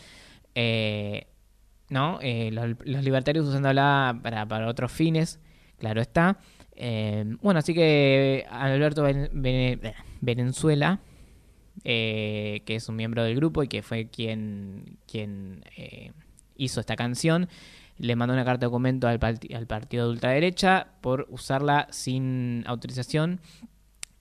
¿No? 1.90 2.20
Eh, 2.22 2.50
los, 2.52 2.76
los 2.84 3.04
libertarios 3.04 3.48
usándola 3.48 4.20
para, 4.24 4.46
para 4.48 4.68
otros 4.68 4.92
fines, 4.92 5.40
claro 5.78 6.02
está. 6.02 6.40
Eh, 6.76 7.24
bueno, 7.42 7.60
así 7.60 7.74
que 7.74 8.46
Alberto 8.50 9.04
Ven- 9.04 9.30
Ven- 9.34 9.82
Venezuela, 10.22 11.00
eh, 11.84 12.64
que 12.66 12.76
es 12.76 12.90
un 12.90 12.96
miembro 12.96 13.24
del 13.24 13.36
grupo 13.36 13.64
y 13.64 13.68
que 13.68 13.82
fue 13.82 14.08
quien, 14.10 14.98
quien 15.08 15.64
eh, 15.78 16.12
hizo 16.58 16.80
esta 16.80 16.96
canción, 16.96 17.48
le 17.98 18.16
mandó 18.16 18.34
una 18.34 18.44
carta 18.44 18.62
de 18.62 18.66
documento 18.66 19.08
al, 19.08 19.20
al 19.22 19.68
partido 19.68 20.06
de 20.06 20.12
ultraderecha 20.12 20.88
por 21.02 21.28
usarla 21.30 21.88
sin 21.92 22.64
autorización 22.68 23.40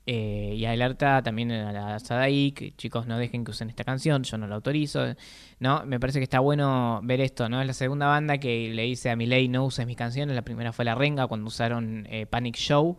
eh, 0.06 0.54
y 0.56 0.64
alerta 0.66 1.22
también 1.22 1.50
a 1.50 1.72
la 1.72 1.98
Sadaik, 1.98 2.76
chicos, 2.76 3.06
no 3.06 3.18
dejen 3.18 3.44
que 3.44 3.52
usen 3.52 3.70
esta 3.70 3.84
canción, 3.84 4.22
yo 4.22 4.36
no 4.36 4.46
la 4.46 4.56
autorizo. 4.56 5.14
No, 5.60 5.84
me 5.86 5.98
parece 5.98 6.18
que 6.18 6.24
está 6.24 6.40
bueno 6.40 7.00
ver 7.02 7.20
esto, 7.20 7.48
¿no? 7.48 7.60
Es 7.60 7.66
la 7.66 7.72
segunda 7.72 8.06
banda 8.06 8.38
que 8.38 8.68
le 8.68 8.82
dice 8.82 9.10
a 9.10 9.16
Milei 9.16 9.48
no 9.48 9.64
uses 9.64 9.86
mis 9.86 9.96
canciones, 9.96 10.36
la 10.36 10.42
primera 10.42 10.72
fue 10.72 10.84
La 10.84 10.94
Renga 10.94 11.26
cuando 11.26 11.46
usaron 11.46 12.06
eh, 12.10 12.26
Panic 12.26 12.56
Show. 12.56 12.98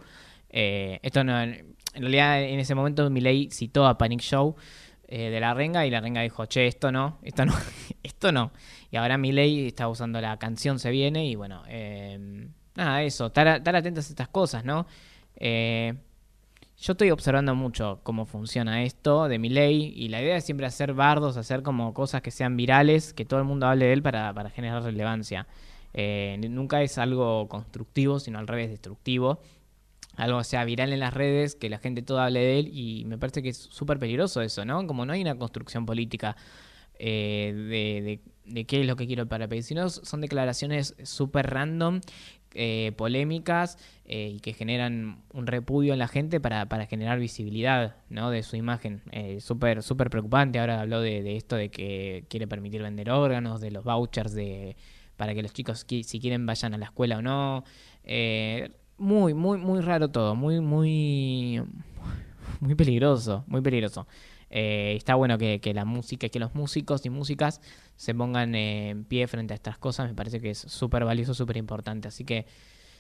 Eh, 0.50 1.00
esto 1.04 1.20
en 1.22 1.76
realidad 1.94 2.42
en 2.42 2.60
ese 2.60 2.74
momento 2.74 3.10
Milei 3.10 3.50
citó 3.52 3.86
a 3.86 3.98
Panic 3.98 4.22
Show 4.22 4.56
de 5.08 5.40
La 5.40 5.54
Renga 5.54 5.86
y 5.86 5.92
La 5.92 6.02
Renga 6.02 6.22
dijo, 6.22 6.48
che, 6.48 6.66
esto 6.66 6.92
no, 6.92 7.20
esto 7.22 7.46
no, 7.46 7.54
esto 8.04 8.32
no. 8.32 8.52
Y 8.90 8.98
ahora 8.98 9.20
Milei 9.20 9.68
está 9.68 9.88
usando 9.88 10.20
la 10.20 10.38
canción 10.38 10.80
Se 10.80 10.90
Viene 10.90 11.28
y 11.28 11.36
bueno, 11.36 11.64
nada, 12.76 13.04
eso, 13.04 13.28
estar, 13.28 13.48
estar 13.48 13.76
atentos 13.76 14.08
a 14.08 14.10
estas 14.10 14.28
cosas, 14.30 14.66
¿no? 14.66 14.88
Eh, 15.36 15.94
yo 16.80 16.92
estoy 16.94 17.12
observando 17.12 17.56
mucho 17.56 18.00
cómo 18.04 18.26
funciona 18.26 18.84
esto 18.84 19.28
de 19.28 19.40
mi 19.40 19.50
ley 19.50 19.94
y 19.96 20.10
la 20.10 20.22
idea 20.22 20.36
es 20.38 20.46
siempre 20.46 20.66
hacer 20.66 20.94
bardos, 20.94 21.38
hacer 21.38 21.64
como 21.64 21.94
cosas 21.94 22.22
que 22.22 22.32
sean 22.32 22.58
virales, 22.58 23.14
que 23.14 23.26
todo 23.26 23.40
el 23.40 23.46
mundo 23.46 23.66
hable 23.68 23.86
de 23.86 23.94
él 23.94 24.04
para, 24.04 24.34
para 24.34 24.50
generar 24.50 24.84
relevancia. 24.84 25.48
Eh, 25.94 26.38
nunca 26.50 26.82
es 26.82 26.98
algo 26.98 27.48
constructivo, 27.48 28.20
sino 28.20 28.40
al 28.40 28.48
revés, 28.48 28.70
destructivo. 28.70 29.40
Algo 30.18 30.44
sea 30.44 30.64
viral 30.66 30.94
en 30.94 31.00
las 31.00 31.14
redes, 31.14 31.56
que 31.56 31.70
la 31.70 31.78
gente 31.78 32.02
toda 32.02 32.26
hable 32.26 32.40
de 32.40 32.60
él 32.60 32.70
y 32.74 33.04
me 33.06 33.18
parece 33.18 33.42
que 33.42 33.50
es 33.50 33.58
súper 33.58 34.00
peligroso 34.00 34.42
eso, 34.42 34.64
¿no? 34.66 34.86
Como 34.88 35.06
no 35.06 35.14
hay 35.14 35.22
una 35.22 35.36
construcción 35.38 35.86
política 35.86 36.36
eh, 37.00 37.54
de, 37.54 38.02
de- 38.02 38.22
de 38.46 38.66
qué 38.66 38.82
es 38.82 38.86
lo 38.86 38.96
que 38.96 39.08
quiero 39.08 39.26
para 39.26 39.48
país, 39.48 39.66
sino 39.66 39.90
son 39.90 40.22
declaraciones 40.22 40.96
súper 41.04 41.50
random, 41.50 42.00
eh, 42.56 42.94
polémicas 42.98 43.78
eh, 44.06 44.32
y 44.36 44.40
que 44.40 44.54
generan 44.54 45.24
un 45.34 45.46
repudio 45.46 45.94
en 45.94 46.00
la 46.00 46.08
gente 46.08 46.40
para, 46.40 46.68
para 46.68 46.86
generar 46.88 47.20
visibilidad 47.20 47.98
¿no? 48.10 48.32
de 48.32 48.44
su 48.44 48.56
imagen. 48.56 49.02
Eh, 49.12 49.40
súper 49.42 49.84
súper 49.84 50.10
preocupante. 50.10 50.60
Ahora 50.60 50.82
habló 50.82 51.02
de, 51.02 51.22
de 51.22 51.38
esto 51.38 51.56
de 51.56 51.70
que 51.70 52.26
quiere 52.30 52.48
permitir 52.48 52.82
vender 52.82 53.12
órganos, 53.12 53.62
de 53.62 53.72
los 53.72 53.84
vouchers 53.84 54.34
de 54.34 54.76
para 55.18 55.34
que 55.34 55.42
los 55.42 55.54
chicos 55.54 55.86
si 55.88 56.20
quieren 56.20 56.46
vayan 56.46 56.74
a 56.74 56.78
la 56.78 56.86
escuela 56.86 57.18
o 57.18 57.22
no. 57.22 57.64
Eh, 58.04 58.70
muy, 58.98 59.34
muy, 59.34 59.58
muy 59.58 59.82
raro 59.82 60.10
todo. 60.10 60.36
Muy, 60.36 60.60
muy, 60.62 61.62
muy 62.60 62.76
peligroso. 62.76 63.44
Muy 63.48 63.62
peligroso. 63.62 64.08
Eh, 64.50 64.94
está 64.96 65.16
bueno 65.16 65.38
que, 65.38 65.60
que 65.60 65.74
la 65.74 65.86
música, 65.86 66.30
que 66.30 66.40
los 66.40 66.54
músicos 66.56 67.06
y 67.06 67.10
músicas 67.10 67.62
se 67.96 68.14
pongan 68.14 68.56
eh, 68.56 68.90
en 68.90 69.04
pie 69.04 69.28
frente 69.28 69.54
a 69.54 69.56
estas 69.56 69.78
cosas. 69.78 70.08
Me 70.08 70.16
parece 70.16 70.40
que 70.40 70.52
es 70.52 70.60
súper 70.60 71.06
valioso, 71.06 71.34
súper 71.34 71.58
importante. 71.58 72.08
Así 72.08 72.24
que, 72.24 72.46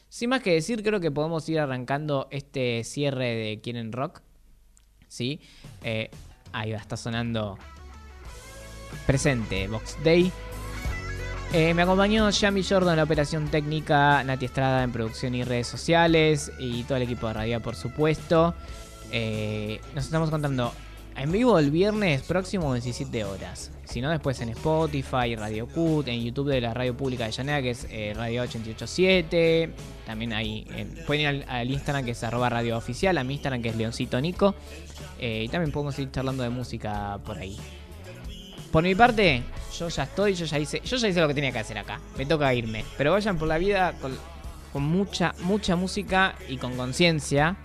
sin 0.10 0.30
más 0.30 0.42
que 0.42 0.54
decir, 0.54 0.84
creo 0.84 1.00
que 1.00 1.12
podemos 1.12 1.48
ir 1.50 1.60
arrancando 1.60 2.28
este 2.32 2.84
cierre 2.84 3.36
de 3.36 3.62
Quieren 3.62 3.92
Rock. 3.92 4.22
¿Sí? 5.08 5.40
Eh, 5.84 6.10
ahí 6.52 6.72
va, 6.72 6.78
está 6.78 6.98
sonando 6.98 7.58
presente, 9.06 9.68
Box 9.68 9.98
Day. 10.04 10.32
Me 11.54 11.84
acompañó 11.84 12.30
Yami 12.30 12.64
Jordan 12.64 12.94
en 12.94 12.98
la 12.98 13.04
operación 13.04 13.48
técnica, 13.48 14.22
Nati 14.26 14.44
Estrada 14.44 14.84
en 14.84 14.92
producción 14.92 15.36
y 15.36 15.44
redes 15.46 15.68
sociales 15.68 16.52
y 16.60 16.84
todo 16.84 16.98
el 16.98 17.04
equipo 17.04 17.28
de 17.28 17.34
radio, 17.34 17.62
por 17.62 17.78
supuesto. 17.78 18.54
Nos 19.94 20.04
estamos 20.04 20.30
contando 20.30 20.74
en 21.18 21.32
vivo 21.32 21.58
el 21.60 21.72
viernes 21.72 22.22
próximo 22.24 22.74
17 22.74 23.24
horas. 23.24 23.72
Si 23.86 24.02
no, 24.02 24.10
después 24.10 24.42
en 24.42 24.50
Spotify, 24.50 25.36
Radio 25.36 25.68
Cut, 25.68 26.08
en 26.08 26.22
YouTube 26.24 26.50
de 26.50 26.60
la 26.62 26.74
radio 26.74 26.96
pública 26.98 27.26
de 27.26 27.32
Llanera, 27.32 27.62
que 27.62 27.70
es 27.72 27.88
eh, 27.90 28.14
Radio 28.16 28.42
887. 28.42 29.70
También 30.06 30.34
ahí 30.34 30.68
en- 30.76 30.96
pueden 31.06 31.22
ir 31.22 31.28
al, 31.28 31.46
al 31.48 31.72
Instagram 31.72 32.04
que 32.04 32.12
es 32.12 32.24
arroba 32.24 32.50
radio 32.50 32.78
oficial, 32.78 33.18
a 33.18 33.24
mi 33.24 33.36
Instagram 33.36 33.62
que 33.62 33.70
es 33.70 33.76
Leoncito 33.76 34.20
Nico. 34.20 34.56
Eh, 35.20 35.44
y 35.46 35.50
también 35.50 35.72
podemos 35.72 35.98
ir 36.00 36.12
charlando 36.12 36.44
de 36.44 36.50
música 36.50 37.20
por 37.26 37.38
ahí. 37.38 37.58
Por 38.72 38.84
mi 38.84 38.94
parte, 38.96 39.44
yo 39.80 39.88
ya 39.88 40.04
estoy, 40.04 40.34
yo 40.34 40.46
ya 40.46 40.60
hice, 40.60 40.82
yo 40.84 40.98
ya 40.98 41.08
hice 41.08 41.22
lo 41.22 41.28
que 41.30 41.34
tenía 41.34 41.52
que 41.52 41.60
hacer 41.60 41.78
acá. 41.78 42.00
Me 42.18 42.26
toca 42.26 42.54
irme. 42.54 42.84
Pero 42.98 43.14
vayan 43.14 43.38
por 43.38 43.48
la 43.48 43.58
vida 43.58 43.94
con, 44.02 44.18
con 44.74 44.84
mucha, 44.84 45.34
mucha 45.44 45.76
música 45.78 46.36
y 46.50 46.58
con 46.58 46.76
conciencia. 46.76 47.56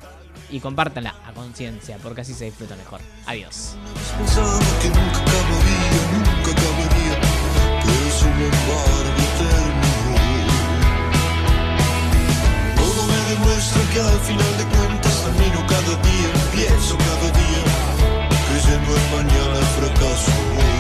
Y 0.49 0.61
compártanla 0.61 1.15
a 1.27 1.33
conciencia, 1.33 1.99
porque 2.03 2.23
así 2.23 2.35
se 2.35 2.47
disfruta 2.47 2.77
mejor. 2.77 3.01
Adiós. 3.27 3.77
Todo 12.77 13.07
me 13.07 13.21
demuestra 13.31 13.83
que 13.93 14.01
al 14.01 14.21
final 14.21 14.59
de 14.59 14.65
cuentas 14.65 15.25
termino 15.25 15.67
cada 15.67 15.95
día, 16.03 16.31
empiezo 16.45 16.97
cada 16.99 17.31
día, 17.31 17.65
creyendo 18.49 18.97
en 18.97 19.11
mañana 19.13 19.61
fracaso 19.77 20.33
hoy. 20.57 20.71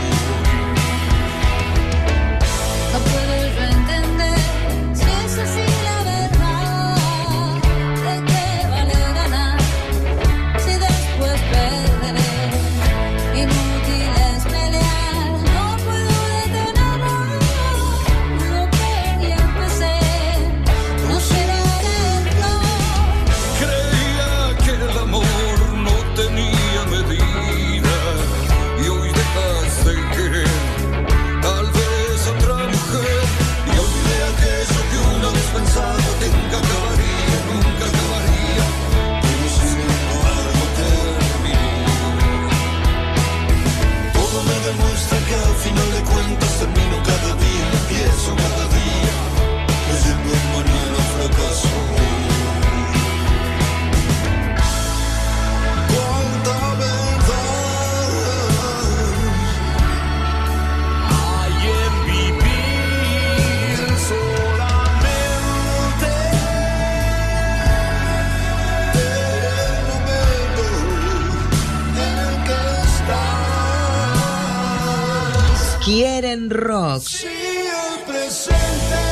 Quieren 76.41 76.49
rock. 76.49 77.03
Si 77.03 77.27
el 77.27 78.05
presente 78.07 79.10